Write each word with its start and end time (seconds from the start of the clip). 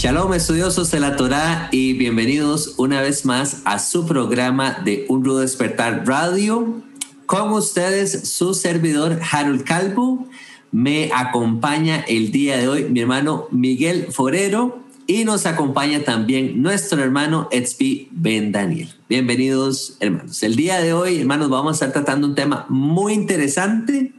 Shalom 0.00 0.32
estudiosos 0.32 0.92
de 0.92 1.00
la 1.00 1.16
Torá 1.16 1.68
y 1.72 1.94
bienvenidos 1.94 2.74
una 2.76 3.02
vez 3.02 3.24
más 3.24 3.62
a 3.64 3.80
su 3.80 4.06
programa 4.06 4.78
de 4.84 5.04
Un 5.08 5.24
Rudo 5.24 5.40
Despertar 5.40 6.06
Radio. 6.06 6.82
Con 7.26 7.50
ustedes 7.50 8.28
su 8.30 8.54
servidor 8.54 9.18
Harold 9.28 9.64
Calvo. 9.64 10.28
Me 10.70 11.10
acompaña 11.12 12.04
el 12.06 12.30
día 12.30 12.58
de 12.58 12.68
hoy 12.68 12.84
mi 12.84 13.00
hermano 13.00 13.48
Miguel 13.50 14.06
Forero 14.12 14.78
y 15.08 15.24
nos 15.24 15.46
acompaña 15.46 16.04
también 16.04 16.62
nuestro 16.62 17.02
hermano 17.02 17.48
Etzpi 17.50 18.08
Ben 18.12 18.52
Daniel. 18.52 18.94
Bienvenidos 19.08 19.96
hermanos. 19.98 20.40
El 20.44 20.54
día 20.54 20.80
de 20.80 20.92
hoy 20.92 21.18
hermanos 21.18 21.48
vamos 21.48 21.72
a 21.72 21.74
estar 21.74 21.92
tratando 21.92 22.28
un 22.28 22.36
tema 22.36 22.66
muy 22.68 23.14
interesante 23.14 24.12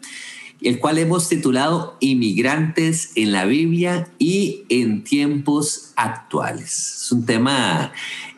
el 0.61 0.79
cual 0.79 0.97
hemos 0.97 1.29
titulado 1.29 1.97
Inmigrantes 1.99 3.11
en 3.15 3.31
la 3.31 3.45
Biblia 3.45 4.09
y 4.19 4.63
en 4.69 5.03
tiempos 5.03 5.93
actuales. 5.95 7.03
Es 7.03 7.11
un 7.11 7.25
tema 7.25 7.93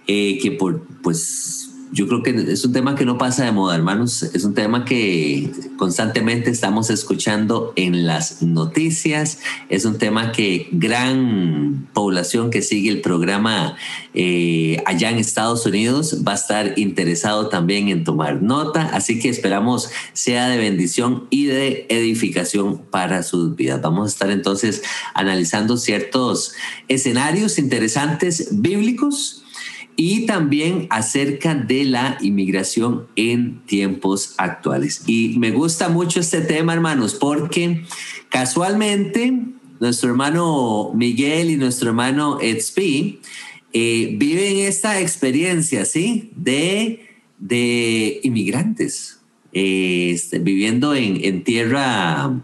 eh, 0.08 0.38
que 0.42 0.52
por, 0.52 0.86
pues 1.02 1.71
yo 1.94 2.08
creo 2.08 2.24
que 2.24 2.32
es 2.52 2.64
un 2.64 2.72
tema 2.72 2.96
que 2.96 3.06
no 3.06 3.18
pasa 3.18 3.44
de 3.44 3.52
moda, 3.52 3.76
hermanos. 3.76 4.24
Es 4.24 4.46
un 4.46 4.54
tema 4.54 4.86
que 4.86 5.52
constantemente 5.78 6.50
estamos 6.50 6.90
escuchando 6.90 7.74
en 7.76 8.08
las 8.08 8.42
noticias. 8.42 9.40
Es 9.68 9.84
un 9.84 9.98
tema 9.98 10.32
que 10.32 10.70
gran 10.72 11.90
población 11.94 12.50
que 12.50 12.62
sigue 12.62 12.90
el 12.90 13.02
programa 13.02 13.76
eh, 14.14 14.82
allá 14.86 15.10
en 15.10 15.18
Estados 15.18 15.66
Unidos 15.66 16.24
va 16.26 16.32
a 16.32 16.36
estar 16.36 16.80
interesado 16.80 17.50
también 17.50 17.90
en 17.90 18.06
tomar 18.06 18.42
nota. 18.42 18.84
Así 18.94 19.20
que 19.20 19.28
esperamos 19.28 19.90
sea 20.14 20.48
de 20.48 20.58
bendición 20.58 21.28
y 21.30 21.48
de 21.48 21.88
edificación 21.90 22.78
para 22.90 23.22
sus 23.24 23.58
vidas. 23.58 23.82
Vamos 23.82 24.06
a 24.06 24.12
estar 24.14 24.32
entonces 24.32 24.82
analizando 25.14 25.76
ciertos 25.76 26.54
escenarios 26.88 27.60
interesantes 27.60 28.48
bíblicos 28.52 29.41
y 29.96 30.26
también 30.26 30.88
acerca 30.90 31.56
de 31.56 31.84
la 31.86 32.18
inmigración 32.22 33.08
en 33.16 33.62
tiempos 33.66 34.34
actuales. 34.38 35.04
Y 35.08 35.36
me 35.38 35.52
gusta 35.52 35.90
mucho 35.90 36.20
este 36.20 36.42
tema, 36.42 36.74
hermanos, 36.74 37.16
porque 37.16 37.84
casualmente 38.30 39.34
nuestro 39.80 40.10
hermano 40.10 40.92
Miguel 40.94 41.50
y 41.50 41.58
nuestro 41.58 41.90
hermano 41.90 42.40
Edspi 42.40 43.20
eh, 43.74 44.16
viven 44.18 44.58
esta 44.58 45.00
experiencia, 45.00 45.86
¿sí? 45.86 46.32
De, 46.36 47.08
de 47.40 48.20
inmigrantes, 48.24 49.20
eh, 49.54 50.12
este, 50.14 50.40
viviendo 50.40 50.94
en, 50.94 51.24
en 51.24 51.44
tierra 51.44 52.42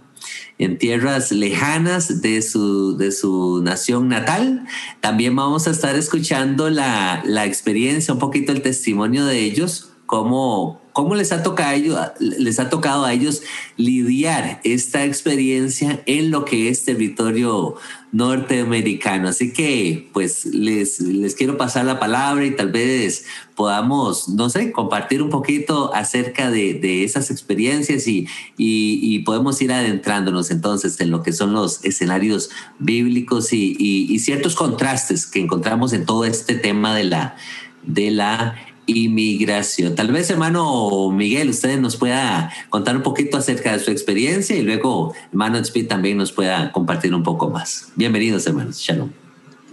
en 0.59 0.77
tierras 0.77 1.31
lejanas 1.31 2.21
de 2.21 2.41
su, 2.41 2.97
de 2.97 3.11
su 3.11 3.61
nación 3.63 4.09
natal. 4.09 4.65
También 5.01 5.35
vamos 5.35 5.67
a 5.67 5.71
estar 5.71 5.95
escuchando 5.95 6.69
la, 6.69 7.23
la 7.25 7.45
experiencia, 7.45 8.13
un 8.13 8.19
poquito 8.19 8.51
el 8.51 8.61
testimonio 8.61 9.25
de 9.25 9.39
ellos, 9.39 9.91
cómo, 10.07 10.81
cómo 10.93 11.15
les, 11.15 11.31
ha 11.31 11.43
tocado 11.43 11.69
a 11.69 11.75
ellos, 11.75 11.99
les 12.19 12.59
ha 12.59 12.69
tocado 12.69 13.05
a 13.05 13.13
ellos 13.13 13.43
lidiar 13.75 14.61
esta 14.63 15.05
experiencia 15.05 16.01
en 16.05 16.31
lo 16.31 16.45
que 16.45 16.69
es 16.69 16.85
territorio 16.85 17.75
norteamericano. 18.13 19.27
Así 19.27 19.51
que 19.51 20.09
pues 20.13 20.45
les, 20.45 21.01
les 21.01 21.35
quiero 21.35 21.57
pasar 21.57 21.85
la 21.85 21.99
palabra 21.99 22.45
y 22.45 22.55
tal 22.55 22.71
vez 22.71 23.25
podamos, 23.53 24.29
no 24.29 24.49
sé, 24.49 24.71
compartir 24.71 25.21
un 25.21 25.29
poquito 25.29 25.93
acerca 25.93 26.49
de, 26.49 26.75
de 26.75 27.03
esas 27.03 27.29
experiencias 27.29 28.07
y, 28.07 28.27
y, 28.57 28.99
y, 29.03 29.19
podemos 29.19 29.61
ir 29.61 29.73
adentrándonos 29.73 30.51
entonces 30.51 30.99
en 31.01 31.11
lo 31.11 31.21
que 31.21 31.33
son 31.33 31.51
los 31.51 31.83
escenarios 31.83 32.49
bíblicos 32.79 33.51
y, 33.51 33.75
y 33.77 34.19
ciertos 34.19 34.55
contrastes 34.55 35.27
que 35.27 35.41
encontramos 35.41 35.91
en 35.91 36.05
todo 36.05 36.23
este 36.23 36.55
tema 36.55 36.95
de 36.95 37.03
la, 37.03 37.35
de 37.83 38.11
la 38.11 38.55
inmigración. 38.87 39.95
Tal 39.95 40.11
vez, 40.11 40.29
hermano 40.29 41.11
Miguel, 41.11 41.49
usted 41.49 41.79
nos 41.79 41.97
pueda 41.97 42.51
contar 42.69 42.97
un 42.97 43.03
poquito 43.03 43.37
acerca 43.37 43.73
de 43.73 43.79
su 43.79 43.91
experiencia 43.91 44.55
y 44.55 44.63
luego, 44.63 45.13
hermano 45.29 45.57
Speed, 45.59 45.87
también 45.87 46.17
nos 46.17 46.31
pueda 46.31 46.71
compartir 46.71 47.13
un 47.13 47.23
poco 47.23 47.49
más. 47.49 47.91
Bienvenidos, 47.95 48.47
hermanos. 48.47 48.79
Shalom. 48.79 49.09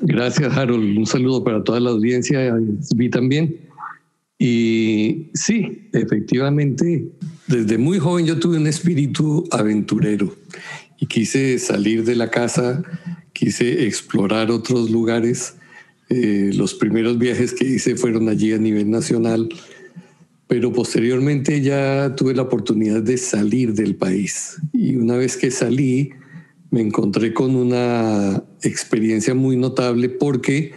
Gracias, 0.01 0.55
Harold. 0.57 0.99
Un 0.99 1.07
saludo 1.07 1.43
para 1.43 1.63
toda 1.65 1.81
la 1.81 1.91
audiencia, 1.91 2.55
vi 2.95 3.09
también. 3.09 3.57
Y 4.39 5.31
sí, 5.33 5.89
efectivamente, 5.93 7.09
desde 7.47 7.79
muy 7.79 7.99
joven 7.99 8.27
yo 8.27 8.39
tuve 8.39 8.57
un 8.57 8.67
espíritu 8.67 9.45
aventurero 9.51 10.35
y 10.99 11.07
quise 11.07 11.59
salir 11.59 12.05
de 12.05 12.17
la 12.17 12.31
casa, 12.31 12.83
quise 13.33 13.87
explorar 13.87 14.51
otros 14.51 14.91
lugares 14.91 15.55
eh, 16.11 16.51
los 16.55 16.75
primeros 16.75 17.19
viajes 17.19 17.53
que 17.53 17.65
hice 17.65 17.97
fueron 17.97 18.29
allí 18.29 18.53
a 18.53 18.59
nivel 18.59 18.91
nacional, 18.91 19.49
pero 20.47 20.73
posteriormente 20.73 21.61
ya 21.63 22.15
tuve 22.17 22.35
la 22.35 22.43
oportunidad 22.43 23.03
de 23.03 23.17
salir 23.17 23.75
del 23.75 23.97
país. 23.97 24.57
Y 24.73 24.97
una 24.97 25.17
vez 25.17 25.37
que 25.37 25.51
salí, 25.51 26.11
me 26.71 26.81
encontré 26.81 27.33
con 27.33 27.57
una 27.57 28.45
experiencia 28.63 29.35
muy 29.35 29.57
notable 29.57 30.09
porque 30.09 30.73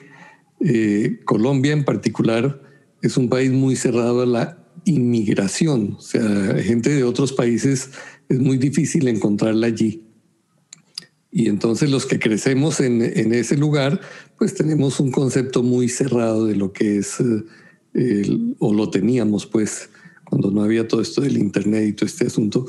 eh, 0.59 1.19
Colombia 1.25 1.73
en 1.73 1.83
particular 1.83 2.61
es 3.01 3.17
un 3.17 3.29
país 3.29 3.51
muy 3.51 3.75
cerrado 3.75 4.21
a 4.21 4.25
la 4.25 4.67
inmigración. 4.85 5.95
O 5.97 6.01
sea, 6.01 6.55
gente 6.63 6.89
de 6.91 7.03
otros 7.03 7.33
países 7.33 7.91
es 8.29 8.39
muy 8.39 8.57
difícil 8.57 9.07
encontrarla 9.07 9.67
allí. 9.67 10.06
Y 11.37 11.49
entonces 11.49 11.91
los 11.91 12.07
que 12.07 12.17
crecemos 12.17 12.79
en, 12.79 12.99
en, 12.99 13.31
ese 13.31 13.57
lugar, 13.57 14.01
pues 14.39 14.55
tenemos 14.55 14.99
un 14.99 15.11
concepto 15.11 15.61
muy 15.61 15.87
cerrado 15.87 16.47
de 16.47 16.55
lo 16.55 16.73
que 16.73 16.97
es, 16.97 17.17
eh, 17.93 18.39
o 18.57 18.73
lo 18.73 18.89
teníamos 18.89 19.45
pues 19.45 19.91
cuando 20.23 20.49
no 20.49 20.63
había 20.63 20.87
todo 20.87 20.99
esto 20.99 21.21
del 21.21 21.37
Internet 21.37 21.89
y 21.89 21.93
todo 21.93 22.07
este 22.07 22.25
asunto, 22.25 22.65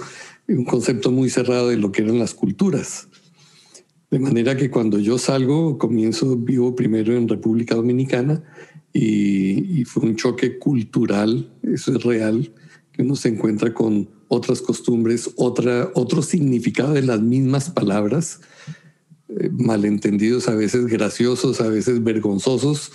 un 0.48 0.66
concepto 0.66 1.10
muy 1.10 1.30
cerrado 1.30 1.70
de 1.70 1.78
lo 1.78 1.92
que 1.92 2.02
eran 2.02 2.18
las 2.18 2.34
culturas. 2.34 3.08
De 4.10 4.18
manera 4.18 4.54
que 4.54 4.70
cuando 4.70 4.98
yo 4.98 5.16
salgo, 5.16 5.78
comienzo, 5.78 6.36
vivo 6.36 6.76
primero 6.76 7.16
en 7.16 7.26
República 7.26 7.74
Dominicana 7.74 8.44
y, 8.92 9.80
y 9.80 9.84
fue 9.86 10.02
un 10.02 10.16
choque 10.16 10.58
cultural, 10.58 11.54
eso 11.62 11.96
es 11.96 12.02
real, 12.02 12.52
que 12.92 13.00
uno 13.00 13.16
se 13.16 13.30
encuentra 13.30 13.72
con 13.72 14.17
otras 14.28 14.60
costumbres, 14.60 15.30
otra, 15.36 15.90
otro 15.94 16.22
significado 16.22 16.92
de 16.92 17.02
las 17.02 17.20
mismas 17.20 17.70
palabras, 17.70 18.40
eh, 19.28 19.50
malentendidos, 19.50 20.48
a 20.48 20.54
veces 20.54 20.86
graciosos, 20.86 21.60
a 21.60 21.68
veces 21.68 22.04
vergonzosos, 22.04 22.92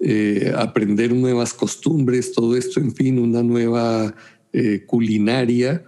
eh, 0.00 0.52
aprender 0.56 1.14
nuevas 1.14 1.54
costumbres, 1.54 2.32
todo 2.32 2.56
esto, 2.56 2.80
en 2.80 2.94
fin, 2.94 3.18
una 3.18 3.42
nueva 3.42 4.14
eh, 4.52 4.84
culinaria, 4.86 5.84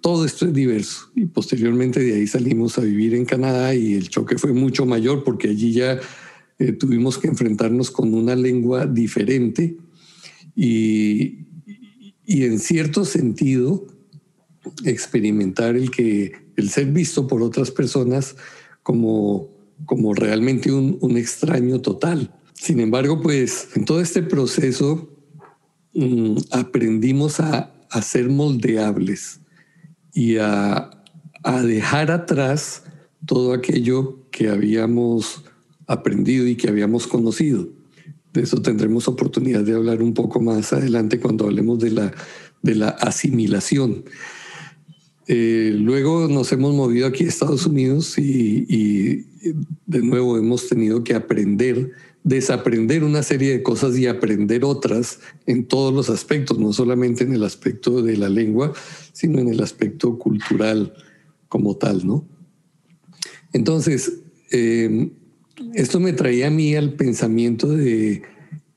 todo 0.00 0.24
esto 0.24 0.46
es 0.46 0.54
diverso. 0.54 1.10
Y 1.16 1.26
posteriormente 1.26 1.98
de 1.98 2.14
ahí 2.14 2.28
salimos 2.28 2.78
a 2.78 2.82
vivir 2.82 3.14
en 3.14 3.24
Canadá 3.24 3.74
y 3.74 3.94
el 3.94 4.08
choque 4.08 4.38
fue 4.38 4.52
mucho 4.52 4.86
mayor 4.86 5.24
porque 5.24 5.48
allí 5.48 5.72
ya 5.72 5.98
tuvimos 6.78 7.18
que 7.18 7.26
enfrentarnos 7.26 7.90
con 7.90 8.14
una 8.14 8.36
lengua 8.36 8.86
diferente 8.86 9.76
y, 10.54 11.47
y 12.28 12.44
en 12.44 12.58
cierto 12.58 13.06
sentido 13.06 13.86
experimentar 14.84 15.76
el 15.76 15.90
que 15.90 16.32
el 16.56 16.68
ser 16.68 16.86
visto 16.92 17.26
por 17.26 17.42
otras 17.42 17.70
personas 17.70 18.36
como, 18.82 19.48
como 19.86 20.12
realmente 20.12 20.70
un, 20.70 20.98
un 21.00 21.16
extraño 21.16 21.80
total. 21.80 22.34
Sin 22.52 22.80
embargo, 22.80 23.22
pues 23.22 23.70
en 23.74 23.86
todo 23.86 24.02
este 24.02 24.22
proceso 24.22 25.08
mmm, 25.94 26.36
aprendimos 26.50 27.40
a, 27.40 27.72
a, 27.90 28.02
ser 28.02 28.28
moldeables 28.28 29.40
y 30.12 30.36
a, 30.36 30.90
a 31.42 31.62
dejar 31.62 32.10
atrás 32.10 32.82
todo 33.24 33.54
aquello 33.54 34.28
que 34.30 34.50
habíamos 34.50 35.44
aprendido 35.86 36.46
y 36.46 36.56
que 36.56 36.68
habíamos 36.68 37.06
conocido. 37.06 37.77
De 38.32 38.42
eso 38.42 38.60
tendremos 38.60 39.08
oportunidad 39.08 39.62
de 39.62 39.74
hablar 39.74 40.02
un 40.02 40.14
poco 40.14 40.40
más 40.40 40.72
adelante 40.72 41.18
cuando 41.18 41.46
hablemos 41.46 41.78
de 41.78 41.90
la, 41.90 42.12
de 42.62 42.74
la 42.74 42.88
asimilación. 42.88 44.04
Eh, 45.30 45.74
luego 45.78 46.26
nos 46.26 46.50
hemos 46.52 46.74
movido 46.74 47.06
aquí 47.06 47.24
a 47.24 47.28
Estados 47.28 47.66
Unidos 47.66 48.18
y, 48.18 49.26
de 49.86 50.02
nuevo 50.02 50.38
hemos 50.38 50.68
tenido 50.68 51.04
que 51.04 51.14
aprender, 51.14 51.92
desaprender 52.24 53.04
una 53.04 53.22
serie 53.22 53.52
de 53.52 53.62
cosas 53.62 53.96
y 53.98 54.06
aprender 54.06 54.64
otras 54.64 55.20
en 55.46 55.66
todos 55.66 55.92
los 55.92 56.08
aspectos, 56.08 56.58
no 56.58 56.72
solamente 56.72 57.24
en 57.24 57.34
el 57.34 57.44
aspecto 57.44 58.02
de 58.02 58.16
la 58.16 58.30
lengua, 58.30 58.72
sino 59.12 59.38
en 59.38 59.48
el 59.48 59.62
aspecto 59.62 60.18
cultural 60.18 60.94
como 61.48 61.76
tal, 61.76 62.06
¿no? 62.06 62.26
Entonces, 63.52 64.20
eh, 64.50 65.10
esto 65.74 66.00
me 66.00 66.12
traía 66.12 66.48
a 66.48 66.50
mí 66.50 66.74
al 66.74 66.94
pensamiento 66.94 67.68
de 67.68 68.22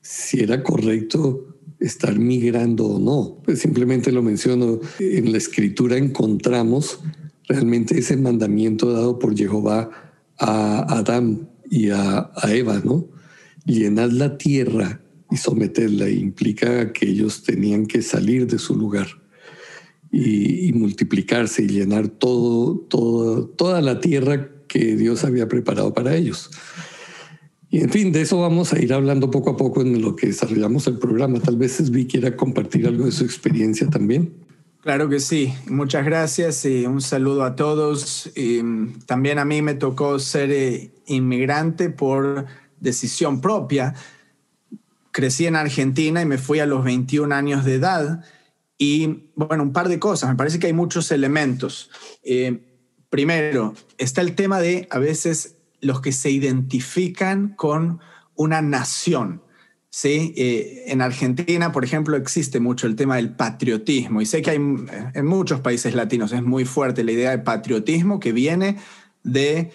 si 0.00 0.40
era 0.40 0.62
correcto 0.62 1.56
estar 1.80 2.18
migrando 2.18 2.86
o 2.86 2.98
no. 2.98 3.42
Pues 3.44 3.60
simplemente 3.60 4.12
lo 4.12 4.22
menciono, 4.22 4.80
en 4.98 5.32
la 5.32 5.38
escritura 5.38 5.96
encontramos 5.96 7.00
realmente 7.48 7.98
ese 7.98 8.16
mandamiento 8.16 8.92
dado 8.92 9.18
por 9.18 9.36
Jehová 9.36 9.90
a 10.38 10.98
Adán 10.98 11.48
y 11.70 11.90
a, 11.90 12.30
Eva, 12.48 12.80
¿no? 12.84 13.08
Llenad 13.64 14.10
la 14.10 14.36
tierra 14.36 15.00
y 15.30 15.36
someterla 15.36 16.10
implica 16.10 16.92
que 16.92 17.08
ellos 17.08 17.42
tenían 17.42 17.86
que 17.86 18.02
salir 18.02 18.46
de 18.46 18.58
su 18.58 18.76
lugar 18.76 19.06
y, 20.10 20.72
multiplicarse 20.74 21.62
y 21.62 21.68
llenar 21.68 22.08
todo, 22.08 22.76
todo, 22.76 23.46
toda 23.46 23.80
la 23.80 24.00
tierra 24.00 24.50
que 24.72 24.96
Dios 24.96 25.22
había 25.24 25.48
preparado 25.48 25.92
para 25.92 26.14
ellos. 26.14 26.50
Y 27.68 27.80
en 27.80 27.90
fin, 27.90 28.10
de 28.10 28.22
eso 28.22 28.40
vamos 28.40 28.72
a 28.72 28.80
ir 28.80 28.94
hablando 28.94 29.30
poco 29.30 29.50
a 29.50 29.56
poco 29.58 29.82
en 29.82 30.00
lo 30.00 30.16
que 30.16 30.28
desarrollamos 30.28 30.86
el 30.86 30.98
programa. 30.98 31.40
Tal 31.40 31.58
vez 31.58 31.78
Esvi 31.78 32.06
quiera 32.06 32.34
compartir 32.36 32.86
algo 32.86 33.04
de 33.04 33.12
su 33.12 33.24
experiencia 33.24 33.86
también. 33.90 34.32
Claro 34.80 35.10
que 35.10 35.20
sí. 35.20 35.52
Muchas 35.66 36.06
gracias 36.06 36.64
y 36.64 36.86
un 36.86 37.02
saludo 37.02 37.44
a 37.44 37.54
todos. 37.54 38.32
Y 38.34 38.62
también 39.04 39.38
a 39.38 39.44
mí 39.44 39.60
me 39.60 39.74
tocó 39.74 40.18
ser 40.18 40.50
eh, 40.50 40.90
inmigrante 41.06 41.90
por 41.90 42.46
decisión 42.80 43.42
propia. 43.42 43.94
Crecí 45.10 45.46
en 45.46 45.56
Argentina 45.56 46.22
y 46.22 46.26
me 46.26 46.38
fui 46.38 46.60
a 46.60 46.66
los 46.66 46.82
21 46.82 47.34
años 47.34 47.66
de 47.66 47.74
edad. 47.74 48.24
Y 48.78 49.28
bueno, 49.34 49.64
un 49.64 49.74
par 49.74 49.90
de 49.90 49.98
cosas. 49.98 50.30
Me 50.30 50.36
parece 50.36 50.58
que 50.58 50.68
hay 50.68 50.72
muchos 50.72 51.10
elementos. 51.10 51.90
Eh, 52.22 52.71
primero, 53.12 53.74
está 53.98 54.22
el 54.22 54.34
tema 54.34 54.58
de 54.58 54.88
a 54.90 54.98
veces 54.98 55.56
los 55.82 56.00
que 56.00 56.12
se 56.12 56.30
identifican 56.30 57.50
con 57.56 58.00
una 58.36 58.62
nación. 58.62 59.42
¿sí? 59.90 60.32
Eh, 60.34 60.84
en 60.86 61.02
Argentina, 61.02 61.72
por 61.72 61.84
ejemplo, 61.84 62.16
existe 62.16 62.58
mucho 62.58 62.86
el 62.86 62.96
tema 62.96 63.16
del 63.16 63.36
patriotismo 63.36 64.22
y 64.22 64.26
sé 64.26 64.40
que 64.40 64.52
hay 64.52 64.56
en 64.56 65.26
muchos 65.26 65.60
países 65.60 65.94
latinos 65.94 66.32
es 66.32 66.42
muy 66.42 66.64
fuerte 66.64 67.04
la 67.04 67.12
idea 67.12 67.32
de 67.32 67.40
patriotismo 67.40 68.18
que 68.18 68.32
viene 68.32 68.78
de 69.22 69.72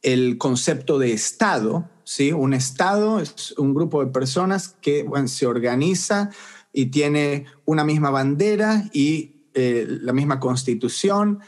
el 0.00 0.38
concepto 0.38 0.98
de 0.98 1.12
Estado. 1.12 1.90
¿sí? 2.04 2.32
Un 2.32 2.54
Estado 2.54 3.20
es 3.20 3.52
un 3.58 3.74
grupo 3.74 4.02
de 4.02 4.10
personas 4.10 4.76
que 4.80 5.04
se 5.26 5.46
organiza 5.46 6.30
y 6.72 6.86
tiene 6.86 7.44
una 7.66 7.84
misma 7.84 8.08
bandera 8.08 8.88
y 8.94 9.42
eh, 9.52 9.86
la 9.86 10.14
misma 10.14 10.40
constitución 10.40 11.40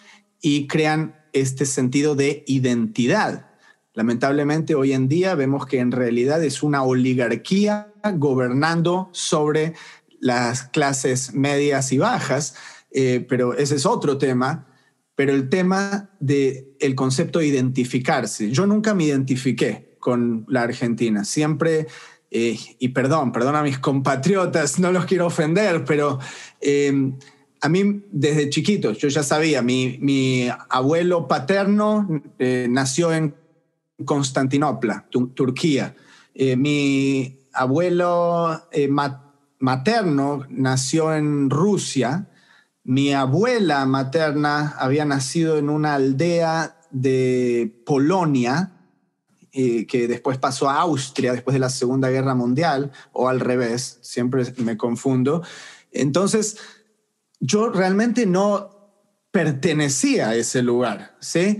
y 0.42 0.66
crean 0.66 1.19
este 1.32 1.66
sentido 1.66 2.14
de 2.14 2.44
identidad. 2.46 3.50
Lamentablemente 3.94 4.74
hoy 4.74 4.92
en 4.92 5.08
día 5.08 5.34
vemos 5.34 5.66
que 5.66 5.78
en 5.78 5.92
realidad 5.92 6.42
es 6.44 6.62
una 6.62 6.82
oligarquía 6.82 7.92
gobernando 8.14 9.10
sobre 9.12 9.74
las 10.20 10.64
clases 10.64 11.34
medias 11.34 11.92
y 11.92 11.98
bajas, 11.98 12.54
eh, 12.92 13.24
pero 13.28 13.54
ese 13.54 13.76
es 13.76 13.86
otro 13.86 14.18
tema. 14.18 14.66
Pero 15.16 15.34
el 15.34 15.48
tema 15.50 16.10
del 16.20 16.68
el 16.80 16.94
concepto 16.94 17.40
de 17.40 17.46
identificarse. 17.48 18.50
Yo 18.50 18.66
nunca 18.66 18.94
me 18.94 19.04
identifiqué 19.04 19.96
con 19.98 20.46
la 20.48 20.62
Argentina. 20.62 21.24
Siempre, 21.24 21.88
eh, 22.30 22.58
y 22.78 22.88
perdón, 22.88 23.32
perdón 23.32 23.54
a 23.56 23.62
mis 23.62 23.78
compatriotas, 23.78 24.78
no 24.80 24.92
los 24.92 25.04
quiero 25.04 25.26
ofender, 25.26 25.84
pero 25.84 26.18
eh, 26.60 27.12
a 27.60 27.68
mí 27.68 28.02
desde 28.10 28.50
chiquito, 28.50 28.92
yo 28.92 29.08
ya 29.08 29.22
sabía, 29.22 29.62
mi, 29.62 30.48
abuelo 30.68 31.28
paterno 31.28 32.22
nació 32.68 33.12
en 33.12 33.34
Constantinopla, 34.04 35.06
Turquía. 35.10 35.94
Eh, 36.34 36.56
mi 36.56 37.38
abuelo 37.52 38.62
eh, 38.72 38.88
materno 39.58 40.46
nació 40.48 41.14
en 41.14 41.50
Rusia. 41.50 42.28
Mi 42.84 43.12
abuela 43.12 43.84
materna 43.86 44.74
había 44.78 45.04
nacido 45.04 45.58
en 45.58 45.68
una 45.68 45.94
aldea 45.94 46.80
de 46.90 47.82
Polonia, 47.86 48.72
eh, 49.52 49.86
que 49.86 50.08
después 50.08 50.38
pasó 50.38 50.68
a 50.68 50.80
Austria 50.80 51.32
después 51.32 51.52
de 51.54 51.60
la 51.60 51.70
Segunda 51.70 52.08
Guerra 52.08 52.34
Mundial, 52.34 52.92
o 53.12 53.28
al 53.28 53.40
revés, 53.40 53.98
siempre 54.00 54.44
me 54.58 54.76
confundo. 54.76 55.42
Entonces, 55.92 56.56
yo 57.40 57.70
realmente 57.70 58.26
no 58.26 58.80
pertenecía 59.32 60.30
a 60.30 60.34
ese 60.34 60.62
lugar, 60.62 61.16
¿sí? 61.20 61.58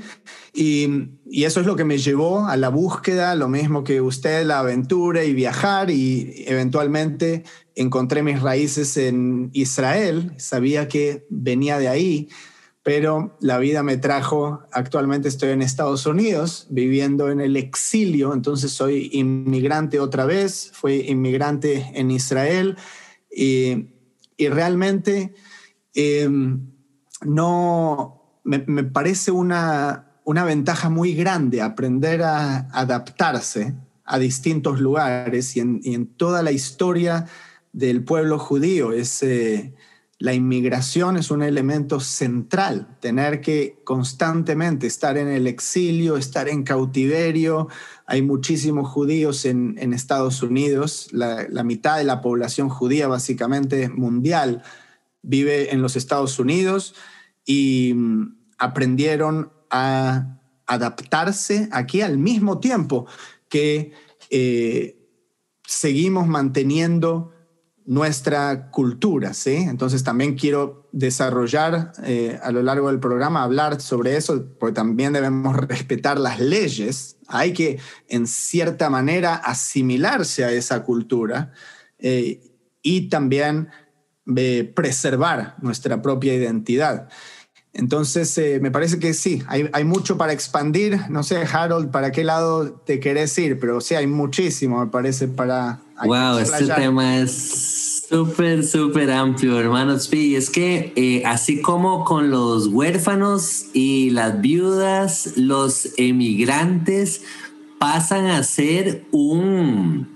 Y, 0.53 1.19
eso 1.45 1.61
es 1.61 1.67
lo 1.67 1.77
que 1.77 1.85
me 1.85 1.99
llevó 1.99 2.47
a 2.47 2.57
la 2.57 2.69
búsqueda, 2.69 3.37
lo 3.37 3.49
mismo 3.49 3.85
que 3.85 4.01
usted, 4.01 4.45
la 4.45 4.59
aventura 4.59 5.25
y 5.25 5.33
viajar 5.33 5.91
y 5.91 6.45
eventualmente 6.47 7.45
encontré 7.77 8.23
mis 8.23 8.43
raíces 8.43 8.97
en 8.97 9.51
Israel, 9.53 10.33
sabía 10.39 10.89
que 10.89 11.27
venía 11.31 11.79
de 11.79 11.87
ahí, 11.87 12.29
pero 12.83 13.37
la 13.41 13.59
vida 13.59 13.83
me 13.83 13.97
trajo, 13.97 14.63
actualmente 14.73 15.29
estoy 15.29 15.51
en 15.51 15.63
Estados 15.63 16.07
Unidos 16.07 16.67
viviendo 16.71 17.31
en 17.31 17.41
el 17.41 17.57
exilio, 17.57 18.33
entonces 18.33 18.73
soy 18.73 19.11
inmigrante 19.13 20.01
otra 20.01 20.25
vez, 20.25 20.71
fui 20.73 21.05
inmigrante 21.07 21.93
en 21.95 22.11
Israel 22.11 22.77
y, 23.31 23.87
realmente 24.39 25.35
em, 25.95 26.71
no, 27.25 28.21
me, 28.45 28.85
parece 28.85 29.31
una, 29.31 30.13
una 30.25 30.45
ventaja 30.45 30.89
muy 30.91 31.15
grande 31.15 31.63
aprender 31.63 32.23
a 32.23 32.69
adaptarse 32.73 33.75
a 34.05 34.19
distintos 34.19 34.81
lugares 34.81 35.57
y 35.57 35.61
en, 35.61 36.07
toda 36.07 36.43
la 36.43 36.53
historia 36.53 37.27
del 37.73 38.03
pueblo 38.03 38.39
judío. 38.39 38.93
Es, 38.93 39.25
la 40.19 40.35
inmigración 40.35 41.17
es 41.17 41.31
un 41.31 41.43
elemento 41.43 42.01
central, 42.01 42.99
tener 43.01 43.41
que 43.41 43.81
constantemente 43.85 44.87
estar 44.87 45.17
en 45.17 45.29
el 45.29 45.47
exilio, 45.47 46.17
estar 46.17 46.49
en 46.49 46.65
cautiverio. 46.65 47.69
Hay 48.07 48.21
muchísimos 48.21 48.91
judíos 48.91 49.45
en, 49.45 49.79
Estados 49.95 50.43
Unidos, 50.43 51.09
la, 51.13 51.47
la, 51.49 51.63
mitad 51.63 51.97
de 51.99 52.05
la 52.05 52.21
población 52.21 52.69
judía 52.69 53.07
básicamente 53.07 53.89
mundial 53.89 54.63
vive 55.23 55.73
en 55.73 55.83
los 55.83 55.97
Estados 55.97 56.39
Unidos 56.39 56.95
y 57.45 57.93
mm, 57.95 58.37
aprendieron 58.59 59.53
a 59.71 60.41
adaptarse 60.67 61.69
aquí 61.73 62.01
al 62.01 62.19
mismo 62.19 62.61
tiempo 62.61 63.07
que 63.49 63.93
eh, 64.31 64.97
seguimos 65.67 66.29
manteniendo 66.29 67.33
nuestra 67.87 68.71
cultura, 68.71 69.35
¿sí? 69.35 69.57
Entonces 69.57 70.05
también 70.05 70.37
quiero 70.37 70.89
desarrollar 70.93 71.93
eh, 72.05 72.39
a 72.41 72.53
lo 72.53 72.63
largo 72.63 72.89
del 72.89 73.01
programa, 73.01 73.43
hablar 73.43 73.81
sobre 73.81 74.17
eso, 74.17 74.47
porque 74.61 74.75
también 74.75 75.13
debemos 75.13 75.57
respetar 75.57 76.21
las 76.21 76.39
leyes, 76.39 77.17
hay 77.27 77.53
que 77.53 77.81
en 78.09 78.29
cierta 78.29 78.91
manera 78.91 79.35
asimilarse 79.35 80.45
a 80.45 80.53
esa 80.53 80.85
cultura 80.85 81.53
eh, 81.99 82.41
y 82.83 83.09
también 83.09 83.71
preservar 84.75 85.57
nuestra 85.61 86.03
propia 86.03 86.35
identidad. 86.35 87.09
Entonces, 87.73 88.37
eh, 88.39 88.59
me 88.61 88.71
parece 88.71 88.99
que 88.99 89.15
sí, 89.15 89.43
hay, 89.47 89.85
mucho 89.85 90.19
para 90.19 90.33
expandir. 90.33 90.99
No 91.09 91.23
sé, 91.23 91.45
Harold, 91.51 91.91
para 91.91 92.11
qué 92.11 92.25
lado 92.25 92.73
te 92.73 92.99
querés 92.99 93.37
ir, 93.39 93.61
pero 93.61 93.81
sí, 93.81 93.95
hay 93.95 94.07
muchísimo, 94.07 94.81
me 94.85 94.91
parece, 94.91 95.29
para... 95.29 95.81
Wow, 96.05 96.39
este 96.39 96.67
tema 96.67 97.19
es 97.19 98.07
súper, 98.09 98.65
súper 98.65 99.11
amplio, 99.13 99.61
hermanos. 99.61 100.13
Y 100.13 100.35
es 100.35 100.51
que 100.51 100.93
eh, 100.97 101.23
así 101.25 101.61
como 101.61 102.05
con 102.05 102.31
los 102.31 102.67
huérfanos 102.67 103.67
y 103.73 104.11
las 104.11 104.41
viudas, 104.41 105.35
los 105.37 105.91
emigrantes 105.97 107.23
pasan 107.79 108.27
a 108.27 108.43
ser 108.43 109.05
un, 109.13 110.10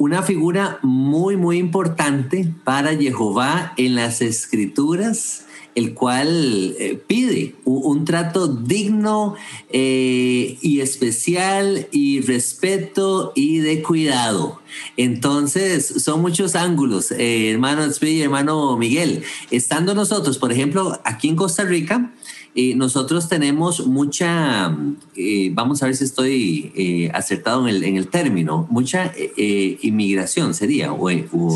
una 0.00 0.22
figura 0.22 0.78
muy, 0.80 1.36
muy 1.36 1.58
importante 1.58 2.50
para 2.64 2.96
Jehová 2.96 3.74
en 3.76 3.96
las 3.96 4.22
escrituras 4.22 5.44
el 5.74 5.94
cual 5.94 6.74
eh, 6.78 7.00
pide 7.06 7.54
un, 7.64 8.04
trato 8.04 8.48
digno 8.48 9.34
eh, 9.70 10.58
y 10.60 10.80
especial 10.80 11.86
y 11.92 12.22
respeto 12.22 13.32
y 13.34 13.58
de 13.58 13.82
cuidado. 13.82 14.60
Entonces, 14.96 15.86
son 15.86 16.22
muchos 16.22 16.56
ángulos, 16.56 17.12
eh, 17.12 17.50
hermano 17.50 17.84
y 18.00 18.20
hermano 18.20 18.76
Miguel. 18.76 19.22
Estando 19.50 19.94
nosotros, 19.94 20.38
por 20.38 20.50
ejemplo, 20.50 21.00
aquí 21.04 21.28
en 21.28 21.36
Costa 21.36 21.64
Rica, 21.64 22.12
eh, 22.52 22.74
nosotros 22.74 23.28
tenemos 23.28 23.86
mucha, 23.86 24.76
eh, 25.14 25.52
vamos 25.54 25.84
a 25.84 25.86
ver 25.86 25.94
si 25.94 26.02
estoy 26.02 26.72
eh, 26.74 27.08
acertado 27.14 27.68
en 27.68 27.76
el, 27.76 27.84
en 27.84 27.96
el, 27.96 28.08
término, 28.08 28.66
mucha 28.70 29.12
inmigración 29.36 30.52
sería, 30.52 30.92
o, 30.92 31.08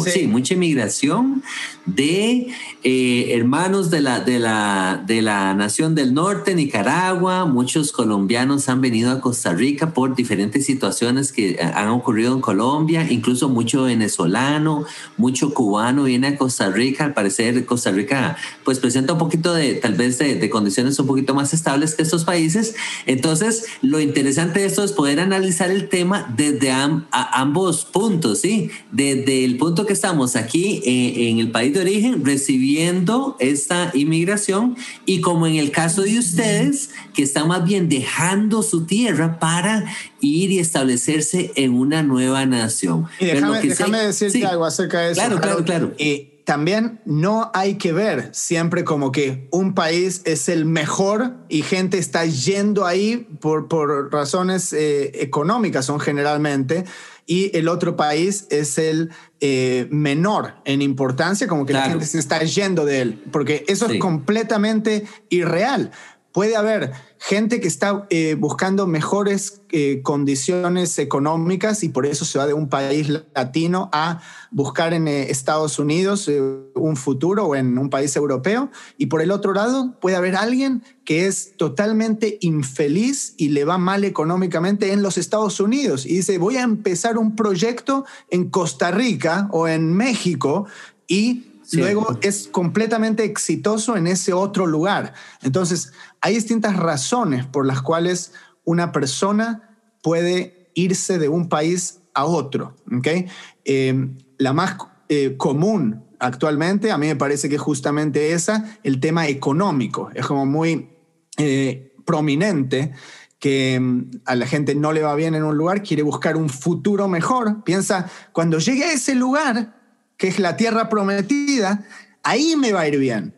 sí. 0.05 0.29
mucha 0.29 0.55
inmigración 0.55 1.43
de 1.85 2.47
hermanos 2.85 3.91
de 3.91 4.03
la, 4.03 4.21
de, 4.21 4.39
la, 4.39 5.03
de 5.05 5.21
la 5.21 5.53
nación 5.55 5.97
del 5.97 6.15
norte, 6.15 6.55
Nicaragua, 6.55 7.45
muchos 7.45 7.91
colombianos 7.91 8.69
han 8.69 8.81
venido 8.81 9.11
a 9.11 9.21
Costa 9.21 9.53
Rica 9.53 9.93
por 9.93 10.15
diferentes 10.15 10.65
situaciones 10.65 11.33
que 11.33 11.59
han 11.61 11.89
ocurrido 11.89 12.35
en 12.35 12.41
Colombia, 12.41 13.05
incluso 13.11 13.49
mucho 13.49 13.83
venezolano, 13.85 14.85
mucho 15.17 15.53
cubano 15.53 16.05
viene 16.05 16.29
a 16.29 16.37
Costa 16.37 16.71
Rica, 16.71 17.05
al 17.05 17.15
parecer 17.15 17.67
Costa 17.67 17.91
Rica 17.91 18.37
pues 18.63 18.79
presenta 18.79 19.15
un 19.15 19.19
poquito 19.19 19.53
de 19.55 19.75
tal 19.75 19.95
vez 19.95 20.19
de, 20.19 20.37
de 20.37 20.51
condiciones 20.51 20.84
un 20.99 21.07
poquito 21.07 21.35
más 21.35 21.53
estables 21.55 21.95
que 21.95 22.03
estos 22.03 22.25
países. 22.25 22.75
Entonces, 23.07 23.65
lo 23.83 24.01
interesante 24.01 24.61
de 24.61 24.67
esto 24.67 24.85
es 24.85 24.93
poder 24.93 25.21
analizar 25.21 25.71
el 25.71 25.89
tema 25.89 26.33
desde 26.37 26.71
ambos 27.11 27.85
puntos, 27.85 28.41
¿sí? 28.41 28.71
Desde 28.93 29.45
el 29.45 29.57
punto 29.57 29.87
que 29.87 29.93
estamos 29.93 30.37
aquí 30.37 30.83
eh, 30.85 31.31
en 31.31 31.39
el 31.39 31.51
país 31.51 31.73
de 31.75 31.81
origen 31.81 32.25
recibiendo 32.25 33.37
esta 33.41 33.91
inmigración 33.95 34.77
y 35.07 35.21
como 35.21 35.47
en 35.47 35.57
el 35.57 35.71
caso 35.71 36.03
de 36.03 36.19
ustedes, 36.19 36.91
que 37.15 37.23
están 37.23 37.49
más 37.49 37.65
bien 37.65 37.89
dejando 37.89 38.63
su 38.63 38.85
tierra 38.85 39.39
para 39.39 39.85
ir 40.21 40.51
y 40.51 40.59
establecerse 40.59 41.53
en 41.57 41.75
una 41.75 42.03
nueva 42.03 42.47
nación. 42.47 43.07
Y 43.21 43.27
déjame, 43.27 43.99
decirte 43.99 44.45
algo 44.47 44.65
acerca 44.65 45.01
de 45.01 45.13
eso. 45.13 45.21
Claro, 45.21 45.41
claro, 45.41 45.65
claro. 45.65 45.93
Eh, 45.99 46.34
también 46.45 47.01
no 47.07 47.51
hay 47.55 47.77
que 47.77 47.93
ver 47.93 48.29
siempre 48.33 48.85
como 48.85 49.13
que 49.13 49.49
un 49.51 49.75
país 49.75 50.21
es 50.25 50.49
el 50.49 50.67
mejor 50.67 51.35
y 51.49 51.63
gente 51.63 51.99
está 51.99 52.27
yendo 52.27 52.87
ahí 52.87 53.27
por, 53.41 53.67
por 53.69 54.13
razones 54.13 54.73
eh, 54.73 55.23
económicas, 55.23 55.87
son 55.87 56.01
generalmente, 56.01 56.85
y 57.27 57.57
el 57.57 57.69
otro 57.69 57.97
país 57.97 58.47
es 58.51 58.77
el 58.77 59.11
eh, 59.41 59.89
menor 59.91 60.57
en 60.67 60.83
importancia, 60.83 61.47
como 61.47 61.65
que 61.65 61.73
la 61.73 61.89
gente 61.89 62.05
se 62.05 62.19
está 62.19 62.43
yendo 62.43 62.85
de 62.85 63.01
él, 63.01 63.25
porque 63.33 63.65
eso 63.67 63.87
es 63.87 63.99
completamente 63.99 65.07
irreal. 65.31 65.91
Puede 66.35 66.57
haber 66.57 66.91
gente 67.21 67.61
que 67.61 67.69
está 67.69 68.09
eh, 68.11 68.35
buscando 68.37 68.89
mejores 68.89 69.63
eh, 69.71 70.03
condiciones 70.03 70.99
económicas 70.99 71.85
y 71.85 71.91
por 71.91 72.07
eso 72.07 72.25
se 72.25 72.41
va 72.41 72.47
de 72.49 72.55
un 72.55 72.69
país 72.69 73.09
latino 73.09 73.89
a 73.93 74.21
buscar 74.51 74.95
en 74.95 75.07
eh, 75.07 75.31
Estados 75.31 75.79
Unidos 75.79 76.29
un 76.75 76.97
futuro 76.97 77.47
o 77.47 77.55
en 77.55 77.79
un 77.79 77.89
país 77.89 78.17
europeo. 78.17 78.69
Y 78.99 79.07
por 79.07 79.23
el 79.23 79.31
otro 79.31 79.55
lado, 79.55 79.95
puede 80.01 80.17
haber 80.17 80.35
alguien 80.35 80.83
que 81.05 81.29
es 81.29 81.57
totalmente 81.57 82.39
infeliz 82.41 83.35
y 83.37 83.51
le 83.51 83.65
va 83.65 83.79
mal 83.79 84.03
económicamente 84.03 84.93
en 84.93 85.05
los 85.05 85.19
Estados 85.19 85.61
Unidos 85.61 86.05
y 86.05 86.17
dice, 86.17 86.39
voy 86.39 86.57
a 86.57 86.63
empezar 86.63 87.17
un 87.17 87.37
proyecto 87.37 88.07
en 88.29 88.51
Costa 88.51 88.91
Rica 88.91 89.49
o 89.53 89.69
en 89.69 89.93
México 89.93 90.67
y 91.07 91.45
luego 91.73 92.19
es 92.23 92.49
completamente 92.49 93.25
exitoso 93.25 93.97
en 93.97 94.07
ese 94.07 94.33
otro 94.33 94.67
lugar. 94.67 95.15
Entonces, 95.43 95.93
hay 96.25 96.37
distintas 96.37 96.77
razones 96.77 97.45
por 97.45 97.67
las 97.67 97.83
cuales 97.83 98.33
una 98.65 98.93
persona 98.93 99.77
puede 100.03 100.71
irse 100.73 101.19
de 101.19 101.29
un 101.29 101.51
país 101.51 102.01
a 102.15 102.25
otro. 102.25 102.75
¿okay? 102.97 103.27
Em, 103.67 104.17
la 104.39 104.55
más 104.55 104.79
eh, 105.11 105.37
común 105.37 106.03
actualmente, 106.19 106.91
a 106.91 106.97
mí 106.97 107.09
me 107.09 107.17
parece 107.17 107.51
que 107.51 107.59
justamente 107.59 108.33
esa, 108.33 108.79
el 108.83 109.01
tema 109.01 109.29
económico. 109.29 110.09
Es 110.15 110.25
como 110.25 110.47
muy 110.47 110.89
eh, 111.37 111.93
prominente 112.07 112.93
que 113.39 113.75
em, 113.75 114.11
a 114.25 114.35
la 114.35 114.47
gente 114.47 114.75
no 114.75 114.95
le 114.95 115.03
va 115.03 115.15
bien 115.17 115.35
en 115.35 115.45
un 115.45 115.59
lugar, 115.59 115.83
quiere 115.83 116.03
buscar 116.03 116.39
un 116.39 116.49
futuro 116.49 117.07
mejor. 117.07 117.65
Piensa, 117.65 118.11
cuando 118.33 118.59
llegue 118.61 118.85
a 118.85 118.93
ese 118.95 119.15
lugar, 119.15 119.79
que 120.17 120.29
es 120.29 120.39
la 120.39 120.57
tierra 120.57 120.89
prometida, 120.89 121.85
ahí 122.23 122.57
me 122.57 122.73
va 122.73 122.81
a 122.81 122.89
ir 122.89 122.99
bien. 122.99 123.35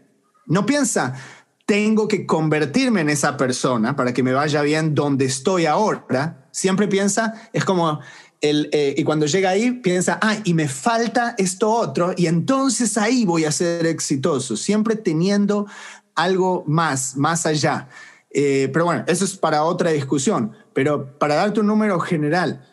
No 0.47 0.65
piensa, 0.65 1.17
tengo 1.67 2.07
que 2.07 2.25
convertirme 2.27 3.01
en 3.01 3.11
esa 3.11 3.37
persona 3.37 3.97
para 3.97 4.15
que 4.15 4.23
me 4.23 4.33
vaya 4.33 4.63
bien 4.63 4.95
donde 4.95 5.25
estoy 5.25 5.67
ahora. 5.67 6.49
Siempre 6.53 6.87
piensa, 6.87 7.35
es 7.53 7.65
como, 7.65 8.01
el, 8.41 8.71
eh, 8.73 8.95
y 8.97 9.03
cuando 9.03 9.27
llega 9.27 9.51
ahí, 9.51 9.73
piensa, 9.73 10.19
ah, 10.23 10.37
y 10.45 10.55
me 10.55 10.69
falta 10.69 11.35
esto 11.37 11.71
otro, 11.71 12.15
y 12.17 12.27
entonces 12.27 12.97
ahí 12.97 13.25
voy 13.25 13.45
a 13.45 13.53
ser 13.53 13.85
exitoso, 13.87 14.57
siempre 14.57 14.95
teniendo 14.95 15.67
algo 16.15 16.63
más, 16.69 17.17
más 17.17 17.47
allá. 17.47 17.89
Eh, 18.31 18.71
pero 18.73 18.85
bueno, 18.85 19.05
eso 19.09 19.25
es 19.25 19.37
para 19.37 19.65
otra 19.65 19.91
discusión. 19.91 20.53
Pero 20.73 21.19
para 21.19 21.35
darte 21.35 21.61
un 21.61 21.67
número 21.67 21.99
general, 21.99 22.65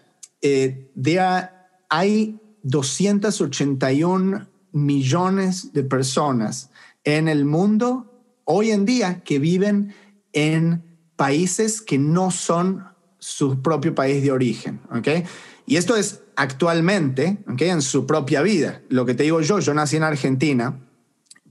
eh, 0.42 0.92
de 0.94 1.48
hay 1.90 2.40
281 2.64 4.48
millones 4.72 5.74
de 5.74 5.84
personas 5.84 6.70
en 7.04 7.28
el 7.28 7.46
mundo 7.46 8.13
hoy 8.46 8.72
en 8.72 8.86
día 8.86 9.22
que 9.24 9.40
viven 9.40 9.94
en 10.34 10.84
países 11.16 11.82
que 11.82 11.98
no 11.98 12.32
son 12.32 12.86
su 13.20 13.62
propio 13.62 13.96
país 13.96 14.22
de 14.24 14.32
origen. 14.32 14.82
¿okay? 14.92 15.24
Y 15.66 15.78
esto 15.78 15.96
es 15.96 16.22
actualmente, 16.36 17.38
¿okay? 17.52 17.70
en 17.70 17.82
su 17.82 18.06
propia 18.06 18.42
vida. 18.42 18.82
Lo 18.90 19.06
que 19.06 19.14
te 19.14 19.24
digo 19.24 19.42
yo, 19.42 19.60
yo 19.60 19.74
nací 19.74 19.96
en 19.96 20.04
Argentina, 20.04 20.80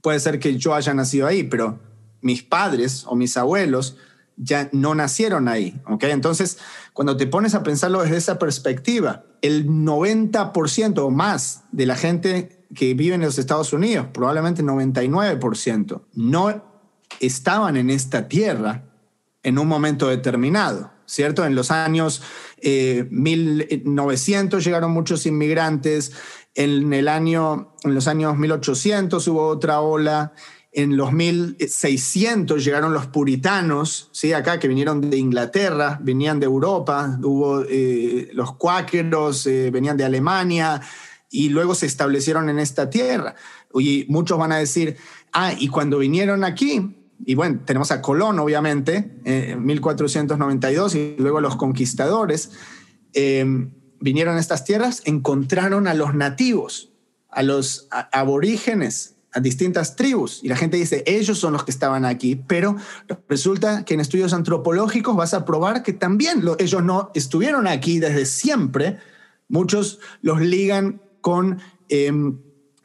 puede 0.02 0.20
ser 0.20 0.38
que 0.38 0.58
yo 0.58 0.75
haya 0.75 0.92
nacido 0.92 1.26
ahí, 1.26 1.44
pero 1.44 1.80
mis 2.20 2.42
padres 2.42 3.04
o 3.06 3.16
mis 3.16 3.37
abuelos 3.37 3.96
ya 4.37 4.68
no 4.72 4.94
nacieron 4.94 5.49
ahí. 5.49 5.80
¿okay? 5.88 6.11
Entonces, 6.11 6.58
cuando 6.92 7.16
te 7.16 7.26
pones 7.26 7.54
a 7.54 7.62
pensarlo 7.62 8.02
desde 8.02 8.16
esa 8.16 8.38
perspectiva, 8.38 9.25
el 9.40 9.66
90% 9.68 10.99
o 10.99 11.11
más 11.11 11.64
de 11.72 11.87
la 11.87 11.96
gente 11.96 12.66
que 12.75 12.94
vive 12.94 13.14
en 13.14 13.22
los 13.22 13.38
Estados 13.38 13.72
Unidos, 13.72 14.08
probablemente 14.12 14.62
99%, 14.62 16.02
no 16.14 16.72
estaban 17.21 17.76
en 17.76 17.90
esta 17.90 18.28
tierra 18.28 18.85
en 19.42 19.59
un 19.59 19.66
momento 19.66 20.09
determinado, 20.09 20.92
¿cierto? 21.07 21.45
En 21.45 21.54
los 21.54 21.71
años 21.71 22.23
1900 22.62 24.61
eh, 24.61 24.64
llegaron 24.64 24.92
muchos 24.92 25.26
inmigrantes, 25.26 26.12
en, 26.54 26.92
el 26.92 27.09
año, 27.09 27.75
en 27.83 27.95
los 27.95 28.07
años 28.09 28.37
1800 28.37 29.26
hubo 29.28 29.47
otra 29.47 29.81
ola, 29.81 30.33
en 30.71 30.97
los 30.97 31.12
1600 31.12 32.64
llegaron 32.64 32.95
los 32.95 33.07
puritanos, 33.07 34.09
¿sí? 34.12 34.33
acá 34.33 34.59
que 34.59 34.69
vinieron 34.69 35.11
de 35.11 35.19
Inglaterra, 35.19 35.99
venían 36.02 36.40
de 36.40 36.47
Europa, 36.47 37.19
hubo 37.23 37.62
eh, 37.69 38.31
los 38.33 38.57
cuáqueros, 38.57 39.47
eh, 39.47 39.71
venían 39.71 39.99
de 39.99 40.04
Alemania 40.04 40.81
y 41.31 41.50
luego 41.50 41.75
se 41.75 41.87
establecieron 41.87 42.49
en 42.49 42.59
esta 42.59 42.88
tierra. 42.88 43.35
Y 43.75 44.07
muchos 44.09 44.38
van 44.38 44.52
a 44.52 44.59
decir, 44.59 44.97
ah, 45.33 45.52
y 45.59 45.69
cuando 45.69 45.99
vinieron 45.99 46.42
aquí, 46.42 47.01
y 47.25 47.35
bueno, 47.35 47.61
tenemos 47.64 47.91
a 47.91 48.02
Colón, 48.02 48.38
obviamente, 48.38 49.21
en 49.25 49.64
1492, 49.64 50.95
y 50.95 51.17
luego 51.19 51.41
los 51.41 51.57
conquistadores, 51.57 52.50
eh, 53.14 53.45
vinieron 54.00 54.37
a 54.37 54.41
estas 54.41 54.64
tierras, 54.64 55.02
encontraron 55.05 55.87
a 55.87 55.95
los 55.95 56.14
nativos, 56.14 56.93
a 57.31 57.43
los 57.43 57.88
aborígenes, 58.11 59.17
a 59.33 59.41
distintas 59.41 59.97
tribus 59.97 60.41
y 60.43 60.49
la 60.49 60.57
gente 60.57 60.76
dice, 60.76 61.02
ellos 61.07 61.38
son 61.38 61.55
los 61.55 61.64
que 61.64 61.71
estaban 61.71 62.05
aquí, 62.05 62.37
pero 62.37 62.76
resulta 63.29 63.85
que 63.85 63.95
en 63.95 64.00
estudios 64.00 64.35
antropológicos 64.35 65.17
vas 65.17 65.33
a 65.33 65.45
probar 65.45 65.83
que 65.83 65.95
también 65.95 66.43
ellos 66.59 66.83
no 66.83 67.11
estuvieron 67.14 67.67
aquí 67.67 67.99
desde 67.99 68.26
siempre. 68.26 68.99
Muchos 69.49 70.00
los 70.21 70.41
ligan 70.41 71.00
con 71.21 71.61
em, 71.88 72.41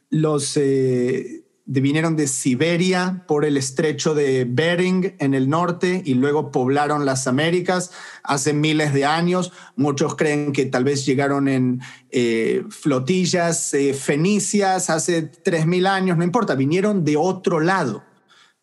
los... 0.09 0.55
Eh, 0.55 1.43
vinieron 1.67 2.15
de 2.15 2.27
Siberia 2.27 3.25
por 3.27 3.43
el 3.43 3.57
estrecho 3.57 4.15
de 4.15 4.45
Bering 4.49 5.15
en 5.19 5.33
el 5.33 5.49
norte 5.49 6.01
y 6.05 6.13
luego 6.13 6.49
poblaron 6.49 7.05
las 7.05 7.27
Américas 7.27 7.91
hace 8.23 8.53
miles 8.53 8.93
de 8.93 9.05
años. 9.05 9.51
Muchos 9.75 10.15
creen 10.15 10.53
que 10.53 10.65
tal 10.65 10.85
vez 10.85 11.05
llegaron 11.05 11.49
en 11.49 11.81
eh, 12.09 12.63
flotillas 12.69 13.73
eh, 13.73 13.93
fenicias 13.93 14.89
hace 14.89 15.29
3.000 15.29 15.87
años, 15.87 16.17
no 16.17 16.23
importa, 16.23 16.55
vinieron 16.55 17.03
de 17.03 17.17
otro 17.17 17.59
lado, 17.59 18.03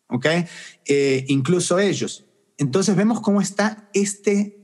¿ok? 0.09 0.25
Eh, 0.85 1.25
incluso 1.27 1.77
ellos. 1.77 2.25
Entonces 2.57 2.95
vemos 2.95 3.21
cómo 3.21 3.39
está 3.39 3.87
este 3.93 4.57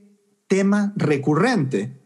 tema 0.47 0.93
recurrente 0.95 2.01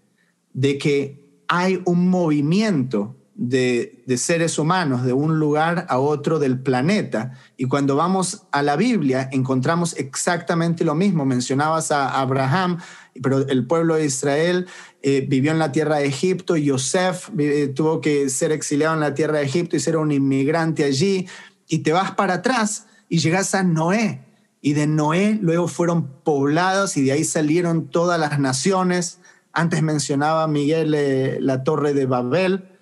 de 0.54 0.78
que 0.78 1.44
hay 1.48 1.82
un 1.86 2.10
movimiento 2.10 3.16
de, 3.36 4.04
seres 4.18 4.58
humanos 4.58 5.04
de 5.04 5.12
un 5.12 5.40
lugar 5.40 5.86
a 5.90 6.00
otro 6.00 6.40
del 6.40 6.60
planeta. 6.60 7.34
Y 7.58 7.66
cuando 7.66 7.96
vamos 7.96 8.44
a 8.52 8.62
la 8.62 8.78
Biblia 8.78 9.30
encontramos 9.32 9.96
exactamente 9.98 10.86
lo 10.86 10.96
mismo. 10.96 11.26
Mencionabas 11.26 11.92
a 11.92 12.20
Abraham, 12.20 12.80
pero 13.22 13.48
el 13.48 13.68
pueblo 13.68 13.96
de 13.96 14.06
Israel 14.06 14.68
eh, 15.04 15.26
vivió 15.28 15.52
en 15.52 15.60
la 15.60 15.72
tierra 15.72 15.98
de 15.98 16.08
Egipto. 16.08 16.56
Yosef 16.56 17.30
eh, 17.38 17.68
tuvo 17.68 18.00
que 18.00 18.30
ser 18.30 18.52
exiliado 18.52 18.94
en 18.94 19.02
la 19.02 19.14
tierra 19.14 19.40
de 19.40 19.46
Egipto 19.46 19.76
y 19.76 19.82
ser 19.82 19.98
un 19.98 20.12
inmigrante 20.12 20.86
allí. 20.86 21.28
Y 21.68 21.80
te 21.80 21.92
vas 21.92 22.12
para 22.12 22.36
atrás 22.36 22.88
y 23.10 23.20
llegas 23.20 23.54
a 23.54 23.64
Noé. 23.64 24.22
y 24.62 24.74
de 24.74 24.88
Noé 24.88 25.38
luego 25.42 25.68
fueron 25.68 26.24
pobladas 26.24 26.98
y 26.98 27.04
de 27.04 27.12
ahí 27.12 27.24
salieron 27.24 27.90
todas 27.90 28.20
las 28.20 28.40
naciones. 28.40 29.20
Antes 29.52 29.84
mencionaba 29.84 30.48
Miguel 30.48 30.96
eh, 30.96 31.38
la 31.40 31.64
torre 31.64 31.94
de 31.94 32.06
Babel. 32.06 32.75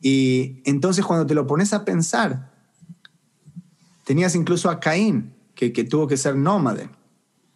Y 0.00 0.62
entonces 0.64 1.04
cuando 1.04 1.26
te 1.26 1.34
lo 1.34 1.46
pones 1.46 1.72
a 1.72 1.84
pensar, 1.84 2.52
tenías 4.04 4.34
incluso 4.34 4.70
a 4.70 4.80
Caín, 4.80 5.34
que, 5.54 5.72
que 5.72 5.84
tuvo 5.84 6.06
que 6.06 6.16
ser 6.16 6.36
nómade. 6.36 6.88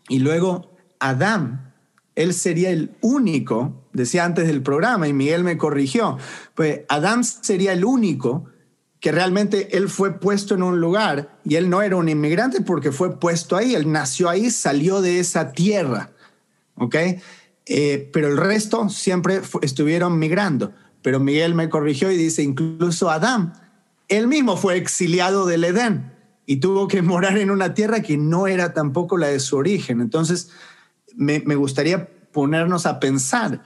Y 0.08 0.18
luego 0.18 0.76
Adán, 0.98 1.74
él 2.14 2.34
sería 2.34 2.70
el 2.70 2.96
único, 3.00 3.84
decía 3.92 4.24
antes 4.24 4.46
del 4.46 4.62
programa, 4.62 5.08
y 5.08 5.12
Miguel 5.12 5.44
me 5.44 5.58
corrigió, 5.58 6.18
pues 6.54 6.82
Adán 6.88 7.24
sería 7.24 7.72
el 7.72 7.84
único 7.84 8.46
que 9.04 9.12
realmente 9.12 9.76
él 9.76 9.90
fue 9.90 10.18
puesto 10.18 10.54
en 10.54 10.62
un 10.62 10.80
lugar 10.80 11.38
y 11.44 11.56
él 11.56 11.68
no 11.68 11.82
era 11.82 11.96
un 11.96 12.08
inmigrante 12.08 12.62
porque 12.62 12.90
fue 12.90 13.20
puesto 13.20 13.54
ahí, 13.54 13.74
él 13.74 13.92
nació 13.92 14.30
ahí, 14.30 14.50
salió 14.50 15.02
de 15.02 15.18
esa 15.20 15.52
tierra, 15.52 16.12
¿ok? 16.76 16.96
Eh, 17.66 18.10
pero 18.14 18.28
el 18.28 18.38
resto 18.38 18.88
siempre 18.88 19.42
estuvieron 19.60 20.18
migrando. 20.18 20.72
Pero 21.04 21.20
Miguel 21.20 21.54
me 21.54 21.68
corrigió 21.68 22.10
y 22.10 22.16
dice, 22.16 22.42
incluso 22.42 23.10
Adán, 23.10 23.52
él 24.08 24.26
mismo 24.26 24.56
fue 24.56 24.78
exiliado 24.78 25.44
del 25.44 25.64
Edén 25.64 26.10
y 26.46 26.56
tuvo 26.56 26.88
que 26.88 27.02
morar 27.12 27.36
en 27.36 27.50
una 27.50 27.74
tierra 27.74 28.00
que 28.00 28.16
no 28.16 28.46
era 28.46 28.72
tampoco 28.72 29.18
la 29.18 29.26
de 29.26 29.38
su 29.38 29.58
origen. 29.58 30.00
Entonces, 30.00 30.50
me, 31.14 31.40
gustaría 31.56 32.08
ponernos 32.32 32.86
a 32.86 33.00
pensar, 33.00 33.62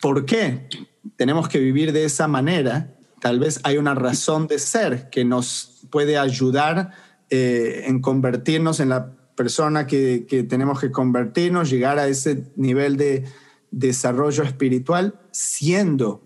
¿por 0.00 0.26
qué 0.26 0.68
tenemos 1.16 1.48
que 1.48 1.58
vivir 1.58 1.92
de 1.92 2.04
esa 2.04 2.28
manera? 2.28 2.94
Tal 3.20 3.40
vez 3.40 3.58
hay 3.64 3.78
una 3.78 3.96
razón 3.96 4.46
de 4.46 4.60
ser 4.60 5.10
que 5.10 5.24
nos 5.24 5.80
puede 5.90 6.16
ayudar 6.18 6.92
eh, 7.30 7.82
en 7.86 8.00
convertirnos 8.00 8.78
en 8.78 8.90
la 8.90 9.10
persona 9.34 9.88
que 9.88 10.46
tenemos 10.48 10.78
que 10.80 10.92
convertirnos, 10.92 11.68
llegar 11.68 11.98
a 11.98 12.06
ese 12.06 12.44
nivel 12.54 12.96
de 12.96 13.24
desarrollo 13.72 14.44
espiritual 14.44 15.18
siendo 15.32 16.25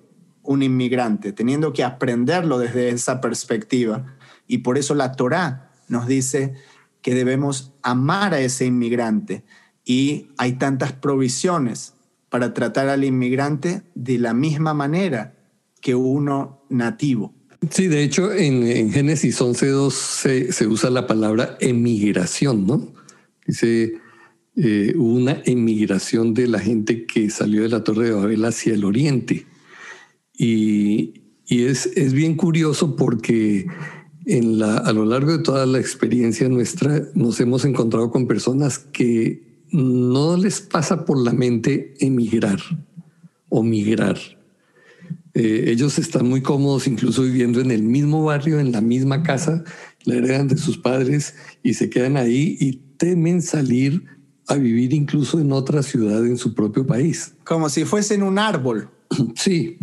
un 0.51 0.65
inmigrante, 0.65 1.33
teniendo 1.33 1.73
que 1.73 1.85
aprenderlo 1.85 2.59
desde 2.59 2.89
esa 2.89 3.21
perspectiva. 3.21 4.17
Y 4.49 4.59
por 4.59 4.79
eso 4.79 4.97
la 4.97 5.13
Torá 5.13 5.71
nos 5.87 6.09
dice 6.09 6.55
que 7.03 7.15
debemos 7.15 7.73
amar 7.83 8.35
a 8.35 8.41
ese 8.41 8.67
inmigrante. 8.67 9.45
Y 9.85 10.31
hay 10.39 10.55
tantas 10.55 10.93
provisiones 10.93 11.95
para 12.31 12.53
tratar 12.53 12.89
al 12.89 13.05
inmigrante 13.05 13.83
de 13.95 14.19
la 14.19 14.35
misma 14.35 14.75
manera 14.75 15.37
que 15.81 15.95
uno 15.95 16.65
nativo. 16.69 17.33
Sí, 17.71 17.87
de 17.87 18.03
hecho, 18.03 18.33
en, 18.33 18.91
Génesis 18.91 19.41
11.2 19.41 19.91
se, 19.93 20.53
se 20.53 20.67
usa 20.67 20.91
la 20.91 21.07
palabra 21.07 21.57
emigración, 21.61 22.67
¿no? 22.67 22.93
Dice, 23.47 24.01
eh, 24.57 24.95
una 24.97 25.43
emigración 25.45 26.35
de 26.35 26.49
la 26.49 26.59
gente 26.59 27.07
que 27.07 27.31
salió 27.31 27.63
de 27.63 27.69
la 27.69 27.85
Torre 27.85 28.07
de 28.07 28.15
Babel 28.15 28.45
hacia 28.45 28.75
el 28.75 28.85
oriente. 28.85 29.47
Y, 30.43 31.21
es, 31.51 31.85
es, 31.97 32.15
bien 32.15 32.35
curioso 32.35 32.97
porque 32.97 33.67
en 34.25 34.59
la, 34.59 34.79
a 34.79 34.93
lo 34.95 35.05
largo 35.05 35.33
de 35.33 35.43
toda 35.43 35.67
la 35.67 35.79
experiencia 35.79 36.49
nuestra 36.49 37.03
nos 37.15 37.39
hemos 37.41 37.67
encontrado 37.67 38.11
con 38.11 38.27
personas 38.27 38.79
que 38.79 39.67
no 39.71 40.39
les 40.39 40.63
pasa 40.63 41.05
por 41.05 41.19
la 41.19 41.35
mente 41.35 41.93
emigrar 42.01 42.59
o 43.51 43.63
migrar. 43.63 44.17
Eh, 45.35 45.65
ellos 45.67 45.99
están 45.99 46.27
muy 46.27 46.41
cómodos 46.41 46.87
incluso 46.87 47.23
viviendo 47.23 47.61
en 47.61 47.71
el 47.71 47.83
mismo 47.83 48.25
barrio, 48.25 48.61
en 48.61 48.73
la 48.73 48.81
misma 48.81 49.23
casa, 49.23 49.63
la 50.05 50.15
heredan 50.15 50.49
de 50.49 50.57
sus 50.57 50.79
padres 50.79 51.35
y 51.63 51.75
se 51.75 51.91
quedan 51.91 52.17
ahí 52.17 52.57
y 52.59 52.77
temen 52.97 53.43
salir 53.43 54.07
a 54.49 54.55
vivir 54.55 54.95
incluso 54.95 55.39
en 55.39 55.53
otra 55.53 55.83
ciudad 55.83 56.25
en 56.25 56.39
su 56.39 56.55
propio 56.55 56.87
país. 56.87 57.35
Como 57.45 57.69
si 57.69 57.85
fuesen 57.85 58.23
un 58.23 58.39
árbol. 58.39 58.89
Sí, 59.35 59.77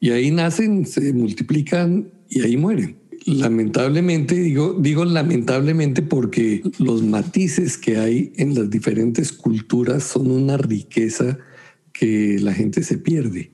y 0.00 0.10
ahí 0.10 0.30
nacen, 0.30 0.86
se 0.86 1.12
multiplican 1.12 2.10
y 2.28 2.40
ahí 2.40 2.56
mueren. 2.56 2.96
Lamentablemente, 3.26 4.34
digo, 4.34 4.74
digo 4.80 5.04
lamentablemente 5.04 6.00
porque 6.00 6.62
los 6.78 7.02
matices 7.02 7.76
que 7.76 7.98
hay 7.98 8.32
en 8.36 8.54
las 8.54 8.70
diferentes 8.70 9.30
culturas 9.30 10.04
son 10.04 10.30
una 10.30 10.56
riqueza 10.56 11.38
que 11.92 12.38
la 12.40 12.54
gente 12.54 12.82
se 12.82 12.96
pierde. 12.96 13.52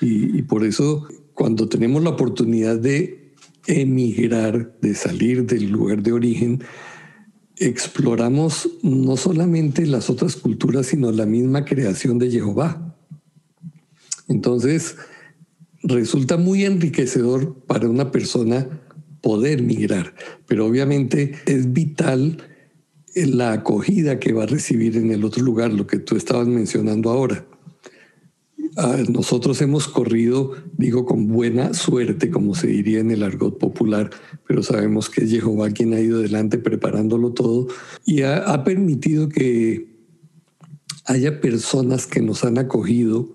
Y, 0.00 0.38
y 0.38 0.42
por 0.42 0.64
eso 0.64 1.06
cuando 1.34 1.68
tenemos 1.68 2.02
la 2.02 2.10
oportunidad 2.10 2.78
de 2.78 3.34
emigrar, 3.66 4.78
de 4.80 4.94
salir 4.94 5.44
del 5.44 5.70
lugar 5.70 6.02
de 6.02 6.12
origen, 6.12 6.62
exploramos 7.58 8.70
no 8.82 9.18
solamente 9.18 9.84
las 9.84 10.08
otras 10.08 10.36
culturas, 10.36 10.86
sino 10.86 11.12
la 11.12 11.26
misma 11.26 11.66
creación 11.66 12.18
de 12.18 12.30
Jehová. 12.30 12.96
Entonces, 14.28 14.96
resulta 15.82 16.36
muy 16.36 16.64
enriquecedor 16.64 17.54
para 17.66 17.88
una 17.88 18.10
persona 18.10 18.66
poder 19.20 19.62
migrar, 19.62 20.14
pero 20.46 20.66
obviamente 20.66 21.34
es 21.46 21.72
vital 21.72 22.38
la 23.14 23.52
acogida 23.52 24.18
que 24.18 24.32
va 24.32 24.44
a 24.44 24.46
recibir 24.46 24.96
en 24.96 25.10
el 25.10 25.24
otro 25.24 25.42
lugar, 25.42 25.72
lo 25.72 25.86
que 25.86 25.98
tú 25.98 26.16
estabas 26.16 26.46
mencionando 26.46 27.10
ahora. 27.10 27.44
Ah, 28.76 28.98
nosotros 29.08 29.60
hemos 29.62 29.88
corrido, 29.88 30.52
digo, 30.76 31.04
con 31.04 31.26
buena 31.26 31.74
suerte, 31.74 32.30
como 32.30 32.54
se 32.54 32.68
diría 32.68 33.00
en 33.00 33.10
el 33.10 33.24
argot 33.24 33.58
popular, 33.58 34.10
pero 34.46 34.62
sabemos 34.62 35.10
que 35.10 35.24
es 35.24 35.30
Jehová 35.30 35.70
quien 35.70 35.92
ha 35.92 36.00
ido 36.00 36.18
adelante 36.18 36.56
preparándolo 36.58 37.32
todo 37.32 37.66
y 38.06 38.22
ha, 38.22 38.38
ha 38.38 38.62
permitido 38.62 39.28
que 39.28 39.90
haya 41.06 41.40
personas 41.40 42.06
que 42.06 42.20
nos 42.20 42.44
han 42.44 42.58
acogido 42.58 43.34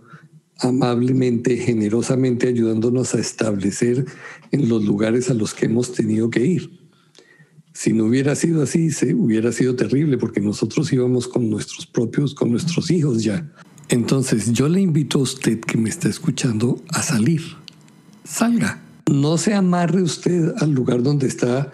amablemente, 0.59 1.57
generosamente, 1.57 2.47
ayudándonos 2.47 3.15
a 3.15 3.19
establecer 3.19 4.05
en 4.51 4.69
los 4.69 4.83
lugares 4.83 5.29
a 5.29 5.33
los 5.33 5.53
que 5.53 5.65
hemos 5.65 5.93
tenido 5.93 6.29
que 6.29 6.45
ir. 6.45 6.85
Si 7.73 7.91
no 7.91 8.05
hubiera 8.05 8.35
sido 8.35 8.63
así, 8.63 8.89
se 8.91 9.13
hubiera 9.13 9.51
sido 9.51 9.75
terrible 9.75 10.17
porque 10.17 10.39
nosotros 10.39 10.91
íbamos 10.93 11.27
con 11.27 11.49
nuestros 11.49 11.85
propios, 11.85 12.33
con 12.33 12.51
nuestros 12.51 12.89
hijos 12.89 13.23
ya. 13.23 13.51
Entonces 13.89 14.53
yo 14.53 14.69
le 14.69 14.79
invito 14.79 15.19
a 15.19 15.23
usted 15.23 15.59
que 15.59 15.77
me 15.77 15.89
está 15.89 16.07
escuchando 16.07 16.81
a 16.89 17.03
salir. 17.03 17.41
Salga. 18.23 18.81
No 19.11 19.37
se 19.37 19.53
amarre 19.53 20.01
usted 20.01 20.53
al 20.57 20.71
lugar 20.71 21.03
donde 21.03 21.27
está 21.27 21.71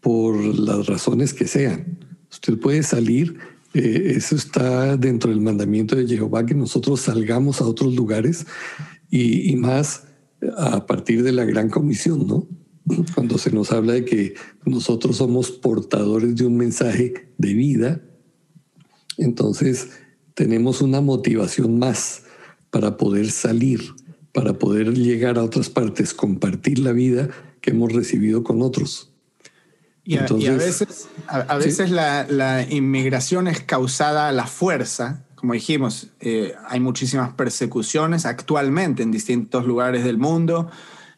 por 0.00 0.36
las 0.36 0.86
razones 0.86 1.32
que 1.32 1.46
sean. 1.46 1.98
Usted 2.30 2.58
puede 2.58 2.82
salir. 2.82 3.38
Eh, 3.74 4.14
eso 4.16 4.36
está 4.36 4.96
dentro 4.96 5.30
del 5.30 5.40
mandamiento 5.40 5.96
de 5.96 6.06
Jehová, 6.06 6.46
que 6.46 6.54
nosotros 6.54 7.00
salgamos 7.00 7.60
a 7.60 7.66
otros 7.66 7.94
lugares 7.94 8.46
y, 9.10 9.50
y 9.50 9.56
más 9.56 10.04
a 10.56 10.86
partir 10.86 11.22
de 11.22 11.32
la 11.32 11.44
gran 11.44 11.68
comisión, 11.68 12.26
¿no? 12.26 12.46
Cuando 13.14 13.38
se 13.38 13.50
nos 13.50 13.72
habla 13.72 13.94
de 13.94 14.04
que 14.04 14.34
nosotros 14.64 15.16
somos 15.16 15.50
portadores 15.50 16.36
de 16.36 16.46
un 16.46 16.56
mensaje 16.56 17.32
de 17.38 17.54
vida, 17.54 18.02
entonces 19.16 19.88
tenemos 20.34 20.82
una 20.82 21.00
motivación 21.00 21.78
más 21.78 22.24
para 22.70 22.96
poder 22.96 23.30
salir, 23.30 23.80
para 24.32 24.58
poder 24.58 24.94
llegar 24.94 25.38
a 25.38 25.44
otras 25.44 25.70
partes, 25.70 26.12
compartir 26.12 26.78
la 26.80 26.92
vida 26.92 27.30
que 27.60 27.70
hemos 27.70 27.92
recibido 27.92 28.44
con 28.44 28.62
otros. 28.62 29.13
Y 30.06 30.18
a, 30.18 30.52
veces, 30.52 31.08
a, 31.26 31.56
veces 31.56 31.90
la, 31.90 32.66
inmigración 32.68 33.48
es 33.48 33.60
causada 33.60 34.28
a 34.28 34.32
la 34.32 34.46
fuerza. 34.46 35.24
Como 35.34 35.54
dijimos, 35.54 36.08
eh, 36.20 36.54
hay 36.68 36.80
muchísimas 36.80 37.32
persecuciones 37.32 38.26
actualmente 38.26 39.02
en 39.02 39.10
distintos 39.10 39.64
lugares 39.64 40.04
del 40.04 40.18
mundo 40.18 40.70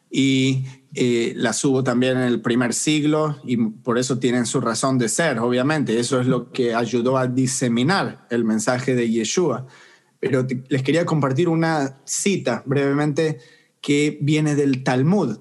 y 0.09 0.65
eh, 0.95 1.33
las 1.35 1.63
hubo 1.65 1.83
también 1.83 2.17
en 2.17 2.23
el 2.23 2.41
primer 2.41 2.73
siglo 2.73 3.37
y 3.43 3.57
por 3.57 3.97
eso 3.97 4.19
tienen 4.19 4.45
su 4.45 4.61
razón 4.61 4.97
de 4.97 5.09
ser, 5.09 5.39
obviamente. 5.39 5.99
Eso 5.99 6.21
es 6.21 6.27
lo 6.27 6.51
que 6.51 6.73
ayudó 6.73 7.17
a 7.17 7.27
diseminar 7.27 8.25
el 8.29 8.45
mensaje 8.45 8.95
de 8.95 9.09
Yeshua. 9.09 9.67
Pero 10.19 10.47
les 10.69 10.81
quería 10.81 11.05
compartir 11.05 11.49
una 11.49 11.99
cita 12.05 12.63
brevemente 12.65 13.39
que 13.81 14.17
viene 14.21 14.55
del 14.55 14.83
Talmud 14.83 15.39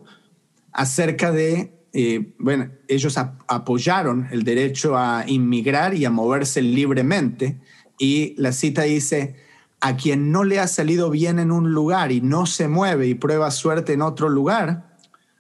acerca 0.72 1.32
de, 1.32 1.75
eh, 1.98 2.34
bueno, 2.38 2.68
ellos 2.88 3.16
apoyaron 3.16 4.28
el 4.30 4.44
derecho 4.44 4.98
a 4.98 5.24
inmigrar 5.26 5.94
y 5.94 6.04
a 6.04 6.10
moverse 6.10 6.60
libremente 6.60 7.58
y 7.98 8.34
la 8.36 8.52
cita 8.52 8.82
dice, 8.82 9.36
a 9.80 9.96
quien 9.96 10.30
no 10.30 10.44
le 10.44 10.60
ha 10.60 10.66
salido 10.66 11.08
bien 11.08 11.38
en 11.38 11.50
un 11.50 11.72
lugar 11.72 12.12
y 12.12 12.20
no 12.20 12.44
se 12.44 12.68
mueve 12.68 13.06
y 13.06 13.14
prueba 13.14 13.50
suerte 13.50 13.94
en 13.94 14.02
otro 14.02 14.28
lugar, 14.28 14.98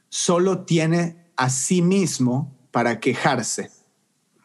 solo 0.08 0.60
tiene 0.60 1.26
a 1.36 1.50
sí 1.50 1.82
mismo 1.82 2.56
para 2.70 3.00
quejarse. 3.00 3.68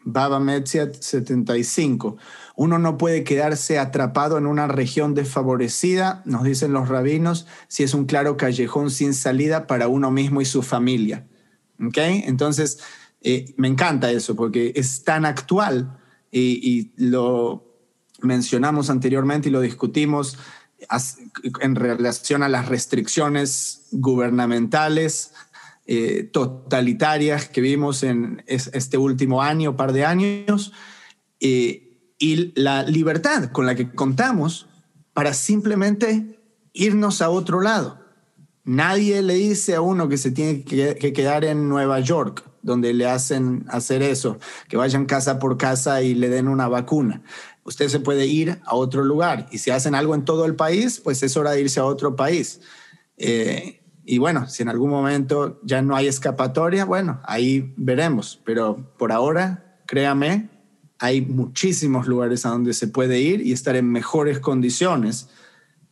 Baba 0.03 0.41
Metziat 0.41 0.93
75. 0.95 2.17
Uno 2.57 2.77
no 2.77 2.97
puede 2.97 3.23
quedarse 3.23 3.79
atrapado 3.79 4.37
en 4.37 4.47
una 4.47 4.67
región 4.67 5.13
desfavorecida, 5.13 6.23
nos 6.25 6.43
dicen 6.43 6.73
los 6.73 6.89
rabinos, 6.89 7.47
si 7.69 7.83
es 7.83 7.93
un 7.93 8.03
claro 8.03 8.35
callejón 8.35 8.91
sin 8.91 9.13
salida 9.13 9.65
para 9.65 9.87
uno 9.87 10.11
mismo 10.11 10.41
y 10.41 10.45
su 10.45 10.61
familia. 10.61 11.25
¿Okay? 11.87 12.23
Entonces, 12.25 12.79
eh, 13.21 13.53
me 13.57 13.67
encanta 13.67 14.11
eso 14.11 14.35
porque 14.35 14.71
es 14.75 15.03
tan 15.03 15.25
actual 15.25 15.97
y, 16.31 16.91
lo 16.97 17.67
mencionamos 18.21 18.89
anteriormente 18.89 19.49
y 19.49 19.51
lo 19.51 19.61
discutimos 19.61 20.37
en 21.61 21.75
relación 21.75 22.43
a 22.43 22.49
las 22.49 22.67
restricciones 22.69 23.87
gubernamentales 23.91 25.33
eh, 25.87 26.29
totalitarias 26.31 27.49
que 27.49 27.59
vimos 27.59 28.03
en 28.03 28.43
este 28.45 28.97
último 28.97 29.41
año, 29.41 29.75
par 29.75 29.93
de 29.93 30.05
años, 30.05 30.71
eh, 31.39 32.13
y 32.17 32.53
la 32.59 32.83
libertad 32.83 33.51
con 33.51 33.65
la 33.65 33.75
que 33.75 33.91
contamos 33.91 34.67
para 35.13 35.33
simplemente 35.33 36.39
irnos 36.71 37.21
a 37.21 37.29
otro 37.29 37.61
lado. 37.61 38.00
Nadie 38.63 39.21
le 39.21 39.33
dice 39.33 39.75
a 39.75 39.81
uno 39.81 40.07
que 40.07 40.17
se 40.17 40.31
tiene 40.31 40.63
que, 40.63 41.13
quedar 41.13 41.45
en 41.45 41.67
Nueva 41.67 41.99
York, 41.99 42.43
donde 42.61 42.93
le 42.93 43.07
hacen 43.07 43.65
hacer 43.69 44.03
eso, 44.03 44.37
que 44.69 44.77
vayan 44.77 45.05
casa 45.05 45.39
por 45.39 45.57
casa 45.57 46.03
y 46.03 46.13
le 46.13 46.29
den 46.29 46.47
una 46.47 46.67
vacuna. 46.67 47.23
Usted 47.63 47.89
se 47.89 47.99
puede 47.99 48.27
ir 48.27 48.59
a 48.65 48.75
otro 48.75 49.03
lugar 49.03 49.47
y 49.51 49.57
si 49.57 49.71
hacen 49.71 49.95
algo 49.95 50.13
en 50.13 50.25
todo 50.25 50.45
el 50.45 50.55
país, 50.55 50.99
pues 50.99 51.23
es 51.23 51.35
hora 51.37 51.51
de 51.51 51.61
irse 51.61 51.79
a 51.79 51.85
otro 51.85 52.15
país. 52.15 52.61
Eh, 53.17 53.81
y 54.05 54.17
bueno, 54.17 54.47
si 54.47 54.63
en 54.63 54.69
algún 54.69 54.89
momento 54.89 55.59
ya 55.63 55.81
no 55.81 55.95
hay 55.95 56.07
escapatoria, 56.07 56.85
bueno, 56.85 57.19
ahí 57.23 57.73
veremos. 57.77 58.39
Pero 58.45 58.93
por 58.97 59.11
ahora, 59.11 59.77
créame, 59.87 60.49
hay 60.99 61.21
muchísimos 61.21 62.07
lugares 62.07 62.45
a 62.45 62.49
donde 62.49 62.73
se 62.73 62.87
puede 62.87 63.19
ir 63.19 63.41
y 63.41 63.53
estar 63.53 63.75
en 63.75 63.91
mejores 63.91 64.39
condiciones 64.39 65.29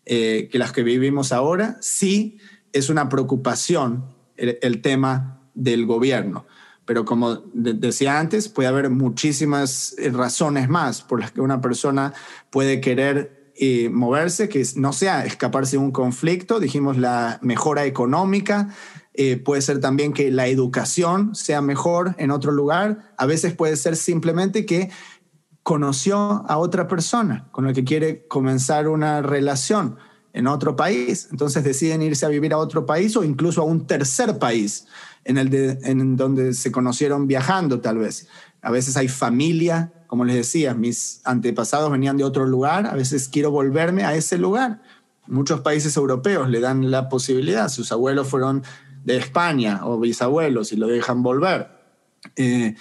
eh, 0.06 0.50
que 0.52 0.60
las 0.60 0.72
que 0.72 0.84
vivimos 0.84 1.32
ahora. 1.32 1.78
Sí, 1.82 2.38
es 2.74 2.90
una 2.90 3.10
preocupación 3.10 4.06
el, 4.38 4.82
tema 4.82 5.42
del 5.54 5.86
gobierno. 5.86 6.46
Pero 6.86 7.06
como 7.06 7.44
decía 7.54 8.20
antes, 8.20 8.50
puede 8.50 8.68
haber 8.68 8.90
muchísimas 8.90 9.96
eh, 9.98 10.10
razones 10.10 10.70
más 10.70 11.02
por 11.02 11.20
las 11.20 11.32
que 11.32 11.42
una 11.42 11.62
persona 11.62 12.14
puede 12.50 12.82
querer 12.82 13.52
eh, 13.56 13.90
moverse, 13.90 14.50
que 14.50 14.66
no 14.76 14.94
sea 14.94 15.26
escaparse 15.26 15.78
de 15.78 15.84
un 15.84 15.92
conflicto, 15.92 16.60
dijimos 16.60 16.98
la 16.98 17.40
mejora 17.42 17.86
económica, 17.86 18.70
eh, 19.14 19.36
puede 19.36 19.62
ser 19.62 19.82
también 19.82 20.14
que 20.14 20.32
la 20.32 20.48
educación 20.48 21.36
sea 21.36 21.62
mejor 21.62 22.16
en 22.18 22.32
otro 22.32 22.54
lugar, 22.54 23.14
a 23.18 23.26
veces 23.26 23.54
puede 23.54 23.76
ser 23.76 23.98
simplemente 23.98 24.66
que 24.66 24.90
conoció 25.62 26.46
a 26.48 26.58
otra 26.58 26.88
persona 26.88 27.50
con 27.52 27.66
la 27.66 27.74
que 27.74 27.84
quiere 27.84 28.26
comenzar 28.28 28.88
una 28.88 29.22
relación 29.22 29.98
en 30.40 30.48
otro 30.48 30.76
país, 30.76 31.28
entonces 31.32 31.64
deciden 31.64 32.02
irse 32.02 32.26
a 32.26 32.30
vivir 32.30 32.54
a 32.54 32.58
otro 32.58 32.86
país 32.86 33.16
o 33.18 33.24
incluso 33.24 33.62
a 33.62 33.66
un 33.66 33.86
tercer 33.86 34.40
país 34.40 34.88
en, 35.26 35.38
el 35.38 35.54
en 35.84 36.16
donde 36.16 36.54
se 36.54 36.72
conocieron 36.72 37.28
viajando 37.28 37.82
tal 37.82 37.98
vez. 37.98 38.28
A 38.62 38.72
veces 38.72 38.98
hay 38.98 39.08
familia, 39.08 39.94
como 40.08 40.26
les 40.26 40.36
decía, 40.36 40.74
mis 40.74 41.22
antepasados 41.26 41.92
venían 41.92 42.18
de 42.18 42.24
otro 42.24 42.46
lugar, 42.46 42.88
a 42.88 42.96
veces 42.96 43.30
quiero 43.30 43.52
volverme 43.52 44.06
a 44.06 44.16
ese 44.16 44.38
lugar. 44.38 44.82
Muchos 45.28 45.62
países 45.62 45.96
europeos 45.96 46.50
le 46.50 46.60
dan 46.60 46.90
la 46.90 47.10
posibilidad, 47.10 47.70
sus 47.70 47.92
abuelos 47.92 48.28
fueron 48.28 48.64
de 49.04 49.18
España 49.18 49.82
o 49.84 50.00
bisabuelos 50.00 50.72
y 50.72 50.78
lo 50.78 50.88
dejan 50.88 51.22
volver. 51.22 51.70
Eh, 52.36 52.76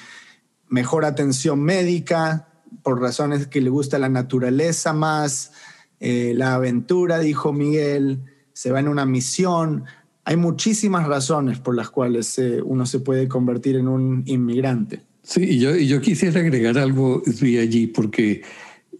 mejor 0.68 1.04
atención 1.04 1.60
médica 1.60 2.48
por 2.82 3.00
razones 3.00 3.46
que 3.46 3.60
le 3.60 3.70
gusta 3.70 3.98
la 3.98 4.08
naturaleza 4.08 4.92
más, 4.92 5.52
eh, 6.00 6.32
la 6.34 6.54
aventura, 6.54 7.18
dijo 7.18 7.52
Miguel, 7.52 8.20
se 8.52 8.70
va 8.70 8.80
en 8.80 8.88
una 8.88 9.06
misión. 9.06 9.84
Hay 10.24 10.36
muchísimas 10.36 11.06
razones 11.06 11.58
por 11.58 11.74
las 11.74 11.90
cuales 11.90 12.38
eh, 12.38 12.60
uno 12.62 12.86
se 12.86 13.00
puede 13.00 13.28
convertir 13.28 13.76
en 13.76 13.88
un 13.88 14.22
inmigrante. 14.26 15.02
Sí, 15.22 15.42
y 15.42 15.58
yo, 15.58 15.76
yo 15.76 16.00
quisiera 16.00 16.40
agregar 16.40 16.78
algo 16.78 17.22
allí, 17.42 17.86
porque 17.86 18.42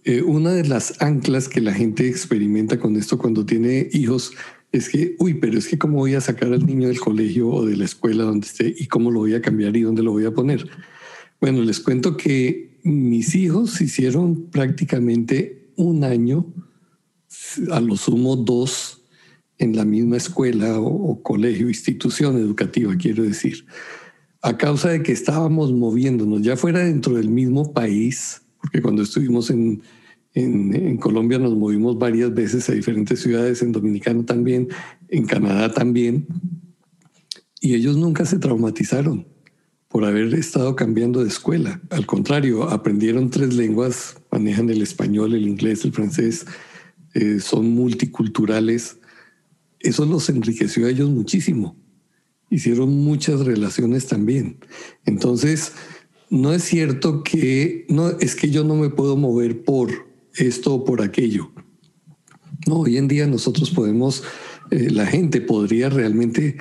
eh, 0.03 0.21
una 0.21 0.51
de 0.51 0.67
las 0.67 1.01
anclas 1.01 1.49
que 1.49 1.61
la 1.61 1.73
gente 1.73 2.07
experimenta 2.07 2.79
con 2.79 2.95
esto 2.95 3.17
cuando 3.17 3.45
tiene 3.45 3.89
hijos 3.91 4.31
es 4.71 4.89
que, 4.89 5.15
uy, 5.17 5.33
pero 5.35 5.57
es 5.57 5.67
que 5.67 5.77
cómo 5.77 5.97
voy 5.97 6.13
a 6.13 6.21
sacar 6.21 6.53
al 6.53 6.65
niño 6.65 6.87
del 6.87 6.99
colegio 6.99 7.49
o 7.49 7.65
de 7.65 7.75
la 7.75 7.85
escuela 7.85 8.23
donde 8.23 8.45
esté 8.45 8.75
y 8.77 8.85
cómo 8.85 9.09
lo 9.09 9.19
voy 9.19 9.33
a 9.33 9.41
cambiar 9.41 9.75
y 9.75 9.81
dónde 9.81 10.03
lo 10.03 10.11
voy 10.11 10.25
a 10.25 10.31
poner. 10.31 10.69
Bueno, 11.41 11.63
les 11.63 11.79
cuento 11.79 12.15
que 12.15 12.77
mis 12.83 13.35
hijos 13.35 13.81
hicieron 13.81 14.49
prácticamente 14.51 15.71
un 15.75 16.03
año 16.03 16.45
a 17.71 17.79
lo 17.79 17.95
sumo 17.95 18.35
dos 18.35 19.01
en 19.57 19.75
la 19.75 19.85
misma 19.85 20.17
escuela 20.17 20.79
o, 20.79 21.21
colegio, 21.21 21.67
institución 21.67 22.37
educativa, 22.37 22.95
quiero 22.95 23.23
decir, 23.23 23.65
a 24.41 24.57
causa 24.57 24.89
de 24.89 25.03
que 25.03 25.11
estábamos 25.11 25.73
moviéndonos, 25.73 26.41
ya 26.41 26.55
fuera 26.55 26.79
dentro 26.79 27.15
del 27.15 27.29
mismo 27.29 27.73
país, 27.73 28.41
porque 28.61 28.81
cuando 28.81 29.03
estuvimos 29.03 29.49
en, 29.49 29.81
en, 30.33 30.97
Colombia 30.97 31.39
nos 31.39 31.55
movimos 31.55 31.97
varias 31.97 32.33
veces 32.33 32.69
a 32.69 32.73
diferentes 32.73 33.19
ciudades, 33.19 33.61
en 33.61 33.73
Dominicana 33.73 34.25
también, 34.25 34.69
en 35.09 35.25
Canadá 35.25 35.73
también, 35.73 36.25
y 37.59 37.75
ellos 37.75 37.97
nunca 37.97 38.25
se 38.25 38.39
traumatizaron 38.39 39.27
por 39.89 40.05
haber 40.05 40.33
estado 40.35 40.75
cambiando 40.75 41.21
de 41.21 41.27
escuela. 41.27 41.81
Al 41.89 42.05
contrario, 42.05 42.69
aprendieron 42.69 43.29
tres 43.29 43.55
lenguas, 43.55 44.15
manejan 44.31 44.69
el 44.69 44.81
español, 44.81 45.33
el 45.33 45.47
inglés, 45.47 45.83
el 45.83 45.91
francés, 45.91 46.45
eh, 47.13 47.39
son 47.39 47.71
multiculturales, 47.71 48.97
eso 49.79 50.05
los 50.05 50.29
enriqueció 50.29 50.85
a 50.85 50.89
ellos 50.89 51.09
muchísimo. 51.09 51.75
Hicieron 52.49 52.89
muchas 53.03 53.41
relaciones 53.41 54.07
también. 54.07 54.57
Entonces, 55.05 55.73
no 56.29 56.53
es 56.53 56.63
cierto 56.63 57.23
que, 57.23 57.85
no, 57.89 58.09
es 58.09 58.35
que 58.35 58.49
yo 58.49 58.63
no 58.63 58.75
me 58.75 58.89
puedo 58.89 59.15
mover 59.17 59.63
por 59.63 59.89
esto 60.35 60.73
o 60.75 60.85
por 60.85 61.01
aquello. 61.01 61.51
No, 62.67 62.81
hoy 62.81 62.97
en 62.97 63.07
día 63.07 63.25
nosotros 63.25 63.71
podemos, 63.71 64.23
eh, 64.69 64.89
la 64.91 65.05
gente 65.05 65.41
podría 65.41 65.89
realmente 65.89 66.57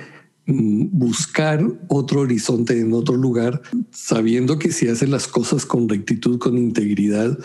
mm, 0.47 0.87
buscar 0.93 1.63
otro 1.89 2.21
horizonte 2.21 2.79
en 2.79 2.93
otro 2.93 3.17
lugar, 3.17 3.61
sabiendo 3.91 4.59
que 4.59 4.71
si 4.71 4.89
hace 4.89 5.07
las 5.07 5.27
cosas 5.27 5.67
con 5.67 5.89
rectitud, 5.89 6.39
con 6.39 6.57
integridad, 6.57 7.39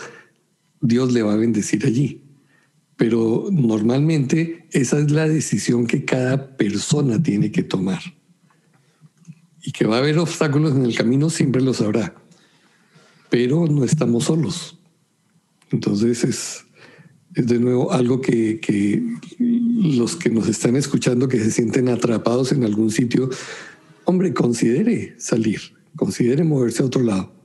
Dios 0.80 1.12
le 1.12 1.22
va 1.22 1.32
a 1.32 1.36
bendecir 1.36 1.84
allí 1.84 2.23
pero 2.96 3.48
normalmente 3.50 4.66
esa 4.70 4.98
es 4.98 5.10
la 5.10 5.28
decisión 5.28 5.86
que 5.86 6.04
cada 6.04 6.56
persona 6.56 7.22
tiene 7.22 7.50
que 7.50 7.62
tomar. 7.62 8.00
Y 9.62 9.72
que 9.72 9.86
va 9.86 9.96
a 9.96 9.98
haber 9.98 10.18
obstáculos 10.18 10.74
en 10.74 10.84
el 10.84 10.94
camino, 10.94 11.30
siempre 11.30 11.62
los 11.62 11.80
habrá, 11.80 12.14
pero 13.30 13.66
no 13.66 13.84
estamos 13.84 14.24
solos. 14.24 14.78
Entonces 15.70 16.22
es, 16.22 16.64
es 17.34 17.46
de 17.46 17.58
nuevo 17.58 17.90
algo 17.92 18.20
que, 18.20 18.60
que 18.60 19.02
los 19.38 20.16
que 20.16 20.30
nos 20.30 20.48
están 20.48 20.76
escuchando, 20.76 21.28
que 21.28 21.40
se 21.40 21.50
sienten 21.50 21.88
atrapados 21.88 22.52
en 22.52 22.64
algún 22.64 22.90
sitio, 22.90 23.30
hombre, 24.04 24.34
considere 24.34 25.14
salir, 25.18 25.60
considere 25.96 26.44
moverse 26.44 26.82
a 26.82 26.86
otro 26.86 27.02
lado 27.02 27.43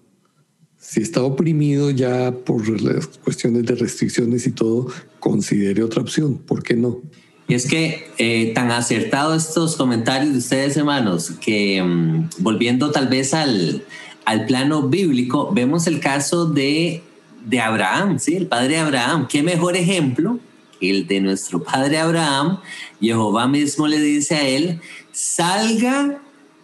si 0.90 1.02
está 1.02 1.22
oprimido 1.22 1.92
ya 1.92 2.32
por 2.32 2.68
las 2.82 3.06
cuestiones 3.20 3.64
de 3.64 3.76
restricciones 3.76 4.48
y 4.48 4.52
todo, 4.52 4.88
considere 5.20 5.84
otra 5.84 6.02
opción. 6.02 6.40
¿Por 6.40 6.64
qué 6.64 6.76
no? 6.76 7.00
Y 7.48 7.54
es 7.54 7.68
que 7.68 8.08
eh, 8.18 8.54
tan 8.56 8.72
acertados 8.72 9.50
estos 9.50 9.76
comentarios 9.76 10.32
de 10.32 10.40
ustedes, 10.40 10.78
hermanos, 10.78 11.34
que 11.42 11.84
mm, 11.84 12.30
volviendo 12.40 12.90
tal 12.90 13.08
vez 13.08 13.36
al, 13.36 13.84
al 14.26 14.48
plano 14.48 14.90
bíblico, 14.90 15.52
vemos 15.54 15.86
el 15.86 16.00
caso 16.00 16.48
de, 16.48 17.04
de 17.46 17.60
Abraham, 17.60 18.18
¿sí? 18.18 18.36
el 18.36 18.48
padre 18.48 18.80
Abraham. 18.80 19.28
¿Qué 19.28 19.44
mejor 19.44 19.78
ejemplo 19.78 20.40
el 20.82 21.06
de 21.06 21.22
nuestro 21.22 21.64
padre 21.64 22.00
Abraham? 22.00 22.62
Jehová 23.00 23.48
mismo 23.48 23.86
le 23.86 24.00
dice 24.00 24.34
a 24.34 24.48
él, 24.48 24.82
salga 25.12 26.20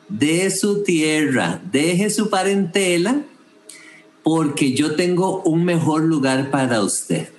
de 0.09 0.49
su 0.49 0.81
tierra, 0.81 1.61
deje 1.71 2.09
su 2.09 2.31
parentela 2.31 3.21
porque 4.25 4.73
yo 4.73 4.95
tengo 4.95 5.43
un 5.43 5.65
mejor 5.65 6.01
lugar 6.01 6.49
para 6.49 6.81
usted. 6.81 7.29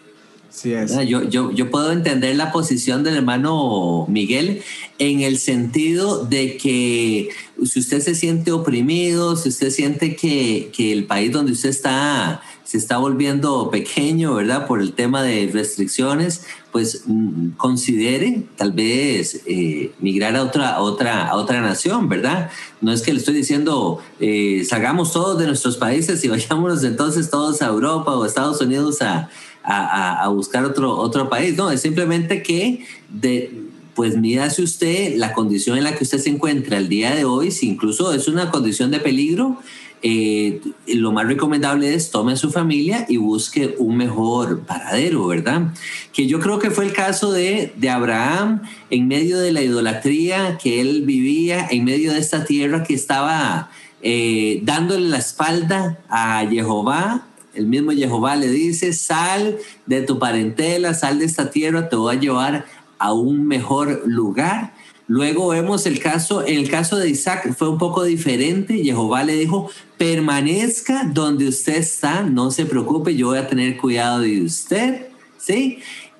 Sí 0.50 0.72
es. 0.72 0.96
Yo, 1.08 1.24
yo, 1.24 1.50
yo 1.50 1.68
puedo 1.68 1.90
entender 1.90 2.36
la 2.36 2.52
posición 2.52 3.02
del 3.02 3.16
hermano 3.16 4.06
Miguel 4.08 4.62
en 5.00 5.20
el 5.20 5.38
sentido 5.38 6.24
de 6.24 6.56
que 6.56 7.30
si 7.64 7.80
usted 7.80 8.00
se 8.00 8.14
siente 8.14 8.52
oprimido, 8.52 9.34
si 9.34 9.48
usted 9.48 9.70
siente 9.70 10.14
que, 10.14 10.70
que 10.72 10.92
el 10.92 11.06
país 11.06 11.32
donde 11.32 11.50
usted 11.50 11.70
está 11.70 12.40
se 12.66 12.78
está 12.78 12.98
volviendo 12.98 13.70
pequeño, 13.70 14.34
¿verdad? 14.34 14.66
Por 14.66 14.80
el 14.80 14.92
tema 14.92 15.22
de 15.22 15.48
restricciones, 15.52 16.44
pues 16.72 17.04
mm, 17.06 17.50
considere 17.50 18.42
tal 18.56 18.72
vez 18.72 19.42
eh, 19.46 19.92
migrar 20.00 20.34
a 20.34 20.42
otra, 20.42 20.80
otra, 20.80 21.28
a 21.28 21.36
otra 21.36 21.60
nación, 21.60 22.08
¿verdad? 22.08 22.50
No 22.80 22.90
es 22.90 23.02
que 23.02 23.12
le 23.12 23.20
estoy 23.20 23.34
diciendo, 23.34 24.00
eh, 24.18 24.66
salgamos 24.68 25.12
todos 25.12 25.38
de 25.38 25.46
nuestros 25.46 25.76
países 25.76 26.24
y 26.24 26.28
vayámonos 26.28 26.82
entonces 26.82 27.30
todos 27.30 27.62
a 27.62 27.66
Europa 27.66 28.16
o 28.16 28.26
Estados 28.26 28.60
Unidos 28.60 29.00
a, 29.00 29.30
a, 29.62 30.24
a 30.24 30.28
buscar 30.28 30.64
otro, 30.64 30.96
otro 30.96 31.28
país. 31.28 31.56
No, 31.56 31.70
es 31.70 31.80
simplemente 31.80 32.42
que 32.42 32.84
de, 33.08 33.65
pues 33.96 34.16
mídase 34.16 34.62
usted 34.62 35.16
la 35.16 35.32
condición 35.32 35.78
en 35.78 35.84
la 35.84 35.96
que 35.96 36.04
usted 36.04 36.18
se 36.18 36.28
encuentra 36.28 36.76
el 36.76 36.88
día 36.88 37.14
de 37.14 37.24
hoy, 37.24 37.50
si 37.50 37.66
incluso 37.66 38.12
es 38.12 38.28
una 38.28 38.50
condición 38.50 38.90
de 38.90 39.00
peligro, 39.00 39.58
eh, 40.02 40.60
lo 40.86 41.10
más 41.10 41.26
recomendable 41.26 41.94
es 41.94 42.10
tome 42.10 42.34
a 42.34 42.36
su 42.36 42.52
familia 42.52 43.06
y 43.08 43.16
busque 43.16 43.74
un 43.78 43.96
mejor 43.96 44.60
paradero, 44.60 45.26
¿verdad? 45.26 45.72
Que 46.12 46.26
yo 46.26 46.38
creo 46.38 46.58
que 46.58 46.70
fue 46.70 46.84
el 46.84 46.92
caso 46.92 47.32
de, 47.32 47.72
de 47.76 47.88
Abraham 47.88 48.62
en 48.90 49.08
medio 49.08 49.38
de 49.38 49.52
la 49.52 49.62
idolatría 49.62 50.58
que 50.62 50.82
él 50.82 51.02
vivía, 51.06 51.66
en 51.70 51.84
medio 51.84 52.12
de 52.12 52.18
esta 52.18 52.44
tierra 52.44 52.84
que 52.84 52.94
estaba 52.94 53.70
eh, 54.02 54.60
dándole 54.62 55.08
la 55.08 55.18
espalda 55.18 55.98
a 56.10 56.46
Jehová. 56.48 57.26
El 57.54 57.66
mismo 57.66 57.92
Jehová 57.92 58.36
le 58.36 58.48
dice, 58.48 58.92
sal 58.92 59.56
de 59.86 60.02
tu 60.02 60.18
parentela, 60.18 60.92
sal 60.92 61.18
de 61.18 61.24
esta 61.24 61.50
tierra, 61.50 61.88
te 61.88 61.96
voy 61.96 62.14
a 62.14 62.20
llevar 62.20 62.66
a 62.98 63.12
un 63.12 63.46
mejor 63.46 64.02
lugar. 64.06 64.74
Luego 65.08 65.48
vemos 65.48 65.86
el 65.86 66.00
caso, 66.00 66.44
el 66.44 66.68
caso 66.68 66.96
de 66.96 67.08
Isaac 67.08 67.54
fue 67.56 67.68
un 67.68 67.78
poco 67.78 68.02
diferente. 68.02 68.82
Jehová 68.82 69.22
le 69.22 69.36
dijo, 69.36 69.70
permanezca 69.96 71.04
donde 71.04 71.48
usted 71.48 71.76
está, 71.76 72.22
no 72.22 72.50
se 72.50 72.66
preocupe, 72.66 73.14
yo 73.14 73.28
voy 73.28 73.38
a 73.38 73.46
tener 73.46 73.76
cuidado 73.76 74.20
de 74.20 74.42
usted, 74.42 75.08
¿sí? 75.38 75.78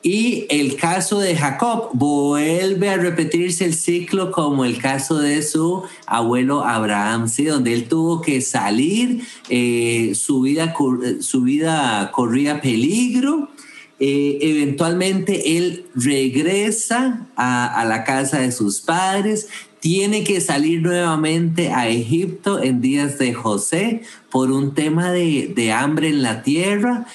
Y 0.09 0.47
el 0.51 0.77
caso 0.77 1.19
de 1.19 1.35
Jacob 1.35 1.91
vuelve 1.93 2.91
a 2.91 2.97
repetirse 2.97 3.65
el 3.65 3.75
ciclo 3.75 4.31
como 4.31 4.65
el 4.65 4.79
caso 4.79 5.19
de 5.19 5.43
su 5.43 5.83
abuelo 6.07 6.65
Abraham, 6.65 7.29
¿sí? 7.29 7.47
donde 7.47 7.75
él 7.75 7.89
tuvo 7.89 8.21
que 8.21 8.41
salir, 8.41 9.23
eh, 9.49 10.13
su, 10.15 10.43
vida, 10.43 10.73
su 11.19 11.41
vida 11.41 12.13
corría 12.13 12.61
peligro, 12.61 13.49
eh, 13.99 14.39
eventualmente 14.43 15.57
él 15.57 15.87
regresa 15.95 17.27
a, 17.35 17.85
la 17.89 18.05
casa 18.05 18.41
de 18.41 18.53
sus 18.53 18.81
padres, 18.81 19.49
tiene 19.81 20.23
que 20.25 20.41
salir 20.41 20.83
nuevamente 20.83 21.73
a 21.73 21.89
Egipto 21.89 22.63
en 22.63 22.81
días 22.81 23.19
de 23.19 23.33
José 23.33 24.03
por 24.31 24.51
un 24.51 24.75
tema 24.75 25.13
de, 25.13 25.53
de 25.55 25.73
hambre 25.73 26.09
en 26.09 26.23
la 26.23 26.43
tierra, 26.43 27.07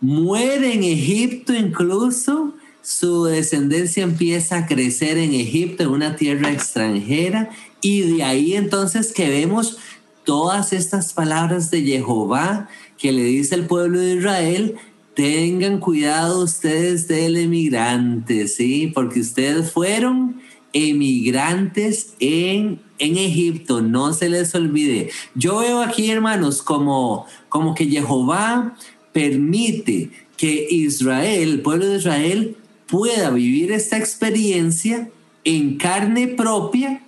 muere 0.00 0.74
en 0.74 0.84
Egipto 0.84 1.52
incluso, 1.52 2.54
su 2.82 3.24
descendencia 3.24 4.02
empieza 4.02 4.58
a 4.58 4.66
crecer 4.66 5.18
en 5.18 5.34
Egipto, 5.34 5.82
en 5.82 5.90
una 5.90 6.16
tierra 6.16 6.50
extranjera, 6.50 7.50
y 7.80 8.02
de 8.02 8.22
ahí 8.22 8.54
entonces 8.54 9.12
que 9.12 9.28
vemos 9.28 9.78
todas 10.24 10.72
estas 10.72 11.12
palabras 11.12 11.70
de 11.70 11.82
Jehová 11.82 12.68
que 12.98 13.12
le 13.12 13.24
dice 13.24 13.54
al 13.54 13.66
pueblo 13.66 13.98
de 13.98 14.14
Israel, 14.14 14.76
tengan 15.20 15.80
cuidado 15.80 16.42
ustedes 16.44 17.06
del 17.06 17.36
emigrante, 17.36 18.48
¿sí? 18.48 18.90
Porque 18.94 19.20
ustedes 19.20 19.70
fueron 19.70 20.40
emigrantes 20.72 22.14
en, 22.20 22.80
en 22.98 23.18
Egipto, 23.18 23.82
no 23.82 24.14
se 24.14 24.30
les 24.30 24.54
olvide. 24.54 25.10
Yo 25.34 25.58
veo 25.58 25.82
aquí, 25.82 26.10
hermanos, 26.10 26.62
como, 26.62 27.26
como 27.50 27.74
que 27.74 27.84
Jehová 27.84 28.74
permite 29.12 30.10
que 30.38 30.68
Israel, 30.70 31.50
el 31.50 31.60
pueblo 31.60 31.84
de 31.84 31.98
Israel, 31.98 32.56
pueda 32.86 33.28
vivir 33.28 33.72
esta 33.72 33.98
experiencia 33.98 35.10
en 35.44 35.76
carne 35.76 36.28
propia 36.28 37.02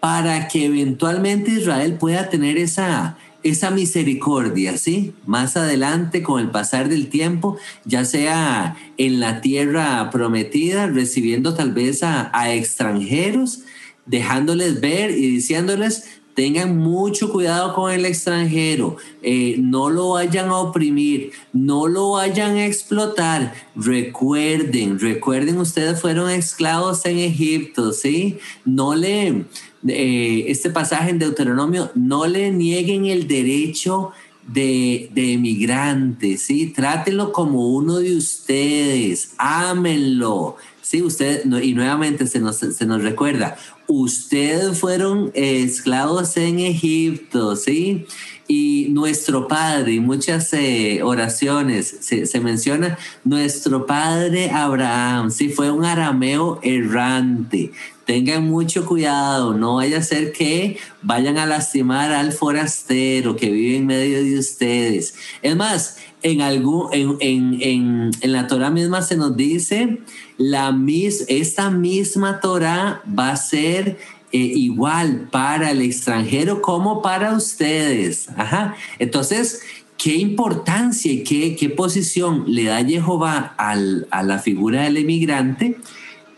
para 0.00 0.48
que 0.48 0.64
eventualmente 0.64 1.50
Israel 1.50 1.98
pueda 2.00 2.30
tener 2.30 2.56
esa, 2.56 3.18
esa 3.42 3.70
misericordia, 3.70 4.76
¿sí? 4.76 5.14
Más 5.26 5.56
adelante, 5.56 6.22
con 6.22 6.40
el 6.40 6.50
pasar 6.50 6.88
del 6.88 7.08
tiempo, 7.08 7.56
ya 7.84 8.04
sea 8.04 8.76
en 8.98 9.20
la 9.20 9.40
tierra 9.40 10.10
prometida, 10.10 10.86
recibiendo 10.86 11.54
tal 11.54 11.72
vez 11.72 12.02
a, 12.02 12.30
extranjeros, 12.52 13.60
dejándoles 14.06 14.80
ver 14.80 15.10
y 15.10 15.30
diciéndoles, 15.30 16.04
tengan 16.34 16.76
mucho 16.78 17.30
cuidado 17.30 17.74
con 17.74 17.92
el 17.92 18.06
extranjero, 18.06 18.96
eh, 19.22 19.56
no 19.58 19.90
lo 19.90 20.10
vayan 20.10 20.48
a 20.48 20.58
oprimir, 20.58 21.32
no 21.52 21.86
lo 21.86 22.12
vayan 22.12 22.56
a 22.56 22.66
explotar. 22.66 23.52
Recuerden, 23.74 24.98
recuerden, 24.98 25.58
ustedes 25.58 26.00
fueron 26.00 26.30
esclavos 26.30 27.04
en 27.04 27.18
Egipto, 27.18 27.92
¿sí? 27.92 28.38
No 28.64 28.94
le, 28.94 29.44
eh, 29.88 30.44
este 30.48 30.70
pasaje 30.70 31.10
en 31.10 31.18
Deuteronomio, 31.18 31.90
no 31.94 32.26
le 32.26 32.50
nieguen 32.50 33.06
el 33.06 33.26
derecho 33.26 34.12
de, 34.46 35.10
de 35.14 35.34
emigrantes, 35.34 36.42
¿sí? 36.42 36.66
Trátenlo 36.66 37.32
como 37.32 37.68
uno 37.68 37.98
de 37.98 38.16
ustedes, 38.16 39.32
ámenlo, 39.38 40.56
¿sí? 40.82 41.02
Usted, 41.02 41.44
y 41.62 41.74
nuevamente 41.74 42.26
se 42.26 42.40
nos, 42.40 42.56
se 42.56 42.86
nos 42.86 43.02
recuerda, 43.02 43.56
ustedes 43.86 44.78
fueron 44.78 45.30
esclavos 45.34 46.36
en 46.36 46.58
Egipto, 46.58 47.56
¿sí? 47.56 48.06
Y 48.48 48.88
nuestro 48.90 49.46
Padre, 49.46 49.92
y 49.92 50.00
muchas 50.00 50.52
eh, 50.52 51.00
oraciones 51.04 51.98
se, 52.00 52.26
se, 52.26 52.40
menciona, 52.40 52.98
nuestro 53.22 53.86
Padre 53.86 54.50
Abraham, 54.50 55.30
sí, 55.30 55.50
fue 55.50 55.70
un 55.70 55.84
arameo 55.84 56.58
errante, 56.62 57.70
tengan 58.10 58.50
mucho 58.50 58.86
cuidado, 58.86 59.54
no 59.54 59.76
vaya 59.76 59.98
a 59.98 60.02
ser 60.02 60.32
que 60.32 60.78
vayan 61.00 61.38
a 61.38 61.46
lastimar 61.46 62.10
al 62.10 62.32
forastero 62.32 63.36
que 63.36 63.52
vive 63.52 63.76
en 63.76 63.86
medio 63.86 64.20
de 64.20 64.36
ustedes. 64.36 65.14
Es 65.42 65.54
más, 65.54 65.98
en, 66.20 66.40
algún, 66.40 66.88
en, 66.90 67.16
en, 67.20 68.10
en, 68.20 68.32
la 68.32 68.48
Torah 68.48 68.70
misma 68.70 69.02
se 69.02 69.16
nos 69.16 69.36
dice, 69.36 70.00
la 70.38 70.72
mis, 70.72 71.24
esta 71.28 71.70
misma 71.70 72.40
Torah 72.40 73.00
va 73.16 73.30
a 73.30 73.36
ser 73.36 73.96
eh, 74.32 74.38
igual 74.38 75.28
para 75.30 75.70
el 75.70 75.80
extranjero 75.80 76.62
como 76.62 77.02
para 77.02 77.32
ustedes. 77.36 78.28
Ajá. 78.36 78.74
Entonces, 78.98 79.60
¿qué 79.96 80.16
importancia 80.16 81.12
y 81.12 81.22
qué, 81.22 81.54
qué 81.54 81.70
posición 81.70 82.42
le 82.48 82.64
da 82.64 82.84
Jehová 82.84 83.54
al, 83.56 84.08
a 84.10 84.24
la 84.24 84.40
figura 84.40 84.82
del 84.82 84.96
emigrante? 84.96 85.78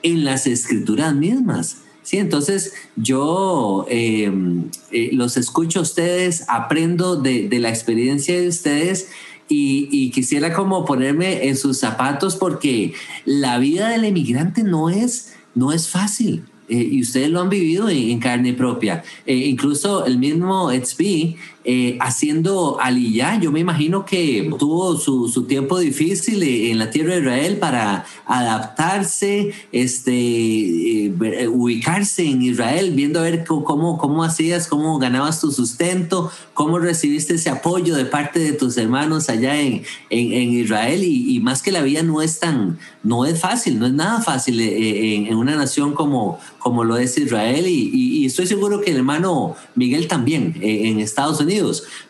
En 0.03 0.25
las 0.25 0.47
escrituras 0.47 1.15
mismas. 1.15 1.79
Sí, 2.03 2.19
entonces 2.19 2.73
yo 2.97 3.87
em, 3.89 4.65
eh, 4.91 5.11
los 5.13 5.37
escucho 5.37 5.79
a 5.79 5.83
ustedes, 5.83 6.45
aprendo 6.49 7.17
de, 7.17 7.49
la 7.61 7.69
experiencia 7.69 8.41
de 8.41 8.49
ustedes 8.49 9.09
y, 9.49 10.11
quisiera 10.11 10.53
como 10.53 10.85
ponerme 10.85 11.49
en 11.49 11.57
sus 11.57 11.79
zapatos 11.79 12.37
porque 12.37 12.95
la 13.25 13.59
vida 13.59 13.91
del 13.91 14.05
emigrante 14.05 14.65
no 14.65 14.91
es, 14.91 15.35
no 15.55 15.73
es 15.73 15.89
fácil. 15.89 16.45
Eh, 16.69 16.89
y 16.93 17.03
ustedes 17.03 17.29
lo 17.29 17.41
han 17.41 17.51
vivido 17.51 17.89
en, 17.89 18.19
carne 18.19 18.55
propia. 18.55 19.05
Eh, 19.27 19.37
incluso 19.37 20.07
el 20.07 20.19
mismo 20.19 20.71
XP 20.71 21.37
eh, 21.65 21.97
haciendo 22.01 22.79
Aliyah, 22.81 23.41
yo 23.41 23.53
me 23.53 23.61
imagino 23.61 24.05
que 24.05 24.51
tuvo 24.59 24.97
su, 24.97 25.29
su, 25.29 25.45
tiempo 25.45 25.79
difícil 25.79 26.43
en 26.43 26.79
la 26.79 26.91
tierra 26.91 27.15
de 27.15 27.21
Israel 27.21 27.57
para 27.59 28.05
adaptarse, 28.27 29.53
este, 29.71 31.13
ubicarse 31.51 32.25
en 32.25 32.43
Israel, 32.43 32.93
viendo 32.95 33.21
a 33.21 33.23
ver 33.23 33.45
cómo, 33.45 33.99
cómo 33.99 34.25
hacías, 34.25 34.67
cómo 34.67 34.99
ganabas 34.99 35.41
tu 35.41 35.53
sustento, 35.53 36.31
cómo 36.55 36.79
recibiste 36.79 37.35
ese 37.35 37.51
apoyo 37.51 37.95
de 37.95 38.07
parte 38.07 38.41
de 38.41 38.53
tus 38.53 38.77
hermanos 38.77 39.29
allá 39.29 39.61
en, 39.61 39.83
en, 40.11 40.53
Israel. 40.53 41.05
Y, 41.05 41.37
y, 41.37 41.41
más 41.41 41.63
que 41.63 41.73
la 41.73 41.83
vida 41.83 42.03
no 42.03 42.23
es 42.23 42.41
tan, 42.41 42.79
no 43.03 43.25
es 43.25 43.41
fácil, 43.41 43.79
no 43.79 43.87
es 43.87 43.93
nada 43.93 44.21
fácil 44.21 44.61
en, 44.61 45.37
una 45.37 45.57
nación 45.57 45.95
como, 45.95 46.39
como 46.59 46.85
lo 46.85 46.97
es 46.97 47.17
Israel 47.19 47.67
y, 47.67 48.27
estoy 48.27 48.47
seguro 48.47 48.81
que 48.81 48.93
el 48.93 48.99
hermano 48.99 49.57
Miguel 49.75 50.07
también 50.07 50.55
eh, 50.61 50.89
en 50.89 51.01
Estados 51.01 51.41
Unidos. 51.41 51.52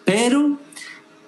Pero, 0.05 0.59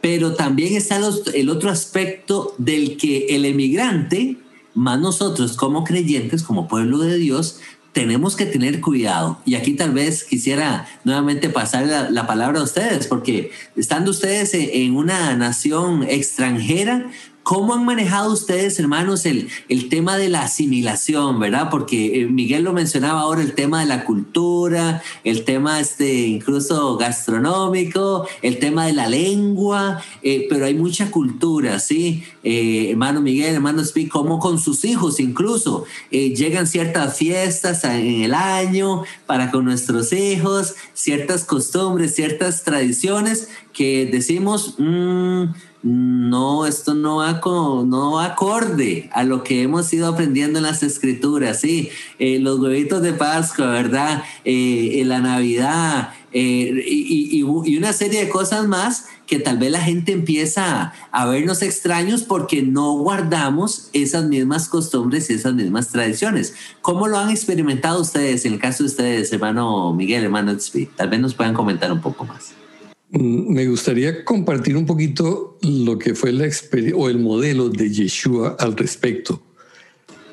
pero 0.01 0.35
también 0.35 0.75
está 0.75 1.01
el 1.35 1.49
otro 1.49 1.71
aspecto 1.71 2.55
del 2.59 2.97
que 2.97 3.27
el 3.31 3.45
emigrante, 3.45 4.37
más 4.75 5.01
nosotros 5.01 5.57
como 5.57 5.85
creyentes, 5.85 6.43
como 6.43 6.69
pueblo 6.69 6.99
de 6.99 7.17
Dios, 7.17 7.61
tenemos 7.95 8.35
que 8.35 8.45
tener 8.45 8.81
cuidado. 8.81 9.39
Y 9.47 9.55
aquí 9.55 9.75
tal 9.75 9.93
vez 9.93 10.25
quisiera 10.25 10.87
nuevamente 11.05 11.49
pasar 11.49 12.11
la, 12.11 12.27
palabra 12.27 12.61
a 12.61 12.65
ustedes, 12.65 13.07
porque 13.07 13.53
estando 13.77 14.11
ustedes 14.11 14.53
en 14.53 14.97
una 14.97 15.35
nación 15.37 16.03
extranjera, 16.03 17.07
¿Cómo 17.45 17.75
han 17.75 17.85
manejado 17.85 18.33
ustedes, 18.33 18.79
hermanos, 18.79 19.27
el, 19.27 19.51
el 19.69 19.91
tema 19.91 20.17
de 20.17 20.31
la 20.31 20.45
asimilación, 20.45 21.39
verdad? 21.39 21.69
Porque 21.71 22.23
eh, 22.23 22.27
Miguel 22.27 22.65
lo 22.65 22.73
mencionaba 22.73 23.21
ahora, 23.21 23.43
el 23.43 23.53
tema 23.53 23.81
de 23.81 23.87
la 23.87 24.07
cultura, 24.07 25.03
el 25.25 25.45
tema 25.45 25.79
este, 25.79 26.27
incluso 26.27 26.97
gastronómico, 26.97 28.27
el 28.41 28.59
tema 28.59 28.87
de 28.87 28.95
la 28.95 29.11
lengua, 29.11 30.03
eh, 30.23 30.47
pero 30.49 30.65
hay 30.65 30.73
mucha 30.73 31.11
cultura, 31.11 31.81
¿sí? 31.81 32.25
Eh, 32.43 32.89
hermano 32.93 33.21
Miguel, 33.21 33.57
hermano 33.57 33.85
Speak, 33.85 34.09
como 34.09 34.39
con 34.39 34.59
sus 34.59 34.83
hijos 34.87 35.21
incluso, 35.21 35.85
llegan 36.11 36.67
ciertas 36.67 37.19
fiestas 37.19 37.85
en 37.85 38.23
el 38.23 38.33
año 38.33 39.03
para 39.27 39.51
con 39.51 39.67
nuestros 39.67 40.15
hijos, 40.15 40.77
ciertas 40.95 41.45
costumbres, 41.45 42.15
ciertas 42.15 42.65
tradiciones 42.65 43.49
que 43.75 44.09
decimos... 44.11 44.77
Mmm, 44.79 45.74
no, 45.85 46.67
esto 46.67 46.95
no 46.95 47.17
va, 47.17 47.41
con, 47.41 47.91
no 47.91 48.19
acorde 48.19 49.11
a 49.13 49.23
lo 49.23 49.45
que 49.45 49.63
hemos 49.63 49.93
ido 49.93 50.09
aprendiendo 50.09 50.59
en 50.59 50.65
las 50.65 50.83
escrituras, 50.83 51.61
sí, 51.61 51.91
eh, 52.19 52.39
los 52.39 52.59
huevitos 52.59 53.03
de 53.03 53.13
Pascua, 53.13 53.67
¿verdad? 53.67 54.25
Eh, 54.47 55.03
la 55.05 55.21
Navidad 55.21 56.15
eh, 56.33 56.83
y, 56.87 57.43
una 57.43 57.93
serie 57.93 58.25
de 58.25 58.31
cosas 58.31 58.67
más 58.67 59.09
que 59.27 59.39
tal 59.39 59.59
vez 59.59 59.71
la 59.71 59.81
gente 59.81 60.13
empieza 60.13 60.95
a 61.13 61.27
vernos 61.27 61.61
extraños 61.61 62.23
porque 62.23 62.63
no 62.63 62.95
guardamos 62.95 63.91
esas 63.93 64.25
mismas 64.25 64.69
costumbres 64.69 65.29
y 65.29 65.35
esas 65.35 65.53
mismas 65.53 65.91
tradiciones. 65.91 66.55
¿Cómo 66.81 67.09
lo 67.09 67.19
han 67.19 67.29
experimentado 67.31 68.01
ustedes 68.01 68.47
en 68.47 68.55
el 68.55 68.59
caso 68.59 68.85
de 68.85 68.89
ustedes, 68.89 69.33
hermano 69.35 69.93
Miguel, 69.93 70.25
hermano 70.25 70.57
Tzvi? 70.57 70.87
Tal 70.97 71.11
vez 71.11 71.21
nos 71.21 71.35
puedan 71.35 71.53
comentar 71.53 71.93
un 71.93 72.01
poco 72.01 72.25
más. 72.25 72.64
Mm, 73.11 73.53
me 73.53 73.67
gustaría 73.67 74.25
compartir 74.25 74.77
un 74.77 74.87
poquito 74.87 75.59
lo 75.63 75.99
que 75.99 76.15
fue 76.15 76.33
la 76.33 76.47
experiencia 76.47 76.97
o 76.97 77.09
el 77.09 77.19
modelo 77.19 77.69
de 77.69 77.91
Yeshua 77.91 78.57
al 78.59 78.77
respecto, 78.77 79.43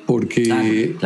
porque 0.06 0.96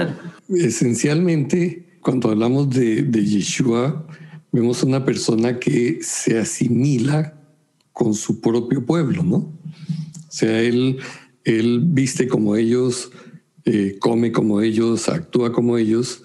esencialmente 0.49 1.87
cuando 2.01 2.31
hablamos 2.31 2.71
de, 2.71 3.03
de 3.03 3.25
Yeshua, 3.25 4.07
vemos 4.53 4.83
una 4.83 5.05
persona 5.05 5.59
que 5.59 5.99
se 6.03 6.39
asimila 6.39 7.35
con 7.93 8.15
su 8.15 8.41
propio 8.41 8.85
pueblo, 8.87 9.23
¿no? 9.25 9.37
O 9.37 10.31
sea, 10.31 10.61
él, 10.61 10.99
él 11.45 11.81
viste 11.83 12.29
como 12.29 12.57
ellos, 12.57 13.11
eh, 13.65 13.97
come 13.99 14.33
como 14.33 14.61
ellos, 14.61 15.09
actúa 15.09 15.51
como 15.51 15.79
ellos. 15.79 16.23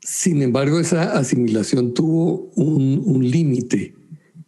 Sin 0.00 0.42
embargo, 0.42 0.80
esa 0.80 1.18
asimilación 1.18 1.92
tuvo 1.92 2.50
un, 2.54 3.02
un 3.04 3.28
límite 3.28 3.95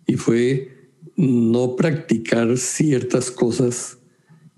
y 0.09 0.16
fue 0.16 0.90
no 1.14 1.77
practicar 1.77 2.59
ciertas 2.59 3.31
cosas 3.31 3.99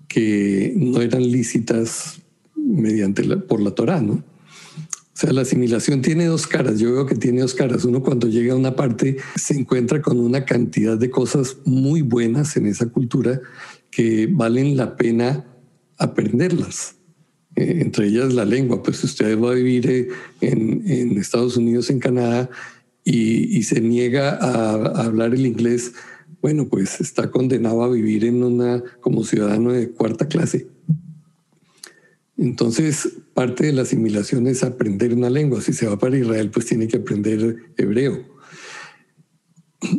que 0.07 0.73
no 0.75 1.01
eran 1.01 1.21
lícitas 1.21 2.21
mediante 2.55 3.23
por 3.37 3.61
la 3.61 3.71
Torah, 3.71 4.01
¿no? 4.01 4.13
O 4.13 5.17
sea, 5.21 5.33
la 5.33 5.41
asimilación 5.41 6.01
tiene 6.01 6.25
dos 6.25 6.47
caras. 6.47 6.79
Yo 6.79 6.91
veo 6.93 7.05
que 7.05 7.15
tiene 7.15 7.41
dos 7.41 7.53
caras. 7.53 7.85
Uno 7.85 8.01
cuando 8.01 8.27
llega 8.27 8.53
a 8.53 8.57
una 8.57 8.75
parte 8.75 9.17
se 9.35 9.53
encuentra 9.53 10.01
con 10.01 10.19
una 10.19 10.45
cantidad 10.45 10.97
de 10.97 11.11
cosas 11.11 11.57
muy 11.65 12.01
buenas 12.01 12.57
en 12.57 12.65
esa 12.65 12.87
cultura 12.87 13.39
que 13.91 14.27
valen 14.31 14.77
la 14.77 14.95
pena 14.95 15.45
aprenderlas. 15.97 16.95
Eh, 17.55 17.79
entre 17.81 18.07
ellas 18.07 18.33
la 18.33 18.45
lengua. 18.45 18.81
Pues 18.81 19.03
usted 19.03 19.37
va 19.37 19.51
a 19.51 19.55
vivir 19.55 19.89
eh, 19.89 20.07
en, 20.41 21.17
Estados 21.17 21.57
Unidos, 21.57 21.89
en 21.89 21.99
Canadá, 21.99 22.49
y, 23.03 23.63
se 23.63 23.81
niega 23.81 24.31
a, 24.35 25.03
hablar 25.03 25.33
el 25.33 25.45
inglés. 25.45 25.93
Bueno, 26.41 26.67
pues 26.67 27.01
está 27.01 27.29
condenado 27.31 27.83
a 27.83 27.89
vivir 27.89 28.25
en 28.25 28.43
una 28.43 28.83
como 28.99 29.23
ciudadano 29.23 29.71
de 29.71 29.91
cuarta 29.91 30.27
clase. 30.27 30.67
Entonces, 32.37 33.09
parte 33.33 33.67
de 33.67 33.73
la 33.73 33.83
asimilación 33.83 34.47
es 34.47 34.63
aprender 34.63 35.13
una 35.13 35.29
lengua. 35.29 35.61
Si 35.61 35.73
se 35.73 35.87
va 35.87 35.99
para 35.99 36.17
Israel, 36.17 36.49
pues 36.49 36.65
tiene 36.65 36.87
que 36.87 36.97
aprender 36.97 37.57
hebreo. 37.77 38.23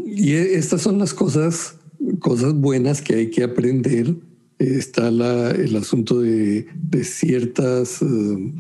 Y 0.07 0.33
estas 0.33 0.83
son 0.83 0.99
las 0.99 1.15
cosas, 1.15 1.77
cosas 2.19 2.55
buenas 2.55 3.01
que 3.01 3.15
hay 3.15 3.31
que 3.31 3.45
aprender. 3.45 4.17
Está 4.59 5.09
el 5.09 5.77
asunto 5.77 6.21
de, 6.21 6.67
ciertas 7.03 8.03
eh, 8.03 8.53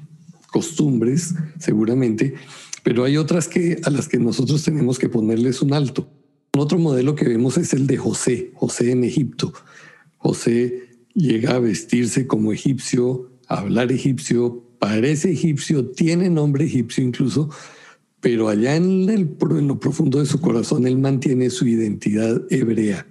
costumbres, 0.50 1.34
seguramente, 1.58 2.34
pero 2.82 3.04
hay 3.04 3.16
otras 3.16 3.48
que, 3.48 3.80
a 3.84 3.90
las 3.90 4.08
que 4.08 4.18
nosotros 4.18 4.62
tenemos 4.62 4.98
que 4.98 5.08
ponerles 5.08 5.62
un 5.62 5.72
alto. 5.72 6.08
Otro 6.56 6.78
modelo 6.78 7.14
que 7.14 7.28
vemos 7.28 7.56
es 7.56 7.72
el 7.72 7.86
de 7.86 7.96
José, 7.96 8.50
José 8.54 8.90
en 8.90 9.04
Egipto. 9.04 9.52
José 10.18 10.88
llega 11.14 11.54
a 11.54 11.58
vestirse 11.58 12.26
como 12.26 12.52
egipcio, 12.52 13.30
hablar 13.48 13.92
egipcio, 13.92 14.62
parece 14.78 15.32
egipcio, 15.32 15.90
tiene 15.90 16.28
nombre 16.28 16.64
egipcio 16.64 17.04
incluso, 17.04 17.50
pero 18.20 18.48
allá 18.48 18.76
en, 18.76 19.08
el, 19.08 19.36
en 19.50 19.68
lo 19.68 19.80
profundo 19.80 20.18
de 20.18 20.26
su 20.26 20.40
corazón 20.40 20.86
él 20.86 20.98
mantiene 20.98 21.50
su 21.50 21.66
identidad 21.66 22.42
hebrea. 22.50 23.06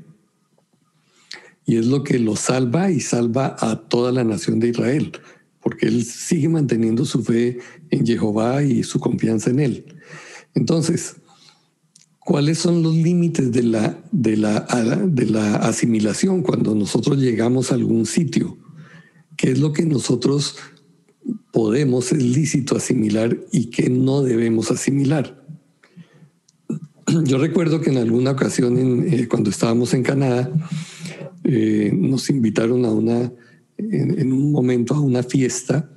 Y 1.65 1.77
es 1.77 1.86
lo 1.86 2.03
que 2.03 2.19
lo 2.19 2.36
salva 2.36 2.91
y 2.91 2.99
salva 2.99 3.55
a 3.60 3.88
toda 3.88 4.12
la 4.12 4.23
nación 4.23 4.60
de 4.60 4.69
Israel, 4.69 5.13
porque 5.62 5.88
él 5.88 6.04
sigue 6.04 6.50
manteniendo 6.50 7.06
su 7.06 7.24
fe 7.24 7.60
en 7.89 8.06
Jehová 8.06 8.63
y 8.63 8.84
su 8.84 9.00
confianza 9.00 9.50
en 9.50 9.60
él. 9.60 9.86
Entonces, 10.56 11.15
¿cuáles 12.19 12.58
son 12.58 12.84
los 12.84 12.95
límites 12.95 13.52
de 13.52 13.63
la, 13.63 14.04
de 14.12 14.38
la, 14.38 14.65
de 15.06 15.26
la 15.28 15.56
asimilación 15.58 16.41
cuando 16.41 16.76
nosotros 16.76 17.17
llegamos 17.19 17.71
a 17.71 17.76
algún 17.76 18.06
sitio? 18.06 18.58
qué 19.41 19.50
es 19.50 19.60
lo 19.60 19.74
que 19.74 19.86
nosotros 19.88 20.58
podemos, 21.52 22.12
es 22.12 22.21
lícito 22.21 22.78
asimilar 22.78 23.39
y 23.52 23.71
qué 23.71 23.89
no 23.89 24.21
debemos 24.21 24.69
asimilar. 24.69 25.43
Yo 27.26 27.39
recuerdo 27.39 27.82
que 27.82 27.89
en 27.89 27.97
alguna 27.97 28.32
ocasión, 28.32 28.78
eh, 29.08 29.28
cuando 29.28 29.50
estábamos 29.50 29.95
en 29.95 30.04
Canadá, 30.04 30.52
eh, 31.43 31.91
nos 31.91 32.30
invitaron 32.30 32.86
a 32.86 32.91
una, 32.91 33.34
en, 33.91 34.34
un 34.34 34.52
momento 34.52 34.94
a 34.94 35.02
una 35.02 35.24
fiesta 35.24 35.89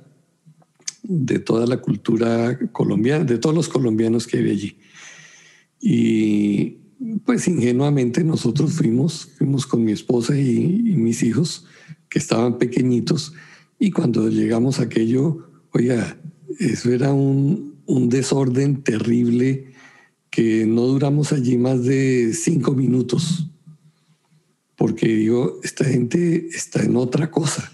de 1.03 1.39
toda 1.39 1.67
la 1.67 1.77
cultura 1.77 2.57
colombiana, 2.71 3.23
de 3.23 3.37
todos 3.37 3.55
los 3.55 3.69
colombianos 3.69 4.25
que 4.27 4.39
había 4.39 4.53
allí. 4.53 4.77
Y 5.79 6.77
pues 7.25 7.47
ingenuamente 7.47 8.23
nosotros 8.23 8.73
fuimos, 8.73 9.29
fuimos 9.37 9.65
con 9.65 9.83
mi 9.83 9.91
esposa 9.91 10.37
y 10.37 10.95
mis 10.97 11.21
hijos 11.23 11.65
que 12.09 12.19
estaban 12.19 12.57
pequeñitos 12.57 13.33
y 13.79 13.91
cuando 13.91 14.29
llegamos 14.29 14.79
a 14.79 14.83
aquello, 14.83 15.49
oiga, 15.71 16.17
eso 16.59 16.91
era 16.91 17.13
un, 17.13 17.75
un 17.85 18.09
desorden 18.09 18.83
terrible 18.83 19.73
que 20.29 20.65
no 20.65 20.81
duramos 20.83 21.31
allí 21.31 21.57
más 21.57 21.83
de 21.83 22.33
cinco 22.33 22.73
minutos, 22.73 23.47
porque 24.75 25.07
digo, 25.07 25.59
esta 25.63 25.85
gente 25.85 26.47
está 26.47 26.83
en 26.83 26.95
otra 26.95 27.31
cosa. 27.31 27.71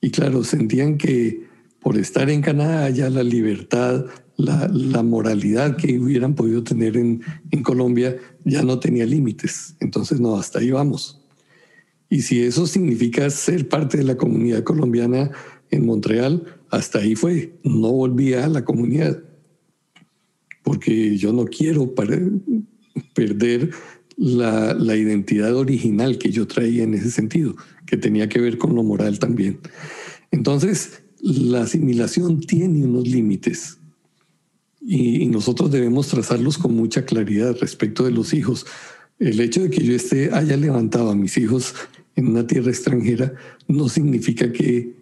Y 0.00 0.10
claro, 0.10 0.44
sentían 0.44 0.96
que 0.96 1.46
por 1.80 1.96
estar 1.96 2.30
en 2.30 2.42
Canadá 2.42 2.90
ya 2.90 3.10
la 3.10 3.22
libertad, 3.22 4.06
la, 4.36 4.68
la 4.68 5.02
moralidad 5.02 5.76
que 5.76 5.98
hubieran 5.98 6.34
podido 6.34 6.62
tener 6.62 6.96
en, 6.96 7.22
en 7.50 7.62
Colombia 7.62 8.16
ya 8.44 8.62
no 8.62 8.78
tenía 8.78 9.06
límites. 9.06 9.74
Entonces, 9.80 10.20
no, 10.20 10.36
hasta 10.36 10.60
ahí 10.60 10.70
vamos. 10.70 11.20
Y 12.08 12.22
si 12.22 12.42
eso 12.42 12.66
significa 12.66 13.28
ser 13.30 13.68
parte 13.68 13.98
de 13.98 14.04
la 14.04 14.16
comunidad 14.16 14.62
colombiana 14.62 15.30
en 15.70 15.84
Montreal, 15.84 16.44
hasta 16.70 17.00
ahí 17.00 17.14
fue. 17.14 17.54
No 17.64 17.92
volví 17.92 18.34
a 18.34 18.48
la 18.48 18.64
comunidad 18.64 19.22
porque 20.68 21.16
yo 21.16 21.32
no 21.32 21.46
quiero 21.46 21.94
perder 23.14 23.70
la, 24.18 24.96
identidad 24.96 25.54
original 25.54 26.18
que 26.18 26.30
yo 26.30 26.46
traía 26.46 26.82
en 26.82 26.94
ese 26.94 27.10
sentido, 27.10 27.56
que 27.86 27.96
tenía 27.96 28.28
que 28.28 28.40
ver 28.40 28.58
con 28.58 28.74
lo 28.74 28.82
moral 28.82 29.18
también. 29.18 29.60
Entonces, 30.32 31.02
la 31.20 31.62
asimilación 31.62 32.40
tiene 32.40 32.84
unos 32.84 33.06
límites 33.06 33.78
y, 34.80 35.22
y 35.22 35.26
nosotros 35.26 35.70
debemos 35.70 36.08
trazarlos 36.08 36.58
con 36.58 36.74
mucha 36.74 37.04
claridad 37.04 37.56
respecto 37.60 38.04
de 38.04 38.10
los 38.10 38.34
hijos. 38.34 38.66
El 39.18 39.40
hecho 39.40 39.62
de 39.62 39.70
que 39.70 39.84
yo 39.84 39.94
esté 39.94 40.30
haya 40.32 40.56
levantado 40.56 41.10
a 41.10 41.14
mis 41.14 41.36
hijos 41.38 41.74
en 42.16 42.28
una 42.28 42.46
tierra 42.46 42.70
extranjera 42.70 43.32
no 43.68 43.88
significa 43.88 44.52
que 44.52 44.96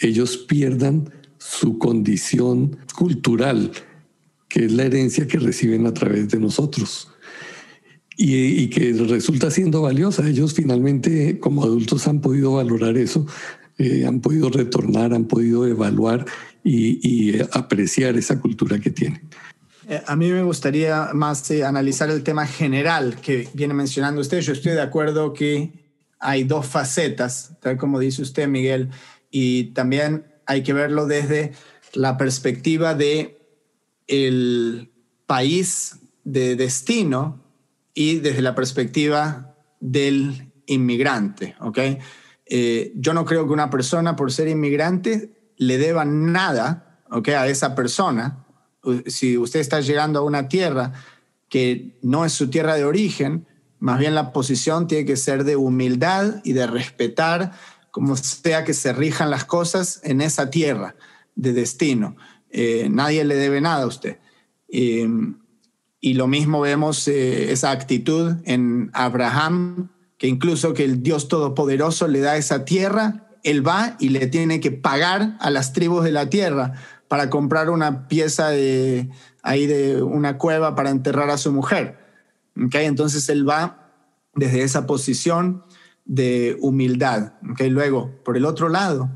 ellos 0.00 0.36
pierdan 0.36 1.10
su 1.38 1.78
condición 1.78 2.76
cultural, 2.96 3.72
que 4.48 4.66
es 4.66 4.72
la 4.72 4.84
herencia 4.84 5.26
que 5.26 5.38
reciben 5.38 5.86
a 5.86 5.94
través 5.94 6.28
de 6.28 6.38
nosotros. 6.38 7.08
Y, 8.16 8.68
que 8.68 8.92
resulta 8.92 9.50
siendo 9.50 9.82
valiosa. 9.82 10.26
Ellos 10.28 10.54
finalmente 10.54 11.40
como 11.40 11.64
adultos 11.64 12.06
han 12.06 12.20
podido 12.20 12.54
valorar 12.54 12.96
eso, 12.96 13.26
eh, 13.76 14.06
han 14.06 14.20
podido 14.20 14.50
retornar, 14.50 15.12
han 15.12 15.24
podido 15.24 15.66
evaluar 15.66 16.24
y, 16.62 17.40
apreciar 17.52 18.16
esa 18.16 18.40
cultura 18.40 18.78
que 18.78 18.90
tienen. 18.90 19.28
Eh, 19.88 20.00
a 20.06 20.16
mí 20.16 20.30
me 20.30 20.42
gustaría 20.42 21.10
más 21.12 21.50
eh, 21.50 21.64
analizar 21.64 22.08
el 22.10 22.22
tema 22.22 22.46
general 22.46 23.16
que 23.20 23.48
viene 23.52 23.74
mencionando 23.74 24.20
usted. 24.20 24.40
Yo 24.40 24.52
estoy 24.52 24.72
de 24.72 24.80
acuerdo 24.80 25.32
que 25.32 25.72
hay 26.20 26.44
dos 26.44 26.66
facetas, 26.66 27.52
tal 27.60 27.76
como 27.76 27.98
dice 27.98 28.22
usted, 28.22 28.48
Miguel, 28.48 28.90
y 29.30 29.64
también 29.72 30.24
hay 30.46 30.62
que 30.62 30.72
verlo 30.72 31.06
desde 31.06 31.52
la 31.92 32.16
perspectiva 32.16 32.94
de 32.94 33.38
el 34.06 34.90
país 35.26 35.96
de 36.24 36.56
destino 36.56 37.43
y 37.94 38.18
desde 38.18 38.42
la 38.42 38.54
perspectiva 38.54 39.56
del 39.80 40.52
inmigrante, 40.66 41.54
¿ok? 41.60 41.78
Eh, 42.46 42.92
yo 42.96 43.14
no 43.14 43.24
creo 43.24 43.46
que 43.46 43.52
una 43.52 43.70
persona 43.70 44.16
por 44.16 44.32
ser 44.32 44.48
inmigrante 44.48 45.52
le 45.56 45.78
deba 45.78 46.04
nada, 46.04 47.00
¿ok? 47.10 47.28
A 47.28 47.46
esa 47.46 47.74
persona. 47.74 48.44
Si 49.06 49.38
usted 49.38 49.60
está 49.60 49.80
llegando 49.80 50.18
a 50.18 50.22
una 50.22 50.48
tierra 50.48 50.92
que 51.48 51.98
no 52.02 52.24
es 52.24 52.32
su 52.32 52.50
tierra 52.50 52.74
de 52.74 52.84
origen, 52.84 53.46
Más 53.84 53.98
bien 53.98 54.14
la 54.14 54.32
posición 54.32 54.86
tiene 54.86 55.04
que 55.04 55.16
ser 55.16 55.44
de 55.44 55.56
humildad 55.56 56.40
y 56.42 56.54
de 56.54 56.66
respetar 56.66 57.52
como 57.90 58.16
sea 58.16 58.64
que 58.64 58.72
se 58.72 58.94
rijan 58.94 59.28
las 59.28 59.44
cosas 59.44 60.00
en 60.04 60.22
esa 60.22 60.48
tierra 60.48 60.96
de 61.34 61.52
destino. 61.52 62.16
Eh, 62.48 62.88
nadie 62.90 63.24
le 63.24 63.34
debe 63.34 63.60
nada 63.60 63.82
a 63.82 63.86
usted. 63.86 64.16
Y 66.04 66.12
lo 66.12 66.26
mismo 66.26 66.60
vemos 66.60 67.08
eh, 67.08 67.50
esa 67.50 67.70
actitud 67.70 68.34
en 68.44 68.90
Abraham, 68.92 69.88
que 70.18 70.26
incluso 70.26 70.74
que 70.74 70.84
el 70.84 71.02
Dios 71.02 71.28
Todopoderoso 71.28 72.08
le 72.08 72.20
da 72.20 72.36
esa 72.36 72.66
tierra, 72.66 73.26
él 73.42 73.66
va 73.66 73.96
y 73.98 74.10
le 74.10 74.26
tiene 74.26 74.60
que 74.60 74.70
pagar 74.70 75.38
a 75.40 75.48
las 75.48 75.72
tribus 75.72 76.04
de 76.04 76.12
la 76.12 76.28
tierra 76.28 76.74
para 77.08 77.30
comprar 77.30 77.70
una 77.70 78.06
pieza 78.06 78.50
de 78.50 79.08
ahí 79.42 79.66
de 79.66 80.02
una 80.02 80.36
cueva 80.36 80.74
para 80.74 80.90
enterrar 80.90 81.30
a 81.30 81.38
su 81.38 81.52
mujer. 81.52 81.96
¿Okay? 82.66 82.84
Entonces 82.84 83.26
él 83.30 83.48
va 83.48 83.90
desde 84.34 84.60
esa 84.62 84.86
posición 84.86 85.64
de 86.04 86.58
humildad. 86.60 87.32
¿Okay? 87.52 87.70
Luego, 87.70 88.10
por 88.26 88.36
el 88.36 88.44
otro 88.44 88.68
lado, 88.68 89.08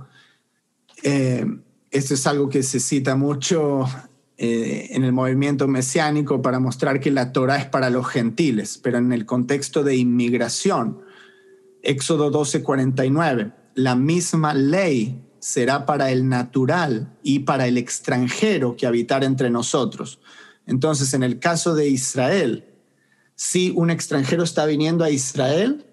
eh, 1.02 1.44
esto 1.90 2.14
es 2.14 2.26
algo 2.26 2.48
que 2.48 2.62
se 2.62 2.80
cita 2.80 3.14
mucho 3.14 3.84
eh, 4.40 4.90
en 4.90 5.02
el 5.02 5.12
movimiento 5.12 5.66
mesiánico 5.66 6.40
para 6.40 6.60
mostrar 6.60 7.00
que 7.00 7.10
la 7.10 7.32
Torah 7.32 7.56
es 7.56 7.66
para 7.66 7.90
los 7.90 8.06
gentiles, 8.06 8.78
pero 8.80 8.98
en 8.98 9.12
el 9.12 9.26
contexto 9.26 9.82
de 9.82 9.96
inmigración, 9.96 11.00
Éxodo 11.82 12.30
12:49, 12.30 13.52
la 13.74 13.96
misma 13.96 14.54
ley 14.54 15.24
será 15.40 15.86
para 15.86 16.12
el 16.12 16.28
natural 16.28 17.16
y 17.22 17.40
para 17.40 17.66
el 17.66 17.76
extranjero 17.78 18.76
que 18.76 18.86
habitar 18.86 19.24
entre 19.24 19.50
nosotros. 19.50 20.20
Entonces, 20.66 21.14
en 21.14 21.24
el 21.24 21.40
caso 21.40 21.74
de 21.74 21.88
Israel, 21.88 22.64
si 23.34 23.72
un 23.74 23.90
extranjero 23.90 24.44
está 24.44 24.66
viniendo 24.66 25.02
a 25.02 25.10
Israel, 25.10 25.84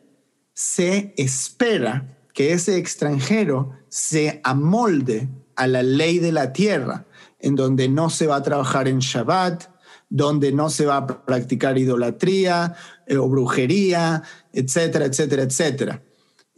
se 0.54 1.14
espera 1.18 2.16
que 2.34 2.54
ese 2.54 2.78
extranjero 2.78 3.72
se 3.89 4.41
amolde 4.43 5.30
a 5.56 5.68
la 5.68 5.82
ley 5.82 6.20
de 6.20 6.32
la 6.32 6.54
tierra, 6.54 7.06
en 7.46 7.56
donde 7.56 7.88
no 7.88 8.10
se 8.10 8.26
va 8.26 8.38
a 8.38 8.43
trabajar 8.43 8.88
en 8.88 8.98
Shabbat, 8.98 9.66
donde 10.10 10.52
no 10.52 10.72
se 10.72 10.88
va 10.88 10.98
a 10.98 11.26
practicar 11.26 11.78
idolatría 11.78 12.76
eh, 13.06 13.18
o 13.18 13.30
brujería, 13.30 14.24
etcétera, 14.52 15.06
etcétera, 15.06 15.43
etcétera. 15.43 16.02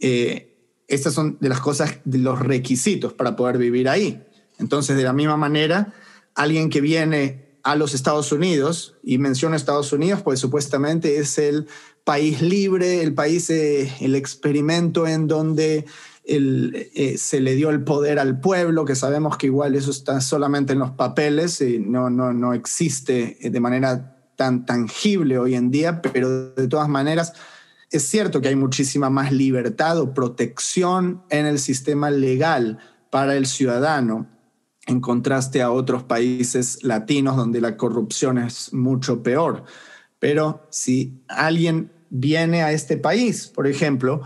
Eh, 0.00 0.56
estas 0.86 1.12
son 1.12 1.36
de 1.40 1.50
las 1.50 1.60
cosas, 1.60 1.98
de 2.06 2.16
los 2.16 2.38
requisitos 2.38 3.12
para 3.12 3.36
poder 3.36 3.58
vivir 3.58 3.86
ahí. 3.86 4.24
Entonces, 4.58 4.96
de 4.96 5.02
la 5.02 5.12
misma 5.12 5.36
manera, 5.36 5.92
alguien 6.34 6.70
que 6.70 6.80
viene 6.80 7.58
a 7.64 7.76
los 7.76 7.92
Estados 7.92 8.32
Unidos 8.32 8.94
y 9.02 9.18
menciona 9.18 9.56
Estados 9.56 9.92
Unidos, 9.92 10.22
pues 10.22 10.40
supuestamente 10.40 11.18
es 11.18 11.36
el 11.36 11.68
país 12.04 12.40
libre, 12.40 13.02
el 13.02 13.12
país, 13.12 13.50
eh, 13.50 13.92
el 14.00 14.14
experimento 14.14 15.06
en 15.06 15.28
donde 15.28 15.84
eh, 16.28 17.16
se 17.16 17.40
le 17.40 17.54
dio 17.54 17.70
el 17.70 17.82
poder 17.82 18.18
al 18.18 18.40
pueblo, 18.40 18.84
que 18.84 18.94
sabemos 18.94 19.36
que 19.36 19.46
igual 19.46 19.74
eso 19.74 19.90
está 19.90 20.20
solamente 20.20 20.74
en 20.74 20.78
los 20.78 20.90
papeles 20.90 21.60
y 21.60 21.78
no, 21.78 22.10
no, 22.10 22.32
no 22.32 22.52
existe 22.52 23.38
de 23.40 23.60
manera 23.60 24.16
tan 24.36 24.66
tangible 24.66 25.38
hoy 25.38 25.54
en 25.54 25.70
día, 25.70 26.00
pero 26.00 26.50
de 26.50 26.68
todas 26.68 26.88
maneras 26.88 27.32
es 27.90 28.06
cierto 28.06 28.40
que 28.40 28.48
hay 28.48 28.56
muchísima 28.56 29.08
más 29.08 29.32
libertad 29.32 29.98
o 29.98 30.12
protección 30.12 31.22
en 31.30 31.46
el 31.46 31.58
sistema 31.58 32.10
legal 32.10 32.78
para 33.10 33.36
el 33.36 33.46
ciudadano 33.46 34.28
en 34.86 35.00
contraste 35.00 35.62
a 35.62 35.70
otros 35.70 36.02
países 36.02 36.82
latinos 36.82 37.36
donde 37.36 37.60
la 37.60 37.76
corrupción 37.76 38.38
es 38.38 38.72
mucho 38.72 39.22
peor. 39.22 39.64
Pero 40.18 40.66
si 40.70 41.22
alguien 41.28 41.92
viene 42.10 42.62
a 42.62 42.72
este 42.72 42.96
país, 42.96 43.46
por 43.48 43.66
ejemplo, 43.66 44.22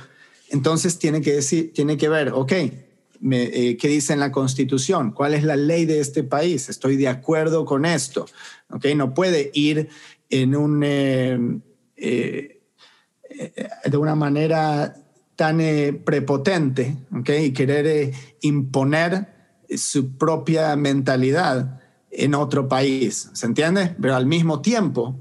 entonces 0.53 0.98
tiene 0.98 1.20
que, 1.20 1.32
decir, 1.32 1.72
tiene 1.72 1.96
que 1.96 2.09
ver, 2.09 2.32
ok, 2.32 2.53
eh, 2.53 3.76
¿qué 3.80 3.88
dice 3.88 4.12
en 4.12 4.20
la 4.20 4.30
Constitución? 4.30 5.11
¿Cuál 5.12 5.34
es 5.34 5.42
la 5.42 5.57
ley 5.57 5.84
de 5.84 5.98
este 5.98 6.22
país? 6.22 6.68
Estoy 6.68 6.96
de 6.96 7.09
acuerdo 7.09 7.64
con 7.64 7.84
esto. 7.84 8.26
¿ok? 8.70 8.86
No 8.94 9.14
puede 9.14 9.50
ir 9.55 9.88
en 10.30 10.55
un... 10.55 10.82
Eh, 10.84 11.59
eh, 11.96 13.68
de 13.84 13.96
una 13.96 14.14
manera 14.14 14.94
tan 15.36 15.61
eh, 15.61 15.92
prepotente 15.92 16.96
¿okay? 17.18 17.46
y 17.46 17.53
querer 17.53 18.12
imponer 18.40 19.28
su 19.74 20.16
propia 20.16 20.76
mentalidad 20.76 21.80
en 22.11 22.34
otro 22.34 22.68
país, 22.68 23.30
¿se 23.32 23.46
entiende? 23.46 23.96
Pero 24.00 24.14
al 24.14 24.26
mismo 24.26 24.61
tiempo 24.61 25.16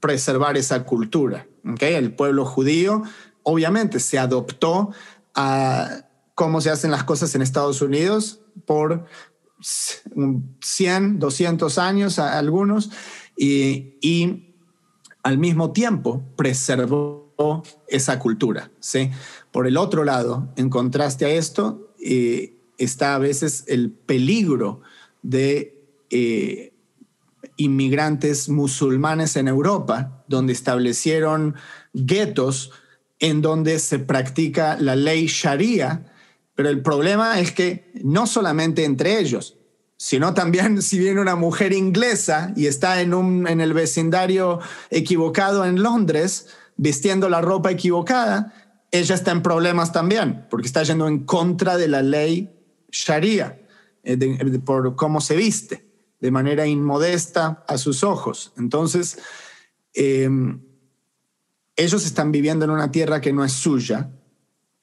preservar 0.00 0.56
esa 0.56 0.84
cultura. 0.84 1.46
¿okay? 1.70 1.94
El 1.94 2.14
pueblo 2.14 2.46
judío 2.46 3.02
obviamente 3.42 4.00
se 4.00 4.18
adoptó 4.18 4.90
a 5.34 6.06
cómo 6.34 6.60
se 6.60 6.70
hacen 6.70 6.90
las 6.90 7.04
cosas 7.04 7.34
en 7.34 7.42
Estados 7.42 7.82
Unidos 7.82 8.40
por 8.66 9.06
100, 9.60 11.18
200 11.18 11.78
años, 11.78 12.18
algunos, 12.18 12.90
y, 13.36 13.96
y 14.00 14.54
al 15.22 15.38
mismo 15.38 15.72
tiempo 15.72 16.22
preservó 16.36 17.22
esa 17.88 18.18
cultura. 18.18 18.70
¿sí? 18.80 19.10
Por 19.50 19.66
el 19.66 19.76
otro 19.76 20.04
lado, 20.04 20.52
en 20.56 20.70
contraste 20.70 21.24
a 21.24 21.30
esto, 21.30 21.94
eh, 22.04 22.56
está 22.78 23.14
a 23.14 23.18
veces 23.18 23.64
el 23.66 23.90
peligro 23.90 24.80
de 25.22 25.80
eh, 26.10 26.72
inmigrantes 27.56 28.48
musulmanes 28.48 29.36
en 29.36 29.48
Europa, 29.48 30.24
donde 30.28 30.52
establecieron 30.52 31.54
guetos 31.92 32.72
en 33.22 33.40
donde 33.40 33.78
se 33.78 34.00
practica 34.00 34.76
la 34.78 34.96
ley 34.96 35.26
sharia, 35.28 36.12
pero 36.56 36.68
el 36.68 36.82
problema 36.82 37.38
es 37.38 37.52
que 37.52 37.92
no 38.02 38.26
solamente 38.26 38.84
entre 38.84 39.20
ellos, 39.20 39.56
sino 39.96 40.34
también 40.34 40.82
si 40.82 40.98
viene 40.98 41.20
una 41.20 41.36
mujer 41.36 41.72
inglesa 41.72 42.52
y 42.56 42.66
está 42.66 43.00
en, 43.00 43.14
un, 43.14 43.46
en 43.46 43.60
el 43.60 43.74
vecindario 43.74 44.58
equivocado 44.90 45.64
en 45.64 45.84
Londres, 45.84 46.48
vistiendo 46.76 47.28
la 47.28 47.40
ropa 47.40 47.70
equivocada, 47.70 48.52
ella 48.90 49.14
está 49.14 49.30
en 49.30 49.42
problemas 49.42 49.92
también, 49.92 50.44
porque 50.50 50.66
está 50.66 50.82
yendo 50.82 51.06
en 51.06 51.20
contra 51.20 51.76
de 51.76 51.86
la 51.86 52.02
ley 52.02 52.50
Sharia, 52.90 53.62
eh, 54.02 54.18
por 54.64 54.96
cómo 54.96 55.20
se 55.20 55.36
viste, 55.36 55.86
de 56.18 56.30
manera 56.32 56.66
inmodesta 56.66 57.64
a 57.68 57.78
sus 57.78 58.02
ojos. 58.02 58.52
Entonces, 58.58 59.18
em, 59.94 60.60
ellos 61.76 62.04
están 62.04 62.32
viviendo 62.32 62.64
en 62.64 62.70
una 62.70 62.90
tierra 62.90 63.20
que 63.20 63.32
no 63.32 63.44
es 63.44 63.52
suya, 63.52 64.10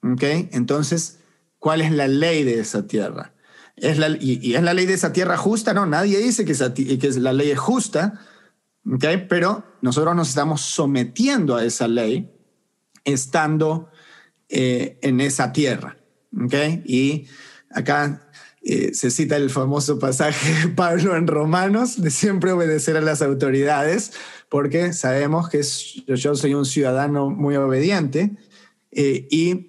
¿ok? 0.01 0.23
Entonces, 0.51 1.19
¿cuál 1.57 1.81
es 1.81 1.91
la 1.91 2.07
ley 2.07 2.43
de 2.43 2.59
esa 2.59 2.87
tierra? 2.87 3.33
¿Es 3.75 3.97
la, 3.97 4.09
y, 4.09 4.55
es 4.55 4.63
la 4.63 4.73
ley 4.73 4.85
de 4.85 4.93
esa 4.93 5.13
tierra 5.13 5.37
justa? 5.37 5.73
No, 5.73 5.85
nadie 5.85 6.17
dice 6.19 6.45
que, 6.45 6.53
que 6.53 7.11
la 7.19 7.33
ley 7.33 7.51
es 7.51 7.59
justa, 7.59 8.19
¿okay? 8.85 9.27
Pero 9.29 9.63
nosotros 9.81 10.15
nos 10.15 10.29
estamos 10.29 10.61
sometiendo 10.61 11.55
a 11.55 11.63
esa 11.63 11.87
ley 11.87 12.31
estando 13.05 13.89
eh, 14.49 14.97
en 15.01 15.21
esa 15.21 15.51
tierra. 15.51 15.97
¿okay? 16.43 16.81
Y 16.85 17.27
acá 17.71 18.29
eh, 18.61 18.93
se 18.93 19.11
cita 19.11 19.35
el 19.35 19.49
famoso 19.49 19.99
pasaje 19.99 20.53
de 20.53 20.67
Pablo 20.69 21.15
en 21.15 21.27
Romanos 21.27 22.01
de 22.01 22.11
siempre 22.11 22.51
obedecer 22.51 22.97
a 22.97 23.01
las 23.01 23.21
autoridades, 23.21 24.11
porque 24.49 24.93
sabemos 24.93 25.49
que 25.49 25.61
yo 26.07 26.35
soy 26.35 26.53
un 26.53 26.65
ciudadano 26.65 27.29
muy 27.29 27.55
obediente 27.55 28.35
eh, 28.91 29.27
y 29.29 29.67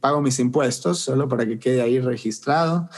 pago 0.00 0.20
mis 0.20 0.38
impuestos, 0.38 0.98
solo 0.98 1.28
para 1.28 1.46
que 1.46 1.58
quede 1.58 1.82
ahí 1.82 1.98
registrado, 1.98 2.88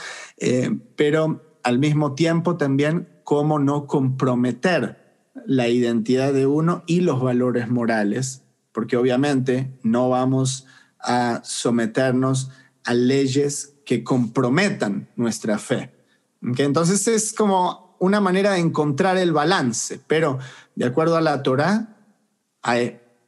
pero 0.95 1.41
al 1.63 1.79
mismo 1.79 2.13
tiempo 2.13 2.57
también 2.57 3.07
cómo 3.23 3.57
no 3.57 3.87
comprometer 3.87 5.07
la 5.45 5.67
identidad 5.67 6.33
de 6.33 6.45
uno 6.45 6.83
y 6.87 7.01
los 7.01 7.21
valores 7.21 7.69
morales, 7.69 8.43
porque 8.71 8.97
obviamente 8.97 9.71
no 9.81 10.09
vamos 10.09 10.65
a 10.99 11.41
someternos 11.43 12.51
a 12.83 12.93
leyes 12.93 13.75
que 13.85 14.03
comprometan 14.03 15.09
nuestra 15.15 15.57
fe. 15.57 15.91
Entonces 16.41 17.07
es 17.07 17.33
como 17.33 17.86
una 17.99 18.21
manera 18.21 18.53
de 18.53 18.59
encontrar 18.59 19.17
el 19.17 19.31
balance, 19.31 19.99
pero 20.07 20.39
de 20.75 20.85
acuerdo 20.85 21.17
a 21.17 21.21
la 21.21 21.43
Torah, 21.43 21.95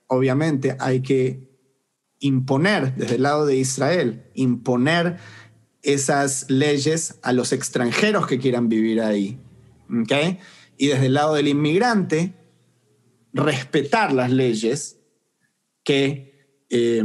obviamente 0.07 0.75
hay 0.79 1.01
que 1.01 1.49
imponer 2.19 2.95
desde 2.95 3.15
el 3.15 3.23
lado 3.23 3.45
de 3.45 3.57
Israel, 3.57 4.25
imponer 4.33 5.17
esas 5.81 6.49
leyes 6.49 7.19
a 7.21 7.31
los 7.33 7.53
extranjeros 7.53 8.27
que 8.27 8.39
quieran 8.39 8.69
vivir 8.69 9.01
ahí. 9.01 9.39
y 10.77 10.87
desde 10.87 11.07
el 11.07 11.13
lado 11.13 11.33
del 11.33 11.47
inmigrante, 11.47 12.33
respetar 13.33 14.13
las 14.13 14.31
leyes 14.31 14.97
que 15.83 16.63
eh, 16.69 17.03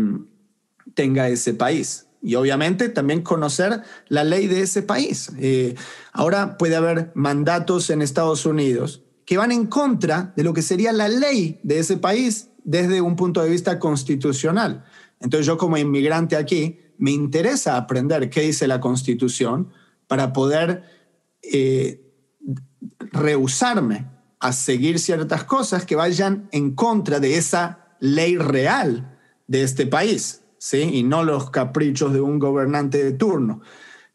tenga 0.95 1.29
ese 1.29 1.55
país. 1.55 2.04
Y 2.25 2.37
obviamente 2.37 2.89
también 2.89 3.22
conocer 3.22 3.83
la 4.09 4.25
ley 4.25 4.49
de 4.49 4.62
ese 4.62 4.83
país. 4.83 5.31
Eh, 5.39 5.75
ahora 6.12 6.57
puede 6.57 6.75
haber 6.75 7.12
mandatos 7.14 7.91
en 7.91 8.01
Estados 8.01 8.47
Unidos 8.47 9.03
que 9.27 9.37
van 9.37 9.53
en 9.53 9.66
contra 9.66 10.33
de 10.35 10.43
lo 10.43 10.55
que 10.55 10.62
sería 10.62 10.93
la 10.93 11.09
ley 11.09 11.61
de 11.62 11.79
ese 11.79 11.99
país 11.99 12.49
desde 12.64 13.01
un 13.01 13.14
punto 13.14 13.43
de 13.43 13.51
vista 13.51 13.79
constitucional. 13.79 14.85
Entonces 15.20 15.47
yo 15.47 15.59
como 15.59 15.77
inmigrante 15.77 16.37
aquí 16.37 16.79
me 16.99 17.11
interesa 17.11 17.77
aprender 17.77 18.31
qué 18.31 18.41
dice 18.41 18.66
la 18.66 18.81
constitución 18.81 19.70
para 20.07 20.33
poder 20.33 20.83
eh, 21.43 22.01
rehusarme 23.12 24.07
a 24.41 24.53
seguir 24.53 24.99
ciertas 24.99 25.45
cosas 25.45 25.85
que 25.85 25.97
vayan 25.97 26.49
en 26.53 26.75
contra 26.75 27.20
de 27.20 27.37
esa 27.37 27.97
ley 28.01 28.37
real 28.37 29.18
de 29.47 29.62
este 29.62 29.87
país, 29.87 30.43
¿sí? 30.65 30.79
Y 30.95 31.03
no 31.03 31.25
los 31.25 31.51
caprichos 31.51 32.15
de 32.15 32.23
un 32.23 32.39
gobernante 32.39 33.05
de 33.05 33.12
turno. 33.12 33.61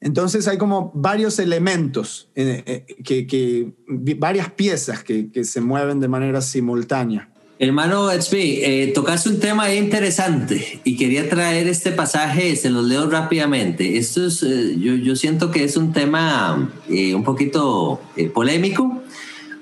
Entonces 0.02 0.47
hay 0.47 0.58
como 0.58 0.91
varios 0.95 1.38
elementos, 1.38 2.30
eh, 2.34 2.64
eh, 2.66 3.04
que, 3.04 3.72
varias 4.18 4.50
piezas 4.52 5.04
que, 5.04 5.30
se 5.43 5.62
mueven 5.62 6.00
de 6.00 6.08
manera 6.08 6.41
simultánea. 6.41 7.30
Hermano 7.60 8.08
HB, 8.08 8.34
eh, 8.34 8.91
tocaste 8.95 9.30
un 9.30 9.39
tema 9.39 9.72
interesante 9.72 10.82
y 10.84 10.97
quería 10.97 11.30
traer 11.30 11.68
este 11.68 11.91
pasaje, 11.91 12.56
se 12.56 12.72
los 12.72 12.84
leo 12.86 13.08
rápidamente. 13.08 13.97
Esto 13.97 14.26
es, 14.26 14.39
yo, 14.41 14.95
yo, 14.95 15.16
siento 15.16 15.52
que 15.52 15.66
es 15.66 15.78
un 15.78 15.93
tema 15.93 16.72
un 16.89 17.24
poquito 17.24 18.02
polémico, 18.34 19.04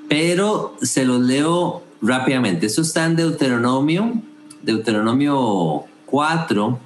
pero 0.08 0.78
se 0.82 1.04
los 1.04 1.20
leo 1.20 1.84
rápidamente. 2.02 2.68
Esto 2.68 2.84
está 2.84 3.06
en 3.08 3.18
Deuteronomio, 3.18 4.22
Deuteronomio 4.62 5.86
4, 6.08 6.80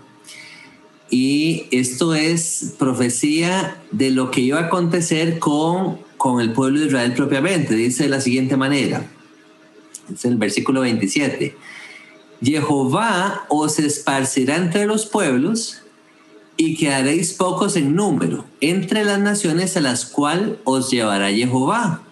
y 1.09 1.67
esto 1.72 2.13
es 2.13 2.76
profecía 2.78 3.78
de 3.91 4.11
lo 4.11 4.32
que 4.32 4.41
iba 4.41 4.59
a 4.59 4.65
acontecer 4.65 5.39
con, 5.39 5.99
con 6.17 6.41
el 6.41 6.53
pueblo 6.53 6.80
de 6.80 6.88
Israel 6.88 7.13
propiamente. 7.13 7.76
Dice 7.76 8.03
de 8.03 8.09
la 8.09 8.22
siguiente 8.22 8.57
manera, 8.57 9.09
es 10.13 10.26
el 10.26 10.38
versículo 10.38 10.82
27. 10.82 11.55
Jehová 12.41 13.45
os 13.49 13.78
esparcirá 13.80 14.55
entre 14.55 14.86
los 14.86 15.05
pueblos 15.05 15.82
y 16.57 16.76
quedaréis 16.76 17.34
pocos 17.34 17.76
en 17.76 17.95
número 17.95 18.45
entre 18.61 19.03
las 19.03 19.19
naciones 19.19 19.78
a 19.78 19.82
las 19.82 20.05
cuales 20.05 20.57
os 20.63 20.89
llevará 20.89 21.30
Jehová. 21.30 22.03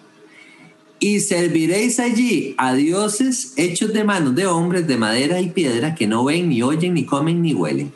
Y 1.00 1.22
serviréis 1.22 2.00
allí 2.00 2.56
a 2.58 2.74
dioses 2.74 3.54
hechos 3.56 3.93
de 3.93 4.04
manos 4.04 4.36
de 4.36 4.47
hombres 4.47 4.86
de 4.88 4.97
madera 4.97 5.39
y 5.39 5.50
piedra 5.50 5.95
que 5.95 6.08
no 6.08 6.26
ven, 6.26 6.50
ni 6.50 6.62
oyen, 6.62 6.93
ni 6.93 7.06
comen, 7.06 7.41
ni 7.41 7.54
huelen 7.54 7.91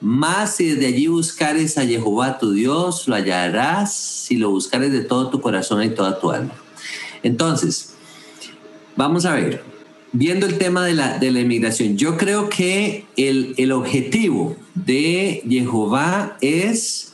más 0.00 0.56
si 0.56 0.70
desde 0.70 0.86
allí 0.86 1.06
buscares 1.06 1.76
a 1.76 1.86
Jehová 1.86 2.38
tu 2.38 2.52
Dios, 2.52 3.06
lo 3.06 3.14
hallarás 3.14 3.94
si 3.94 4.36
lo 4.36 4.50
buscares 4.50 4.92
de 4.92 5.00
todo 5.00 5.28
tu 5.28 5.40
corazón 5.40 5.82
y 5.82 5.90
toda 5.90 6.18
tu 6.18 6.30
alma. 6.30 6.54
Entonces, 7.22 7.94
vamos 8.96 9.26
a 9.26 9.34
ver, 9.34 9.62
viendo 10.12 10.46
el 10.46 10.56
tema 10.56 10.86
de 10.86 10.94
la, 10.94 11.18
de 11.18 11.30
la 11.30 11.40
inmigración, 11.40 11.98
yo 11.98 12.16
creo 12.16 12.48
que 12.48 13.04
el, 13.16 13.54
el 13.58 13.72
objetivo 13.72 14.56
de 14.74 15.42
Jehová 15.46 16.38
es 16.40 17.12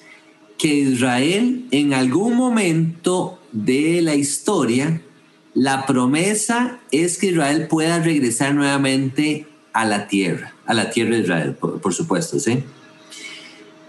que 0.56 0.68
Israel 0.68 1.66
en 1.72 1.92
algún 1.92 2.36
momento 2.36 3.35
de 3.56 4.02
la 4.02 4.14
historia, 4.14 5.00
la 5.54 5.86
promesa 5.86 6.78
es 6.90 7.16
que 7.16 7.28
Israel 7.28 7.66
pueda 7.68 8.00
regresar 8.00 8.54
nuevamente 8.54 9.46
a 9.72 9.86
la 9.86 10.06
tierra, 10.06 10.54
a 10.66 10.74
la 10.74 10.90
tierra 10.90 11.16
de 11.16 11.22
Israel, 11.22 11.54
por, 11.54 11.94
supuesto, 11.94 12.38
¿sí? 12.38 12.62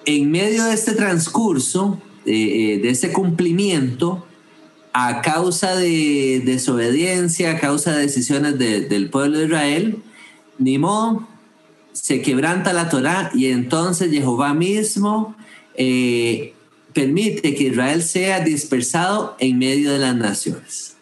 En 0.05 0.31
medio 0.31 0.63
de 0.63 0.73
este 0.73 0.93
transcurso, 0.93 2.01
eh, 2.25 2.31
eh, 2.75 2.79
de 2.81 2.89
este 2.89 3.11
cumplimiento, 3.11 4.25
a 4.93 5.21
causa 5.21 5.75
de 5.75 6.41
desobediencia, 6.45 7.51
a 7.51 7.59
causa 7.59 7.93
de 7.93 8.03
decisiones 8.03 8.57
del 8.57 9.09
pueblo 9.09 9.37
de 9.37 9.45
Israel, 9.45 9.97
ni 10.57 10.79
se 11.91 12.21
quebranta 12.21 12.73
la 12.73 12.89
Torah 12.89 13.29
y 13.33 13.47
entonces 13.47 14.09
Jehová 14.11 14.53
mismo 14.53 15.35
eh, 15.75 16.53
permite 16.97 17.53
que 17.53 17.65
Israel 17.65 18.01
sea 18.01 18.39
dispersado 18.39 19.35
en 19.37 19.59
medio 19.59 19.91
de 19.91 19.99
las 19.99 20.15
naciones. 20.15 20.95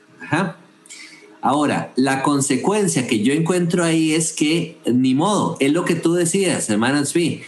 Ahora, 1.40 1.94
la 1.96 2.22
consecuencia 2.22 3.08
que 3.08 3.22
yo 3.22 3.32
encuentro 3.32 3.82
ahí 3.82 4.12
es 4.12 4.34
que, 4.34 4.78
ni 4.86 5.16
modo, 5.16 5.56
es 5.62 5.72
lo 5.72 5.86
que 5.86 5.96
tú 5.96 6.14
decías, 6.14 6.70
hermano 6.70 7.06
Zvi, 7.06 7.44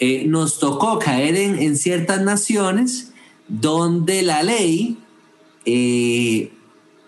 eh, 0.00 0.24
nos 0.26 0.58
tocó 0.58 0.98
caer 0.98 1.34
en, 1.36 1.76
ciertas 1.78 2.20
naciones 2.20 3.12
donde 3.48 4.20
la 4.20 4.42
ley 4.42 4.98
eh, 5.64 6.52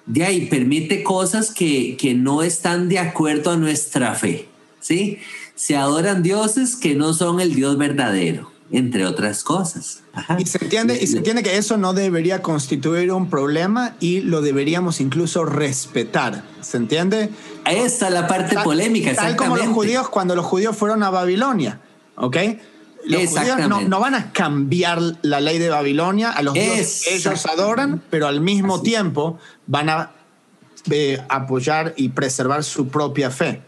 de 0.07 0.25
ahí 0.25 0.47
permite 0.47 1.03
cosas 1.03 1.53
que, 1.53 1.99
que, 1.99 2.15
no 2.15 2.43
están 2.43 2.89
de 2.89 3.01
acuerdo 3.01 3.51
a 3.51 3.59
nuestra 3.59 4.15
fe, 4.15 4.49
¿sí? 4.81 5.19
Se 5.55 5.77
adoran 5.77 6.23
dioses 6.23 6.75
que 6.75 6.95
no 6.95 7.13
son 7.13 7.39
el 7.39 7.55
Dios 7.55 7.77
verdadero 7.77 8.51
entre 8.73 9.05
otras 9.05 9.43
cosas. 9.43 10.03
Y 10.39 10.47
se 10.47 10.59
entiende, 10.63 10.99
y 11.01 11.07
se 11.07 11.19
entiende 11.19 11.43
que 11.43 11.57
eso 11.57 11.77
no 11.77 11.93
debería 11.93 12.41
constituir 12.43 13.13
un 13.13 13.29
problema 13.29 13.97
y 14.01 14.21
lo 14.21 14.43
deberíamos 14.43 15.01
incluso 15.01 15.45
respetar. 15.45 16.45
¿Se 16.61 16.77
entiende? 16.77 17.31
Esta 17.67 18.09
es 18.09 18.13
la 18.13 18.27
parte 18.27 18.57
polémica. 18.63 19.15
Tal 19.15 19.37
como 19.37 19.57
los 19.57 19.69
judíos 19.69 20.09
cuando 20.09 20.35
los 20.35 20.47
judíos 20.47 20.77
fueron 20.77 21.03
a 21.03 21.11
Babilonia, 21.11 21.81
¿ok? 22.17 22.37
Los 23.07 23.27
judíos 23.27 23.59
no, 23.89 24.01
van 24.01 24.15
a 24.15 24.33
cambiar 24.33 25.01
la 25.23 25.41
ley 25.41 25.59
de 25.59 25.71
Babilonia 25.71 26.31
a 26.31 26.43
los 26.43 26.55
dioses 26.55 27.05
que 27.09 27.17
ellos 27.17 27.47
adoran, 27.47 28.03
pero 28.11 28.29
al 28.29 28.41
mismo 28.41 28.83
tiempo 28.83 29.39
van 29.67 29.89
a 29.89 30.13
eh, 30.91 31.21
apoyar 31.29 31.95
y 31.97 32.11
preservar 32.11 32.63
su 32.63 32.89
propia 32.89 33.31
fe 33.31 33.63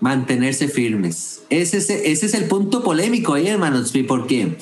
mantenerse 0.00 0.68
firmes. 0.68 1.40
Ese 1.50 1.78
es, 1.78 1.90
ese 1.90 2.26
es 2.26 2.34
el 2.34 2.44
punto 2.44 2.82
polémico 2.82 3.34
ahí, 3.34 3.48
hermanos, 3.48 3.92
porque 4.06 4.56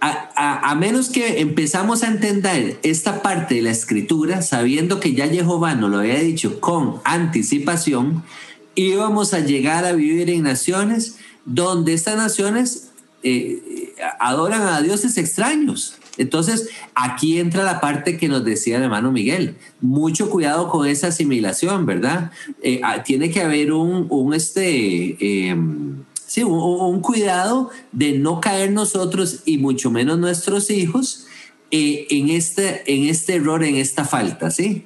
a, 0.00 0.70
a, 0.70 0.74
menos 0.74 1.08
que 1.08 1.40
empezamos 1.40 2.02
a 2.02 2.08
entender 2.08 2.78
esta 2.82 3.22
parte 3.22 3.56
de 3.56 3.62
la 3.62 3.70
escritura, 3.70 4.42
sabiendo 4.42 5.00
que 5.00 5.14
ya 5.14 5.26
Jehová 5.28 5.74
nos 5.74 5.90
lo 5.90 6.00
había 6.00 6.18
dicho 6.18 6.60
con 6.60 7.00
anticipación, 7.04 8.22
íbamos 8.74 9.32
a 9.32 9.40
llegar 9.40 9.84
a 9.86 9.92
vivir 9.92 10.28
en 10.28 10.42
naciones 10.42 11.16
donde 11.46 11.94
estas 11.94 12.16
naciones 12.16 12.90
eh, 13.22 13.94
adoran 14.20 14.62
a 14.62 14.82
dioses 14.82 15.16
extraños. 15.16 15.96
Entonces, 16.16 16.68
aquí 16.94 17.38
entra 17.38 17.64
la 17.64 17.80
parte 17.80 18.16
que 18.16 18.28
nos 18.28 18.44
decía 18.44 18.76
el 18.76 18.84
hermano 18.84 19.12
Miguel. 19.12 19.56
Mucho 19.80 20.30
cuidado 20.30 20.68
con 20.68 20.86
esa 20.86 21.08
asimilación, 21.08 21.86
¿verdad? 21.86 22.30
Eh, 22.62 22.80
ah, 22.84 23.02
tiene 23.02 23.30
que 23.30 23.42
haber 23.42 23.72
un, 23.72 24.06
un 24.10 24.34
este, 24.34 25.48
em, 25.48 26.04
sí, 26.26 26.42
un, 26.42 27.00
cuidado 27.00 27.70
de 27.92 28.18
no 28.18 28.40
caer 28.40 28.72
nosotros 28.72 29.40
y 29.44 29.58
mucho 29.58 29.90
menos 29.90 30.18
nuestros 30.18 30.70
hijos 30.70 31.26
eh, 31.70 32.06
en, 32.10 32.30
este, 32.30 32.82
en 32.92 33.08
este 33.08 33.36
error, 33.36 33.64
en 33.64 33.76
esta 33.76 34.04
falta, 34.04 34.50
¿sí? 34.50 34.84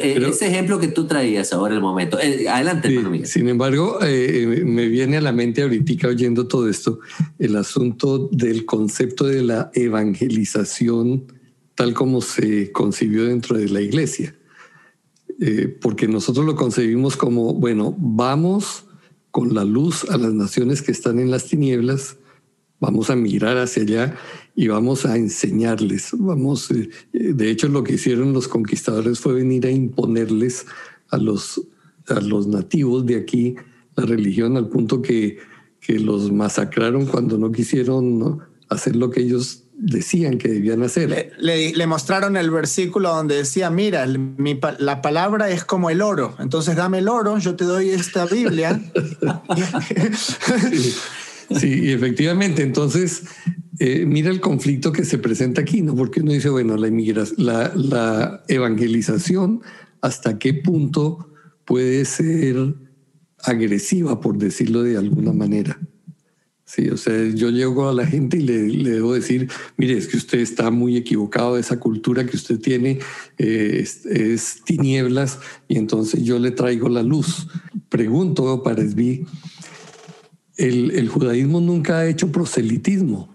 Eh, 0.00 0.24
ese 0.28 0.46
ejemplo 0.46 0.78
que 0.78 0.88
tú 0.88 1.06
traías 1.06 1.52
ahora, 1.52 1.74
el 1.74 1.80
momento. 1.80 2.18
Eh, 2.20 2.48
adelante, 2.48 2.94
hermano 2.94 3.24
Sin 3.26 3.48
embargo, 3.48 3.98
eh, 4.02 4.62
me 4.64 4.86
viene 4.86 5.16
a 5.16 5.20
la 5.20 5.32
mente 5.32 5.62
ahorita 5.62 6.08
oyendo 6.08 6.46
todo 6.46 6.68
esto 6.68 7.00
el 7.38 7.56
asunto 7.56 8.28
del 8.30 8.64
concepto 8.64 9.26
de 9.26 9.42
la 9.42 9.70
evangelización 9.74 11.24
tal 11.74 11.94
como 11.94 12.20
se 12.20 12.70
concibió 12.70 13.24
dentro 13.24 13.56
de 13.56 13.68
la 13.68 13.80
iglesia. 13.80 14.34
porque 15.80 16.06
nosotros 16.06 16.46
lo 16.46 16.54
concebimos 16.54 17.16
como, 17.16 17.54
bueno, 17.54 17.96
vamos 17.98 18.84
con 19.32 19.54
la 19.54 19.64
luz 19.64 20.04
a 20.10 20.16
las 20.18 20.32
naciones 20.32 20.82
que 20.82 20.92
están 20.92 21.18
en 21.18 21.30
las 21.30 21.46
tinieblas, 21.46 22.18
vamos 22.78 23.10
a 23.10 23.16
mirar 23.16 23.56
hacia 23.56 23.82
allá 23.82 24.16
y 24.54 24.68
vamos 24.68 25.06
a 25.06 25.16
enseñarles. 25.16 26.10
Vamos, 26.12 26.70
eh, 26.70 26.88
de 27.12 27.50
hecho, 27.50 27.68
lo 27.68 27.84
que 27.84 27.94
hicieron 27.94 28.32
los 28.32 28.48
conquistadores 28.48 29.20
fue 29.20 29.34
venir 29.34 29.66
a 29.66 29.70
imponerles 29.70 30.66
a 31.10 31.16
los, 31.16 31.60
a 32.08 32.20
los 32.20 32.46
nativos 32.46 33.06
de 33.06 33.16
aquí 33.16 33.56
la 33.96 34.04
religión 34.06 34.56
al 34.56 34.68
punto 34.68 35.02
que, 35.02 35.38
que 35.80 35.98
los 35.98 36.32
masacraron 36.32 37.06
cuando 37.06 37.38
no 37.38 37.52
quisieron 37.52 38.40
hacer 38.68 38.96
lo 38.96 39.10
que 39.10 39.20
ellos 39.20 39.64
decían 39.74 40.38
que 40.38 40.48
debían 40.48 40.82
hacer. 40.82 41.34
Le, 41.38 41.74
le, 41.74 41.86
mostraron 41.86 42.36
el 42.36 42.50
versículo 42.50 43.10
donde 43.10 43.36
decía, 43.36 43.68
mira, 43.68 44.06
mi, 44.06 44.58
la 44.78 45.02
palabra 45.02 45.50
es 45.50 45.64
como 45.64 45.90
el 45.90 46.00
oro, 46.00 46.36
entonces 46.38 46.76
dame 46.76 46.98
el 46.98 47.08
oro, 47.08 47.38
yo 47.38 47.56
te 47.56 47.64
doy 47.64 47.90
esta 47.90 48.26
Biblia. 48.26 48.80
Sí, 50.72 50.94
efectivamente. 51.62 52.62
Entonces, 52.62 53.24
eh, 53.78 54.04
mira 54.06 54.30
el 54.30 54.40
conflicto 54.40 54.92
que 54.92 55.04
se 55.04 55.18
presenta 55.18 55.62
aquí, 55.62 55.82
¿no? 55.82 55.94
Porque 55.94 56.20
uno 56.20 56.32
dice, 56.32 56.48
bueno, 56.48 56.76
la, 56.76 56.88
la, 57.36 57.72
la 57.74 58.44
evangelización, 58.48 59.62
¿hasta 60.00 60.38
qué 60.38 60.54
punto 60.54 61.32
puede 61.64 62.04
ser 62.04 62.74
agresiva, 63.44 64.20
por 64.20 64.38
decirlo 64.38 64.82
de 64.82 64.96
alguna 64.96 65.32
manera? 65.32 65.78
Sí, 66.74 66.88
o 66.88 66.96
sea, 66.96 67.28
yo 67.34 67.50
llego 67.50 67.86
a 67.86 67.92
la 67.92 68.06
gente 68.06 68.38
y 68.38 68.40
le, 68.40 68.90
debo 68.90 69.12
decir, 69.12 69.50
mire, 69.76 69.98
es 69.98 70.08
que 70.08 70.16
usted 70.16 70.38
está 70.38 70.70
muy 70.70 70.96
equivocado, 70.96 71.58
esa 71.58 71.78
cultura 71.78 72.24
que 72.24 72.34
usted 72.34 72.58
tiene 72.60 72.98
eh, 73.36 73.84
es, 73.84 74.62
tinieblas 74.64 75.38
y 75.68 75.76
entonces 75.76 76.24
yo 76.24 76.38
le 76.38 76.50
traigo 76.50 76.88
la 76.88 77.02
luz. 77.02 77.46
Pregunto 77.90 78.62
para 78.62 78.80
Esbi, 78.80 79.26
el, 80.62 80.92
el 80.92 81.08
judaísmo 81.08 81.60
nunca 81.60 81.98
ha 81.98 82.06
hecho 82.06 82.30
proselitismo. 82.30 83.32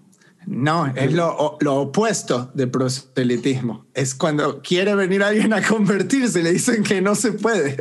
No, 0.48 0.86
es 0.86 1.12
lo, 1.12 1.36
opuesto 1.36 2.50
de 2.54 2.66
proselitismo. 2.66 3.84
Es 3.92 4.14
cuando 4.14 4.62
quiere 4.62 4.94
venir 4.94 5.22
alguien 5.22 5.52
a 5.52 5.62
convertirse, 5.62 6.42
le 6.42 6.54
dicen 6.54 6.82
que 6.82 7.02
no 7.02 7.14
se 7.14 7.32
puede. 7.32 7.76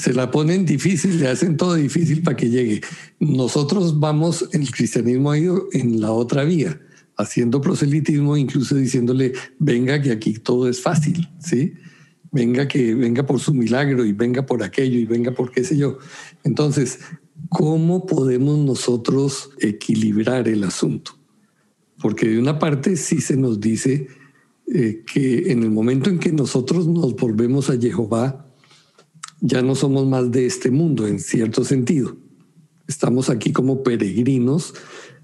Se 0.00 0.12
la 0.12 0.28
ponen 0.28 0.66
difícil, 0.66 1.20
le 1.20 1.28
hacen 1.28 1.56
todo 1.56 1.74
difícil 1.74 2.24
para 2.24 2.36
que 2.36 2.50
llegue. 2.50 2.80
Nosotros 3.20 4.00
vamos, 4.00 4.48
el 4.52 4.68
cristianismo 4.72 5.30
ha 5.30 5.38
ido 5.38 5.68
en 5.72 6.00
la 6.00 6.10
otra 6.10 6.42
vía, 6.42 6.80
haciendo 7.16 7.60
proselitismo, 7.60 8.36
incluso 8.36 8.74
diciéndole, 8.74 9.32
venga 9.60 10.02
que 10.02 10.10
aquí 10.10 10.32
todo 10.32 10.68
es 10.68 10.80
fácil, 10.82 11.28
¿sí? 11.38 11.74
Venga 12.32 12.66
que 12.66 12.92
venga 12.96 13.24
por 13.24 13.38
su 13.38 13.54
milagro 13.54 14.04
y 14.04 14.12
venga 14.12 14.46
por 14.46 14.64
aquello 14.64 14.98
y 14.98 15.04
venga 15.04 15.30
por 15.30 15.52
qué 15.52 15.62
sé 15.62 15.76
yo. 15.76 15.98
Entonces, 16.42 16.98
¿cómo 17.48 18.06
podemos 18.06 18.58
nosotros 18.58 19.50
equilibrar 19.60 20.48
el 20.48 20.64
asunto? 20.64 21.20
porque 22.00 22.28
de 22.28 22.38
una 22.38 22.58
parte 22.58 22.96
sí 22.96 23.20
se 23.20 23.36
nos 23.36 23.60
dice 23.60 24.08
eh, 24.66 25.04
que 25.12 25.52
en 25.52 25.62
el 25.62 25.70
momento 25.70 26.10
en 26.10 26.18
que 26.18 26.32
nosotros 26.32 26.86
nos 26.86 27.14
volvemos 27.14 27.70
a 27.70 27.78
Jehová, 27.78 28.46
ya 29.40 29.62
no 29.62 29.74
somos 29.74 30.06
más 30.06 30.30
de 30.30 30.46
este 30.46 30.70
mundo 30.70 31.06
en 31.06 31.18
cierto 31.18 31.64
sentido. 31.64 32.16
Estamos 32.88 33.30
aquí 33.30 33.52
como 33.52 33.82
peregrinos, 33.82 34.74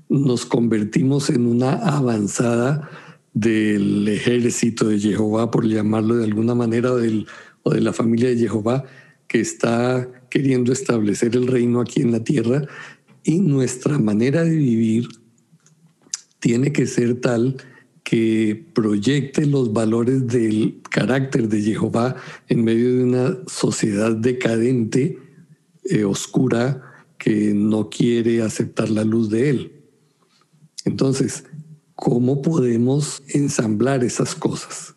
nos 0.08 0.46
convertimos 0.46 1.30
en 1.30 1.46
una 1.46 1.72
avanzada 1.72 2.88
del 3.32 4.06
ejército 4.08 4.88
de 4.88 4.98
Jehová, 4.98 5.50
por 5.50 5.66
llamarlo 5.66 6.16
de 6.16 6.24
alguna 6.24 6.54
manera, 6.54 6.92
o 6.92 7.70
de 7.70 7.80
la 7.80 7.92
familia 7.92 8.28
de 8.28 8.36
Jehová, 8.36 8.84
que 9.26 9.40
está 9.40 10.08
queriendo 10.36 10.70
establecer 10.70 11.34
el 11.34 11.46
reino 11.46 11.80
aquí 11.80 12.02
en 12.02 12.12
la 12.12 12.22
tierra 12.22 12.68
y 13.24 13.38
nuestra 13.38 13.98
manera 13.98 14.44
de 14.44 14.54
vivir 14.54 15.08
tiene 16.40 16.74
que 16.74 16.86
ser 16.86 17.22
tal 17.22 17.56
que 18.04 18.66
proyecte 18.74 19.46
los 19.46 19.72
valores 19.72 20.26
del 20.26 20.82
carácter 20.90 21.48
de 21.48 21.62
Jehová 21.62 22.16
en 22.48 22.64
medio 22.64 22.96
de 22.96 23.04
una 23.04 23.38
sociedad 23.46 24.14
decadente, 24.14 25.18
eh, 25.84 26.04
oscura, 26.04 26.82
que 27.16 27.54
no 27.54 27.88
quiere 27.88 28.42
aceptar 28.42 28.90
la 28.90 29.04
luz 29.04 29.30
de 29.30 29.48
Él. 29.48 29.72
Entonces, 30.84 31.44
¿cómo 31.94 32.42
podemos 32.42 33.22
ensamblar 33.28 34.04
esas 34.04 34.34
cosas? 34.34 34.95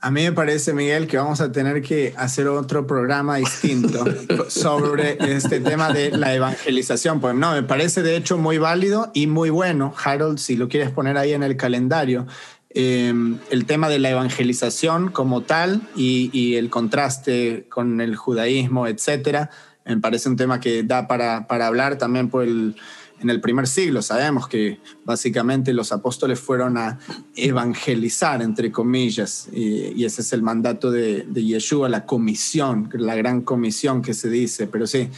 A 0.00 0.12
mí 0.12 0.22
me 0.22 0.32
parece, 0.32 0.72
Miguel, 0.72 1.08
que 1.08 1.16
vamos 1.16 1.40
a 1.40 1.50
tener 1.50 1.82
que 1.82 2.14
hacer 2.16 2.46
otro 2.46 2.86
programa 2.86 3.36
distinto 3.36 4.04
sobre 4.48 5.18
este 5.34 5.58
tema 5.58 5.92
de 5.92 6.12
la 6.12 6.32
evangelización. 6.34 7.20
Pues 7.20 7.34
no, 7.34 7.52
me 7.52 7.64
parece 7.64 8.02
de 8.02 8.16
hecho 8.16 8.38
muy 8.38 8.58
válido 8.58 9.10
y 9.12 9.26
muy 9.26 9.50
bueno, 9.50 9.92
Harold, 10.04 10.38
si 10.38 10.56
lo 10.56 10.68
quieres 10.68 10.90
poner 10.92 11.18
ahí 11.18 11.32
en 11.32 11.42
el 11.42 11.56
calendario, 11.56 12.28
em, 12.70 13.38
el 13.50 13.66
tema 13.66 13.88
de 13.88 13.98
la 13.98 14.10
evangelización 14.10 15.10
como 15.10 15.40
tal 15.40 15.82
y, 15.96 16.54
el 16.54 16.70
contraste 16.70 17.66
con 17.68 18.00
el 18.00 18.14
judaísmo, 18.14 18.86
etcétera. 18.86 19.50
Me 19.84 19.96
parece 19.96 20.28
un 20.28 20.36
tema 20.36 20.60
que 20.60 20.84
da 20.84 21.08
para, 21.08 21.48
para 21.48 21.66
hablar 21.66 21.98
también 21.98 22.30
por 22.30 22.44
el 22.44 22.76
en 23.20 23.30
el 23.30 23.40
primer 23.40 23.66
siglo. 23.66 24.02
Sabemos 24.02 24.48
que 24.48 24.80
básicamente 25.04 25.72
los 25.72 25.92
apóstoles 25.92 26.38
fueron 26.38 26.76
a 26.78 26.98
evangelizar, 27.34 28.42
entre 28.42 28.70
comillas, 28.70 29.48
y, 29.52 30.04
ese 30.04 30.22
es 30.22 30.32
el 30.32 30.42
mandato 30.42 30.90
de, 30.90 31.24
de, 31.28 31.44
Yeshua, 31.44 31.88
la 31.88 32.06
comisión, 32.06 32.88
la 32.94 33.14
gran 33.14 33.42
comisión 33.42 34.02
que 34.02 34.14
se 34.14 34.30
dice. 34.30 34.66
Pero 34.66 34.86
sí, 34.86 35.10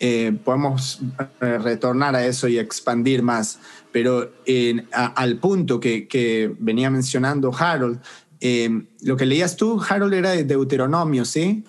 eh, 0.00 0.36
podemos 0.44 1.00
eh, 1.40 1.58
retornar 1.58 2.14
a 2.14 2.24
eso 2.24 2.46
y 2.48 2.58
expandir 2.58 3.22
más. 3.22 3.58
Pero 3.90 4.30
al 4.92 5.38
punto 5.38 5.80
que, 5.80 6.54
venía 6.58 6.90
mencionando 6.90 7.52
Harold, 7.56 8.00
eh, 8.40 8.82
lo 9.02 9.16
que 9.16 9.26
leías 9.26 9.56
tú, 9.56 9.82
Harold, 9.88 10.14
era 10.14 10.30
de 10.30 10.44
Deuteronomio, 10.44 11.24
¿sí? 11.24 11.64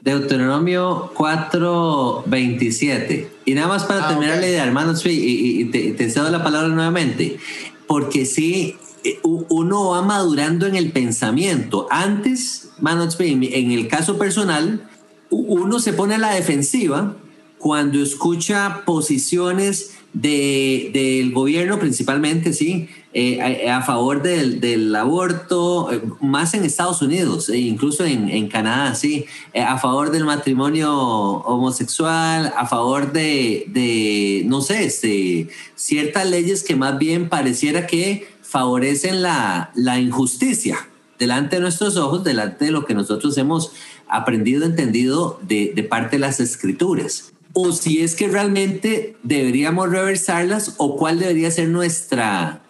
Deuteronomio 0.00 1.12
4:27. 1.14 3.28
Y 3.44 3.54
nada 3.54 3.68
más 3.68 3.84
para 3.84 4.04
ah, 4.04 4.08
terminar 4.08 4.38
la 4.38 4.46
idea, 4.46 4.64
hermanos, 4.64 5.02
y, 5.04 5.64
te, 5.66 6.10
cedo 6.10 6.30
la 6.30 6.42
palabra 6.42 6.68
nuevamente, 6.68 7.38
porque 7.86 8.24
sí, 8.24 8.76
eh, 9.04 9.18
uno 9.22 9.90
va 9.90 10.02
madurando 10.02 10.66
en 10.66 10.76
el 10.76 10.92
pensamiento. 10.92 11.86
Antes, 11.90 12.70
en 12.82 13.72
el 13.72 13.88
caso 13.88 14.16
personal, 14.18 14.88
uno 15.30 15.80
se 15.80 15.92
pone 15.92 16.14
a 16.14 16.18
la 16.18 16.34
defensiva 16.34 17.16
cuando 17.58 18.02
escucha 18.02 18.84
posiciones 18.86 19.96
de, 20.12 20.90
del 20.92 21.32
gobierno 21.32 21.78
principalmente, 21.78 22.52
sí, 22.52 22.88
eh, 23.12 23.68
a, 23.68 23.82
favor 23.82 24.22
del, 24.22 24.94
aborto, 24.94 25.92
eh, 25.92 26.00
más 26.20 26.54
en 26.54 26.64
Estados 26.64 27.02
Unidos, 27.02 27.48
e 27.48 27.58
incluso 27.58 28.04
en, 28.04 28.46
Canadá, 28.48 28.94
sí, 28.94 29.24
eh, 29.52 29.62
a 29.62 29.78
favor 29.78 30.12
del 30.12 30.24
matrimonio 30.24 30.92
homosexual, 30.92 32.52
a 32.56 32.68
favor 32.68 33.12
de, 33.12 34.44
no 34.46 34.60
sé, 34.60 34.84
este, 34.84 35.48
ciertas 35.74 36.30
leyes 36.30 36.62
que 36.62 36.76
más 36.76 36.98
bien 36.98 37.28
pareciera 37.28 37.88
que 37.88 38.28
favorecen 38.42 39.22
la, 39.22 39.72
injusticia 40.00 40.78
delante 41.18 41.56
de 41.56 41.62
nuestros 41.62 41.96
ojos, 41.96 42.22
delante 42.22 42.66
de 42.66 42.70
lo 42.70 42.84
que 42.84 42.94
nosotros 42.94 43.36
hemos 43.38 43.72
aprendido, 44.06 44.64
entendido 44.64 45.40
de, 45.42 45.72
de 45.74 45.82
parte 45.82 46.16
de 46.16 46.20
las 46.20 46.38
escrituras. 46.38 47.32
O 47.54 47.72
si 47.72 48.02
es 48.02 48.14
que 48.14 48.28
realmente 48.28 49.16
deberíamos 49.24 49.90
reversarlas 49.90 50.74
o 50.76 50.96
cuál 50.96 51.18
debería 51.18 51.50
ser 51.50 51.68
nuestra, 51.68 52.62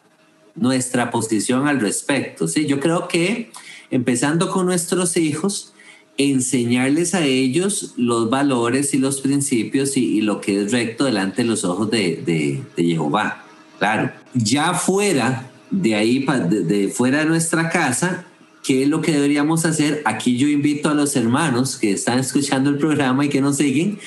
nuestra 0.60 1.10
posición 1.10 1.66
al 1.66 1.80
respecto. 1.80 2.46
¿sí? 2.46 2.66
Yo 2.66 2.78
creo 2.78 3.08
que 3.08 3.50
empezando 3.90 4.50
con 4.50 4.66
nuestros 4.66 5.16
hijos, 5.16 5.72
enseñarles 6.18 7.14
a 7.14 7.24
ellos 7.24 7.94
los 7.96 8.28
valores 8.28 8.92
y 8.92 8.98
los 8.98 9.22
principios 9.22 9.96
y, 9.96 10.20
lo 10.20 10.40
que 10.40 10.62
es 10.62 10.70
recto 10.70 11.04
delante 11.04 11.42
de 11.42 11.48
los 11.48 11.64
ojos 11.64 11.90
de, 11.90 12.62
de, 12.76 12.84
Jehová. 12.84 13.42
Claro, 13.78 14.12
ya 14.34 14.74
fuera 14.74 15.50
de 15.70 15.94
ahí, 15.94 16.26
de, 16.48 16.88
fuera 16.88 17.20
de 17.20 17.24
nuestra 17.24 17.70
casa, 17.70 18.26
¿qué 18.62 18.82
es 18.82 18.88
lo 18.88 19.00
que 19.00 19.12
deberíamos 19.12 19.64
hacer? 19.64 20.02
Aquí 20.04 20.36
yo 20.36 20.46
invito 20.46 20.90
a 20.90 20.94
los 20.94 21.16
hermanos 21.16 21.78
que 21.78 21.92
están 21.92 22.18
escuchando 22.18 22.68
el 22.68 22.76
programa 22.76 23.24
y 23.24 23.30
que 23.30 23.40
nos 23.40 23.56
siguen, 23.56 23.98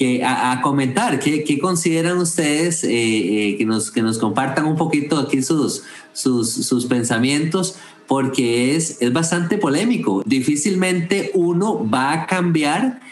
que 0.00 0.24
a, 0.24 0.62
comentar 0.62 1.20
qué, 1.20 1.44
qué, 1.44 1.58
consideran 1.58 2.16
ustedes, 2.16 2.84
eh, 2.84 2.88
eh, 2.90 3.56
que, 3.58 3.66
nos, 3.66 3.90
que 3.90 4.00
nos 4.00 4.16
compartan 4.16 4.64
un 4.64 4.74
poquito 4.74 5.18
aquí 5.18 5.42
sus, 5.42 5.82
sus, 6.14 6.50
sus 6.50 6.86
pensamientos, 6.86 7.74
porque 8.06 8.74
es, 8.74 8.96
es 9.02 9.12
bastante 9.12 9.58
polémico. 9.58 10.22
Difícilmente 10.24 11.32
uno 11.34 11.86
va 11.86 12.14
a 12.14 12.26
cambiar 12.26 13.02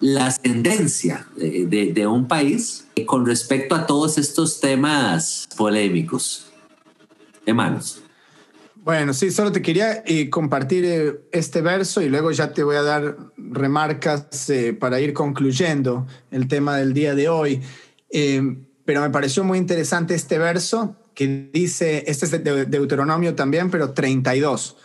la 0.00 0.30
tendencia 0.36 1.26
de, 1.34 1.64
de, 1.64 1.94
de 1.94 2.06
un 2.06 2.28
país 2.28 2.88
con 3.06 3.24
respecto 3.24 3.74
a 3.74 3.86
todos 3.86 4.18
estos 4.18 4.60
temas 4.60 5.48
polémicos. 5.56 6.52
Hermanos. 7.46 8.03
Bueno, 8.84 9.14
sí, 9.14 9.30
solo 9.30 9.50
te 9.50 9.62
quería 9.62 10.02
eh, 10.04 10.28
compartir 10.28 10.84
eh, 10.84 11.20
este 11.32 11.62
verso 11.62 12.02
y 12.02 12.10
luego 12.10 12.32
ya 12.32 12.52
te 12.52 12.62
voy 12.62 12.76
a 12.76 12.82
dar 12.82 13.16
remarcas 13.38 14.50
eh, 14.50 14.74
para 14.74 15.00
ir 15.00 15.14
concluyendo 15.14 16.06
el 16.30 16.48
tema 16.48 16.76
del 16.76 16.92
día 16.92 17.14
de 17.14 17.30
hoy. 17.30 17.62
pero 18.84 19.00
me 19.00 19.08
pareció 19.08 19.42
muy 19.42 19.56
interesante 19.56 20.14
este 20.14 20.38
verso 20.38 20.96
que 21.14 21.48
dice, 21.50 22.04
este 22.08 22.26
es 22.26 22.30
de 22.32 22.66
Deuteronomio 22.66 23.34
también, 23.34 23.70
pero 23.70 23.92
32. 23.92 24.76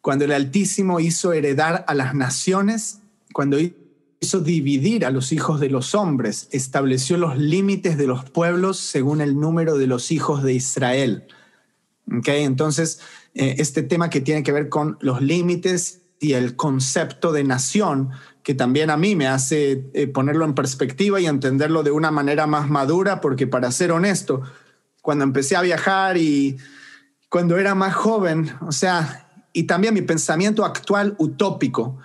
Cuando 0.00 0.24
el 0.24 0.32
Altísimo 0.32 0.98
hizo 0.98 1.32
heredar 1.32 1.84
a 1.86 1.94
las 1.94 2.16
naciones, 2.16 3.02
cuando 3.32 3.56
hizo 4.20 4.40
dividir 4.40 5.06
a 5.06 5.10
los 5.10 5.30
hijos 5.30 5.60
de 5.60 5.70
los 5.70 5.94
hombres, 5.94 6.48
estableció 6.50 7.16
los 7.18 7.38
límites 7.38 7.96
de 7.96 8.08
los 8.08 8.28
pueblos 8.28 8.78
según 8.78 9.20
el 9.20 9.38
número 9.38 9.78
de 9.78 9.86
los 9.86 10.10
hijos 10.10 10.42
de 10.42 10.54
Israel. 10.54 11.28
Okay, 12.10 12.44
entonces, 12.44 13.00
eh, 13.34 13.56
este 13.58 13.82
tema 13.82 14.10
que 14.10 14.20
tiene 14.20 14.42
que 14.42 14.52
ver 14.52 14.68
con 14.68 14.98
los 15.00 15.22
límites 15.22 16.02
y 16.20 16.34
el 16.34 16.56
concepto 16.56 17.32
de 17.32 17.44
nación, 17.44 18.10
que 18.42 18.54
también 18.54 18.90
a 18.90 18.96
mí 18.96 19.16
me 19.16 19.26
hace 19.26 19.90
eh, 19.94 20.06
ponerlo 20.06 20.44
en 20.44 20.54
perspectiva 20.54 21.20
y 21.20 21.26
entenderlo 21.26 21.82
de 21.82 21.90
una 21.90 22.10
manera 22.10 22.46
más 22.46 22.68
madura, 22.68 23.20
porque 23.20 23.46
para 23.46 23.70
ser 23.72 23.92
honesto, 23.92 24.42
cuando 25.00 25.24
empecé 25.24 25.56
a 25.56 25.62
viajar 25.62 26.16
y 26.16 26.58
cuando 27.28 27.58
era 27.58 27.74
más 27.74 27.94
joven, 27.94 28.52
o 28.60 28.72
sea, 28.72 29.28
y 29.52 29.64
también 29.64 29.94
mi 29.94 30.02
pensamiento 30.02 30.64
actual 30.64 31.14
utópico 31.18 31.98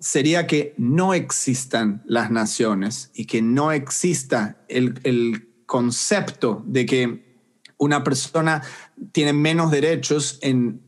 sería 0.00 0.46
que 0.46 0.74
no 0.78 1.14
existan 1.14 2.02
las 2.06 2.30
naciones 2.30 3.10
y 3.14 3.26
que 3.26 3.42
no 3.42 3.72
exista 3.72 4.56
el, 4.68 4.98
el 5.04 5.48
concepto 5.66 6.64
de 6.66 6.86
que 6.86 7.30
una 7.76 8.02
persona 8.04 8.62
tiene 9.12 9.32
menos 9.32 9.70
derechos 9.70 10.38
en, 10.42 10.82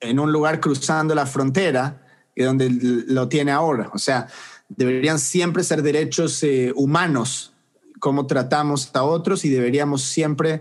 en 0.00 0.18
un 0.18 0.32
lugar 0.32 0.60
cruzando 0.60 1.14
la 1.14 1.26
frontera 1.26 2.02
que 2.34 2.44
donde 2.44 2.68
lo 2.70 3.28
tiene 3.28 3.50
ahora. 3.50 3.90
O 3.94 3.98
sea, 3.98 4.28
deberían 4.68 5.18
siempre 5.18 5.64
ser 5.64 5.82
derechos 5.82 6.42
eh, 6.42 6.72
humanos, 6.76 7.54
como 7.98 8.26
tratamos 8.26 8.90
a 8.94 9.04
otros, 9.04 9.44
y 9.44 9.48
deberíamos 9.48 10.02
siempre 10.02 10.60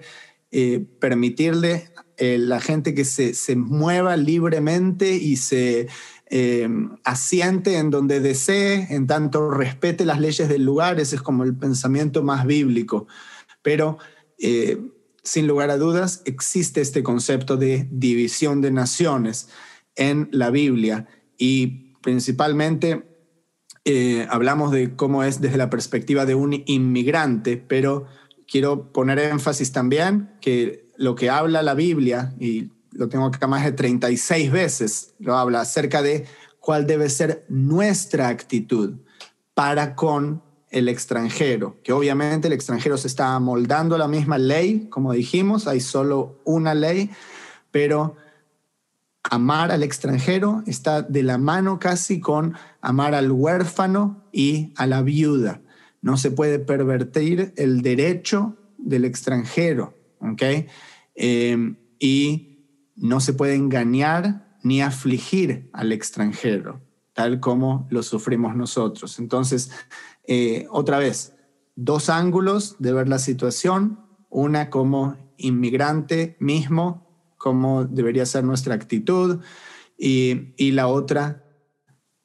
eh, 0.52 0.86
permitirle 1.00 1.92
a 1.98 2.06
eh, 2.18 2.38
la 2.38 2.62
gente 2.62 2.94
que 2.94 3.04
se, 3.04 3.34
se, 3.34 3.58
mueva 3.58 4.16
libremente 4.16 5.16
y 5.16 5.36
se 5.36 5.88
asiente 7.04 7.78
en 7.78 7.92
donde 7.92 8.20
desee, 8.20 8.88
en 8.90 9.06
tanto 9.06 9.52
respete 9.52 10.06
las 10.06 10.20
leyes 10.20 10.50
del 10.50 10.64
lugar. 10.64 11.00
Ese 11.00 11.18
es 11.18 11.22
como 11.22 11.44
el 11.44 11.56
pensamiento 11.56 12.24
más 12.24 12.46
bíblico. 12.46 13.06
Pero 13.62 14.00
sin 15.26 15.48
lugar 15.48 15.72
a 15.72 15.78
dudas, 15.78 16.22
existe 16.26 16.80
este 16.80 17.04
concepto 17.04 17.58
de 17.58 17.90
división 17.92 18.62
de 18.62 18.72
naciones 18.72 19.50
en 19.96 20.30
la 20.32 20.52
Biblia 20.52 21.08
y 21.38 21.94
principalmente 22.02 23.04
eh, 23.84 24.28
hablamos 24.30 24.72
de 24.72 24.96
cómo 24.96 25.24
es 25.24 25.42
desde 25.42 25.58
la 25.58 25.70
perspectiva 25.70 26.26
de 26.26 26.36
un 26.36 26.64
inmigrante, 26.66 27.58
pero 27.58 28.06
quiero 28.48 28.94
poner 28.94 29.20
énfasis 29.20 29.72
también 29.72 30.32
que 30.42 30.92
lo 30.98 31.16
que 31.16 31.30
habla 31.30 31.62
la 31.62 31.74
Biblia, 31.74 32.34
y 32.40 32.72
lo 32.92 33.10
tengo 33.10 33.26
acá 33.26 33.48
más 33.48 33.66
de 33.66 33.74
36 33.74 34.52
veces, 34.52 35.14
lo 35.20 35.36
habla 35.36 35.62
acerca 35.62 36.02
de 36.02 36.26
cuál 36.60 36.88
debe 36.88 37.10
ser 37.10 37.46
nuestra 37.50 38.30
actitud 38.30 38.96
para 39.54 39.96
con 39.96 40.42
el 40.76 40.90
extranjero, 40.90 41.78
que 41.84 41.94
obviamente 41.94 42.48
el 42.48 42.54
extranjero 42.54 42.98
se 42.98 43.08
está 43.08 43.40
moldando 43.40 43.98
la 43.98 44.10
misma 44.10 44.38
ley, 44.38 44.88
como 44.90 45.14
dijimos, 45.14 45.68
hay 45.68 45.80
solo 45.80 46.42
una 46.44 46.74
ley, 46.74 47.10
pero 47.72 48.18
amar 49.24 49.72
al 49.72 49.84
extranjero 49.84 50.64
está 50.68 51.02
de 51.02 51.24
la 51.24 51.38
mano 51.38 51.80
casi 51.80 52.20
con 52.20 52.56
amar 52.82 53.16
al 53.16 53.32
huérfano 53.32 54.26
y 54.34 54.74
a 54.76 54.86
la 54.86 55.02
viuda. 55.02 55.62
No 56.02 56.18
se 56.18 56.30
puede 56.30 56.60
pervertir 56.60 57.54
el 57.56 57.82
derecho 57.82 58.58
del 58.78 59.06
extranjero, 59.06 59.94
¿ok? 60.20 60.68
Em, 61.16 61.78
y 62.00 62.60
no 62.98 63.22
se 63.22 63.32
puede 63.32 63.56
engañar 63.56 64.58
ni 64.62 64.82
afligir 64.82 65.70
al 65.72 65.94
extranjero, 65.94 66.82
tal 67.14 67.40
como 67.40 67.88
lo 67.90 68.04
sufrimos 68.04 68.58
nosotros. 68.58 69.20
Entonces, 69.20 69.72
eh, 70.28 70.68
otra 70.70 71.00
vez, 71.00 71.36
dos 71.76 72.10
ángulos 72.10 72.76
de 72.80 72.94
ver 72.94 73.08
la 73.10 73.20
situación, 73.20 74.00
una 74.30 74.70
como 74.70 75.18
inmigrante 75.38 76.38
mismo 76.40 77.06
cómo 77.46 77.86
debería 77.86 78.26
ser 78.26 78.44
nuestra 78.44 78.74
actitud 78.74 79.40
y, 80.00 80.72
la 80.72 80.88
otra 80.88 81.44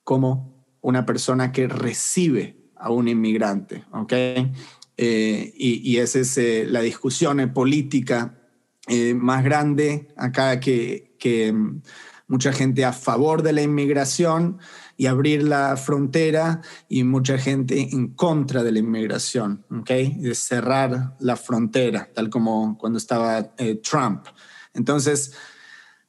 como 0.02 0.64
una 0.80 1.04
persona 1.04 1.52
que 1.52 1.68
recibe 1.68 2.56
a 2.74 2.90
un 2.90 3.06
inmigrante, 3.06 3.84
¿ok? 3.92 4.14
Eh, 4.96 5.52
y, 5.54 5.98
esa 5.98 6.20
es 6.20 6.38
eh, 6.38 6.64
la 6.66 6.80
discusión 6.80 7.52
política 7.52 8.40
eh, 8.88 9.12
más 9.12 9.44
grande 9.44 10.08
acá 10.16 10.58
que, 10.58 11.16
que 11.18 11.52
mm, 11.52 11.82
mucha 12.26 12.54
gente 12.54 12.86
a 12.86 12.94
favor 12.94 13.42
de 13.42 13.52
la 13.52 13.60
inmigración 13.60 14.58
y 15.00 15.06
abrir 15.06 15.44
la 15.44 15.78
frontera 15.78 16.60
y 16.86 17.04
mucha 17.04 17.38
gente 17.38 17.88
en 17.90 18.08
contra 18.08 18.62
de 18.62 18.70
la 18.70 18.80
inmigración, 18.80 19.64
¿ok? 19.70 19.88
De 19.88 20.34
cerrar 20.34 21.16
la 21.20 21.36
frontera, 21.36 22.10
tal 22.14 22.28
como 22.28 22.76
cuando 22.76 22.98
estaba 22.98 23.54
Trump. 23.82 24.26
Entonces, 24.74 25.32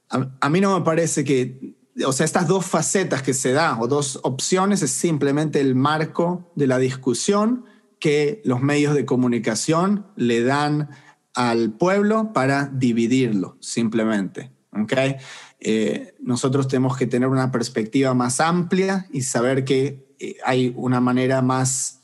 a, 0.10 0.50
mí 0.50 0.60
no 0.60 0.78
me 0.78 0.84
parece 0.84 1.24
que, 1.24 1.78
o 2.06 2.12
sea, 2.12 2.26
estas 2.26 2.50
dos 2.50 2.66
facetas 2.66 3.22
que 3.22 3.34
se 3.34 3.54
da 3.54 3.80
o 3.80 3.88
dos 3.88 4.20
opciones 4.24 4.82
es 4.82 4.92
simplemente 4.92 5.62
el 5.62 5.74
marco 5.74 6.52
de 6.58 6.68
la 6.68 6.78
discusión 6.78 7.64
que 7.98 8.42
los 8.44 8.60
medios 8.60 8.94
de 8.94 9.06
comunicación 9.06 10.06
le 10.18 10.44
dan 10.44 10.90
al 11.34 11.72
pueblo 11.72 12.34
para 12.34 12.66
dividirlo, 12.66 13.56
simplemente. 13.62 14.52
¿okay? 14.74 15.16
Eh, 15.64 16.16
nosotros 16.20 16.68
tenemos 16.68 16.98
que 16.98 17.06
tener 17.06 17.30
una 17.30 17.52
perspectiva 17.52 18.16
más 18.16 18.40
amplia 18.40 19.08
y 19.12 19.22
saber 19.22 19.64
que 19.64 20.16
eh, 20.20 20.38
hay 20.44 20.74
una 20.76 21.00
manera 21.00 21.44
más 21.44 22.02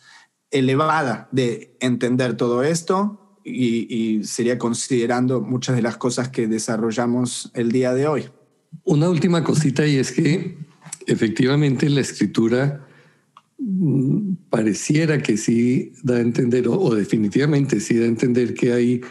elevada 0.52 1.28
de 1.32 1.76
entender 1.80 2.38
todo 2.38 2.64
esto 2.64 3.36
y, 3.44 4.24
sería 4.24 4.58
considerando 4.58 5.42
muchas 5.42 5.76
de 5.76 5.82
las 5.82 5.98
cosas 5.98 6.30
que 6.30 6.48
desarrollamos 6.48 7.50
el 7.54 7.72
día 7.72 7.94
de 7.94 8.08
hoy. 8.08 8.30
Una 8.84 9.10
última 9.10 9.44
cosita 9.44 9.88
y 9.88 9.96
es 9.96 10.12
que 10.12 10.58
efectivamente 11.08 11.90
la 11.90 12.02
escritura 12.02 12.87
pareciera 14.50 15.22
que 15.22 15.36
sí 15.36 15.92
da 16.04 16.18
a 16.18 16.22
entender, 16.22 16.68
o, 16.68 16.94
definitivamente 16.94 17.80
sí 17.80 17.98
da 17.98 18.06
a 18.06 18.10
entender 18.10 18.54
que 18.54 18.74
hay 18.74 19.02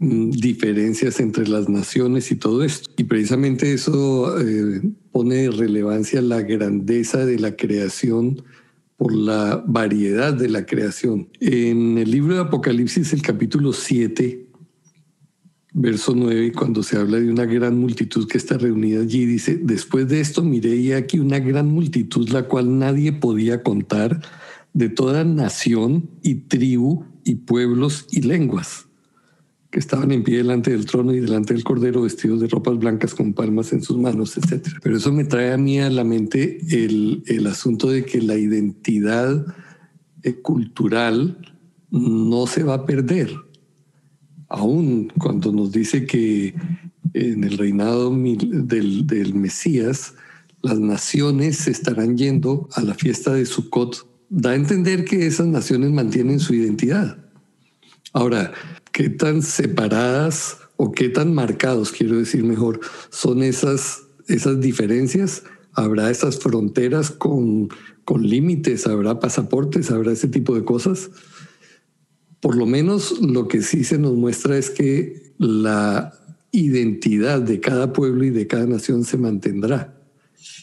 mm, 0.00 0.30
diferencias 0.30 1.20
entre 1.20 1.46
las 1.48 1.68
naciones 1.68 2.30
y 2.30 2.36
todo 2.36 2.64
esto. 2.64 2.90
Y 2.96 3.04
precisamente 3.04 3.72
eso 3.72 4.40
eh, 4.40 4.82
pone 5.12 5.50
relevancia 5.50 6.20
la 6.20 6.42
grandeza 6.42 7.24
de 7.24 7.38
la 7.38 7.56
creación 7.56 8.42
por 8.96 9.14
la 9.14 9.62
variedad 9.66 10.32
de 10.32 10.48
la 10.48 10.64
creación. 10.64 11.28
En 11.40 11.98
el 11.98 12.10
libro 12.10 12.34
de 12.34 12.40
Apocalipsis, 12.40 13.12
el 13.12 13.22
capítulo 13.22 13.72
7, 13.72 14.45
verso 15.78 16.14
9, 16.16 16.52
cuando 16.52 16.82
se 16.82 16.96
habla 16.96 17.20
de 17.20 17.30
una 17.30 17.44
gran 17.44 17.78
multitud 17.78 18.26
que 18.26 18.38
está 18.38 18.56
reunida 18.56 19.02
allí, 19.02 19.26
dice, 19.26 19.60
después 19.62 20.08
de 20.08 20.20
esto 20.20 20.42
miré 20.42 20.94
aquí 20.94 21.18
una 21.18 21.38
gran 21.38 21.66
multitud, 21.66 22.30
la 22.30 22.44
cual 22.44 22.78
nadie 22.78 23.12
podía 23.12 23.62
contar, 23.62 24.22
de 24.72 24.88
toda 24.88 25.22
nación 25.24 26.08
y 26.22 26.34
tribu 26.34 27.04
y 27.24 27.36
pueblos 27.36 28.06
y 28.10 28.22
lenguas 28.22 28.86
que 29.70 29.78
estaban 29.78 30.12
en 30.12 30.22
pie 30.22 30.38
delante 30.38 30.70
del 30.70 30.86
trono 30.86 31.12
y 31.12 31.20
delante 31.20 31.52
del 31.52 31.64
cordero 31.64 32.02
vestidos 32.02 32.40
de 32.40 32.48
ropas 32.48 32.78
blancas 32.78 33.14
con 33.14 33.34
palmas 33.34 33.72
en 33.74 33.82
sus 33.82 33.98
manos, 33.98 34.38
etc. 34.38 34.66
Pero 34.82 34.96
eso 34.96 35.12
me 35.12 35.24
trae 35.24 35.52
a 35.52 35.58
mí 35.58 35.78
a 35.80 35.90
la 35.90 36.04
mente 36.04 36.58
el, 36.70 37.22
el 37.26 37.46
asunto 37.46 37.90
de 37.90 38.04
que 38.04 38.22
la 38.22 38.36
identidad 38.36 39.44
eh, 40.22 40.34
cultural 40.40 41.38
no 41.90 42.46
se 42.46 42.62
va 42.62 42.74
a 42.74 42.86
perder. 42.86 43.30
Aún 44.48 45.12
cuando 45.18 45.52
nos 45.52 45.72
dice 45.72 46.06
que 46.06 46.54
en 47.14 47.44
el 47.44 47.58
reinado 47.58 48.10
del, 48.10 49.34
Mesías 49.34 50.14
las 50.62 50.78
naciones 50.78 51.58
se 51.58 51.70
estarán 51.70 52.16
yendo 52.16 52.68
a 52.74 52.82
la 52.82 52.94
fiesta 52.94 53.32
de 53.32 53.46
Sukkot, 53.46 54.06
da 54.28 54.50
a 54.50 54.54
entender 54.54 55.04
que 55.04 55.26
esas 55.26 55.46
naciones 55.46 55.90
mantienen 55.90 56.40
su 56.40 56.54
identidad. 56.54 57.18
Ahora, 58.12 58.52
qué 58.92 59.08
tan 59.08 59.42
separadas 59.42 60.58
o 60.76 60.92
qué 60.92 61.08
tan 61.08 61.34
marcados, 61.34 61.92
quiero 61.92 62.16
decir 62.16 62.44
mejor, 62.44 62.80
son 63.10 63.42
esas, 63.42 64.02
esas 64.28 64.60
diferencias. 64.60 65.44
Habrá 65.72 66.10
esas 66.10 66.38
fronteras 66.38 67.10
con, 67.10 67.68
con 68.04 68.26
límites, 68.26 68.86
habrá 68.86 69.20
pasaportes, 69.20 69.90
habrá 69.90 70.12
ese 70.12 70.28
tipo 70.28 70.54
de 70.54 70.64
cosas. 70.64 71.10
Por 72.40 72.56
lo 72.56 72.66
menos 72.66 73.20
lo 73.20 73.48
que 73.48 73.62
sí 73.62 73.84
se 73.84 73.98
nos 73.98 74.14
muestra 74.14 74.56
es 74.56 74.70
que 74.70 75.32
la 75.38 76.12
identidad 76.52 77.42
de 77.42 77.60
cada 77.60 77.92
pueblo 77.92 78.24
y 78.24 78.30
de 78.30 78.46
cada 78.46 78.66
nación 78.66 79.04
se 79.04 79.16
mantendrá. 79.16 79.98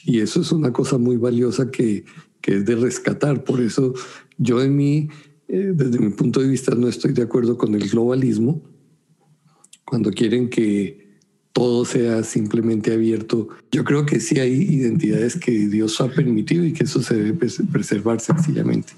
Y 0.05 0.19
eso 0.19 0.41
es 0.41 0.51
una 0.51 0.71
cosa 0.71 0.97
muy 0.97 1.17
valiosa 1.17 1.71
que, 1.71 2.05
que 2.41 2.57
es 2.57 2.65
de 2.65 2.75
rescatar. 2.75 3.43
Por 3.43 3.61
eso 3.61 3.93
yo 4.37 4.61
en 4.61 4.75
mí 4.75 5.09
eh, 5.47 5.71
desde 5.75 5.99
mi 5.99 6.09
punto 6.09 6.39
de 6.39 6.47
vista 6.47 6.73
no 6.73 6.87
estoy 6.87 7.13
de 7.13 7.21
acuerdo 7.21 7.57
con 7.57 7.75
el 7.75 7.87
globalismo, 7.87 8.63
cuando 9.85 10.09
quieren 10.09 10.49
que 10.49 11.19
todo 11.51 11.85
sea 11.85 12.23
simplemente 12.23 12.91
abierto. 12.91 13.49
Yo 13.71 13.83
creo 13.83 14.05
que 14.05 14.19
sí 14.19 14.39
hay 14.39 14.63
identidades 14.63 15.35
que 15.35 15.51
Dios 15.67 16.01
ha 16.01 16.09
permitido 16.09 16.65
y 16.65 16.73
que 16.73 16.85
eso 16.85 17.03
se 17.03 17.15
debe 17.15 17.47
preservar 17.71 18.19
sencillamente. 18.19 18.93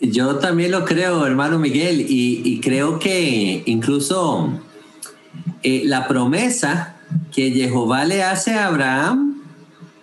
Yo 0.00 0.36
también 0.36 0.70
lo 0.70 0.84
creo, 0.84 1.26
hermano 1.26 1.58
Miguel, 1.58 2.06
y, 2.08 2.60
creo 2.60 2.98
que 2.98 3.62
incluso 3.66 4.60
eh, 5.62 5.82
la 5.84 6.06
promesa 6.06 6.96
que 7.32 7.50
Jehová 7.50 8.04
le 8.04 8.22
hace 8.22 8.54
a 8.54 8.66
Abraham 8.66 9.42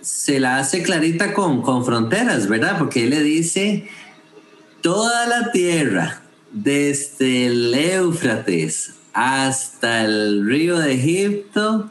se 0.02 0.40
la 0.40 0.60
hace 0.60 0.84
clarita 0.84 1.34
con, 1.34 1.62
con 1.62 1.86
fronteras, 1.86 2.48
¿verdad? 2.48 2.78
Porque 2.78 3.04
él 3.04 3.10
le 3.12 3.24
dice, 3.24 3.88
toda 4.82 5.26
la 5.28 5.52
tierra, 5.52 6.22
desde 6.52 7.48
el 7.48 7.74
Éufrates 7.74 8.94
hasta 9.14 10.04
el 10.06 10.46
río 10.46 10.78
de 10.78 10.94
Egipto, 10.94 11.90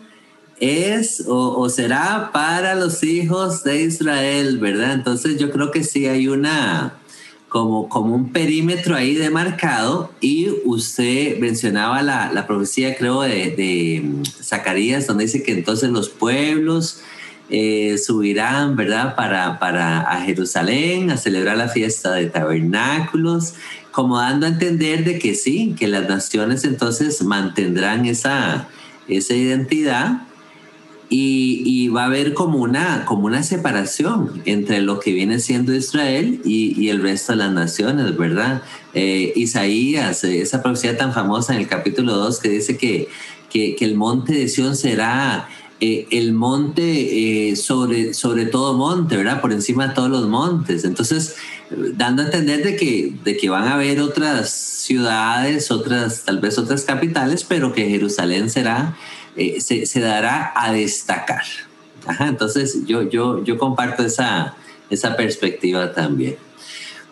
es 0.60 1.24
o, 1.26 1.68
será 1.68 2.30
para 2.32 2.74
los 2.74 3.02
hijos 3.02 3.64
de 3.64 3.82
Israel, 3.82 4.58
¿verdad? 4.58 4.92
Entonces 4.92 5.38
yo 5.38 5.50
creo 5.50 5.70
que 5.70 5.82
sí 5.82 6.06
hay 6.06 6.28
una 6.28 6.94
como, 7.54 7.88
como 7.88 8.16
un 8.16 8.32
perímetro 8.32 8.96
ahí 8.96 9.14
demarcado 9.14 10.10
y 10.20 10.48
usted 10.64 11.38
mencionaba 11.38 12.02
la, 12.02 12.32
la 12.32 12.48
profecía, 12.48 12.96
creo, 12.96 13.22
de, 13.22 13.52
de, 13.52 14.02
mm, 14.02 14.24
Zacarías, 14.42 15.06
donde 15.06 15.26
dice 15.26 15.44
que 15.44 15.52
entonces 15.52 15.90
los 15.90 16.08
pueblos 16.08 17.02
eh, 17.50 17.96
subirán, 17.96 18.74
¿verdad?, 18.74 19.14
para, 19.14 19.60
para 19.60 20.00
a 20.00 20.22
Jerusalén 20.22 21.12
a 21.12 21.16
celebrar 21.16 21.56
la 21.56 21.68
fiesta 21.68 22.14
de 22.14 22.26
tabernáculos, 22.26 23.54
como 23.92 24.18
dando 24.18 24.46
a 24.46 24.48
entender 24.48 25.04
de 25.04 25.20
que 25.20 25.36
sí, 25.36 25.76
que 25.78 25.86
las 25.86 26.08
naciones 26.08 26.64
entonces 26.64 27.22
mantendrán 27.22 28.04
esa, 28.06 28.66
esa 29.06 29.32
identidad 29.32 30.22
y, 31.16 31.88
va 31.88 32.02
a 32.02 32.06
haber 32.06 32.34
como 32.34 32.58
una, 32.58 33.04
como 33.04 33.26
una 33.26 33.42
separación 33.42 34.42
entre 34.46 34.80
lo 34.80 34.98
que 34.98 35.12
viene 35.12 35.38
siendo 35.38 35.74
Israel 35.74 36.40
y, 36.44 36.88
el 36.88 37.02
resto 37.02 37.32
de 37.32 37.38
las 37.38 37.52
naciones, 37.52 38.16
¿verdad? 38.16 38.62
Eh, 38.94 39.32
Isaías, 39.36 40.24
eh, 40.24 40.40
esa 40.40 40.62
profecía 40.62 40.96
tan 40.96 41.12
famosa 41.12 41.54
en 41.54 41.60
el 41.60 41.68
capítulo 41.68 42.14
2 42.14 42.40
que 42.40 42.48
dice 42.48 42.76
que, 42.76 43.08
que, 43.48 43.76
el 43.80 43.94
monte 43.94 44.32
de 44.32 44.48
Sión 44.48 44.76
será 44.76 45.48
eh, 45.80 46.06
el 46.10 46.32
monte 46.32 47.54
sobre, 47.56 48.12
sobre 48.12 48.46
todo 48.46 48.74
monte, 48.74 49.16
¿verdad? 49.16 49.40
Por 49.40 49.52
encima 49.52 49.88
de 49.88 49.94
todos 49.94 50.10
los 50.10 50.26
montes. 50.26 50.84
Entonces, 50.84 51.36
dando 51.94 52.22
a 52.22 52.24
entender 52.26 52.64
de 52.64 52.76
que, 52.76 53.14
de 53.22 53.36
que 53.36 53.48
van 53.50 53.68
a 53.68 53.74
haber 53.74 54.00
otras 54.00 54.50
ciudades, 54.50 55.70
otras, 55.70 56.24
tal 56.24 56.40
vez 56.40 56.58
otras 56.58 56.82
capitales, 56.82 57.44
pero 57.44 57.72
que 57.72 57.88
Jerusalén 57.88 58.50
será 58.50 58.96
eh, 59.36 59.60
se, 59.60 60.00
dará 60.00 60.52
a 60.54 60.72
destacar. 60.72 61.44
entonces 62.20 62.86
yo, 62.86 63.02
yo, 63.02 63.42
yo 63.44 63.58
comparto 63.58 64.04
esa, 64.04 64.54
esa 64.90 65.16
perspectiva 65.16 65.92
también. 65.92 66.36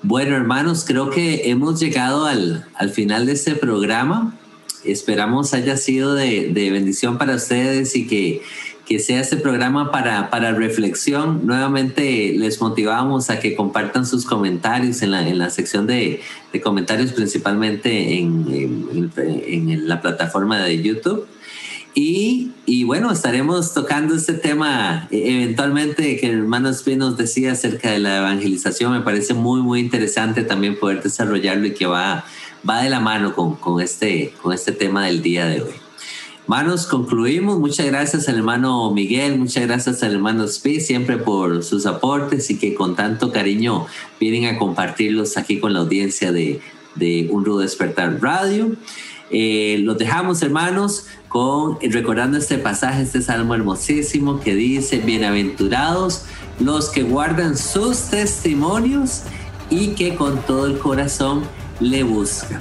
Bueno, 0.02 0.36
hermanos, 0.36 0.84
creo 0.84 1.10
que 1.10 1.50
hemos 1.50 1.78
llegado 1.78 2.26
al, 2.26 2.66
al 2.74 2.90
final 2.90 3.26
de 3.26 3.32
este 3.32 3.54
programa. 3.54 4.36
Esperamos 4.84 5.54
haya 5.54 5.76
sido 5.76 6.14
de, 6.14 6.48
de 6.52 6.70
bendición 6.72 7.18
para 7.18 7.36
ustedes 7.36 7.94
y 7.94 8.08
que, 8.08 8.42
que 8.84 8.98
sea 8.98 9.20
este 9.20 9.36
programa 9.36 9.92
para, 9.92 10.28
para, 10.28 10.52
reflexión. 10.52 11.46
Nuevamente 11.46 12.34
les 12.36 12.60
motivamos 12.60 13.30
a 13.30 13.38
que 13.38 13.54
compartan 13.54 14.04
sus 14.04 14.24
comentarios 14.24 15.02
en 15.02 15.12
la, 15.12 15.28
en 15.28 15.38
la 15.38 15.50
sección 15.50 15.86
de, 15.86 16.20
de 16.52 16.60
comentarios, 16.60 17.12
principalmente 17.12 18.18
en, 18.18 18.46
en, 18.50 19.12
en, 19.16 19.88
la 19.88 20.00
plataforma 20.00 20.58
de 20.64 20.82
YouTube. 20.82 21.26
Y, 21.94 22.52
y, 22.64 22.84
bueno, 22.84 23.12
estaremos 23.12 23.74
tocando 23.74 24.14
este 24.14 24.32
tema 24.32 25.08
eh, 25.10 25.42
eventualmente 25.42 26.16
que 26.16 26.30
el 26.30 26.38
hermano 26.38 26.70
Spin 26.70 26.98
nos 26.98 27.18
decía 27.18 27.52
acerca 27.52 27.90
de 27.90 27.98
la 27.98 28.18
evangelización. 28.18 28.92
Me 28.92 29.00
parece 29.00 29.34
muy, 29.34 29.60
muy 29.60 29.80
interesante 29.80 30.42
también 30.42 30.78
poder 30.78 31.02
desarrollarlo 31.02 31.66
y 31.66 31.74
que 31.74 31.84
va, 31.84 32.24
va 32.68 32.82
de 32.82 32.88
la 32.88 33.00
mano 33.00 33.34
con, 33.34 33.56
con, 33.56 33.82
este, 33.82 34.32
con 34.40 34.54
este 34.54 34.72
tema 34.72 35.04
del 35.06 35.20
día 35.20 35.46
de 35.46 35.62
hoy. 35.62 35.72
Hermanos, 36.44 36.86
concluimos. 36.86 37.58
Muchas 37.60 37.86
gracias 37.86 38.28
al 38.28 38.36
hermano 38.36 38.90
Miguel, 38.90 39.38
muchas 39.38 39.64
gracias 39.66 40.02
al 40.02 40.12
hermano 40.12 40.44
Speed, 40.44 40.80
siempre 40.80 41.16
por 41.16 41.62
sus 41.62 41.86
aportes 41.86 42.50
y 42.50 42.58
que 42.58 42.74
con 42.74 42.96
tanto 42.96 43.32
cariño 43.32 43.86
vienen 44.18 44.46
a 44.46 44.58
compartirlos 44.58 45.36
aquí 45.36 45.60
con 45.60 45.72
la 45.72 45.80
audiencia 45.80 46.32
de, 46.32 46.60
de 46.94 47.28
Un 47.30 47.44
Rudo 47.44 47.60
Despertar 47.60 48.18
Radio. 48.20 48.72
Eh, 49.32 49.78
los 49.80 49.96
dejamos, 49.98 50.42
hermanos, 50.42 51.06
con 51.28 51.78
recordando 51.80 52.36
este 52.36 52.58
pasaje, 52.58 53.02
este 53.02 53.22
salmo 53.22 53.54
hermosísimo 53.54 54.40
que 54.40 54.54
dice: 54.54 54.98
Bienaventurados 54.98 56.26
los 56.60 56.90
que 56.90 57.02
guardan 57.02 57.56
sus 57.56 58.10
testimonios 58.10 59.22
y 59.70 59.88
que 59.94 60.14
con 60.14 60.42
todo 60.42 60.66
el 60.66 60.78
corazón 60.78 61.44
le 61.80 62.02
buscan. 62.02 62.60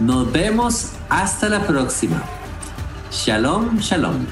Nos 0.00 0.32
vemos 0.32 0.92
hasta 1.08 1.48
la 1.48 1.66
próxima. 1.66 2.22
Shalom, 3.12 3.78
shalom. 3.78 4.26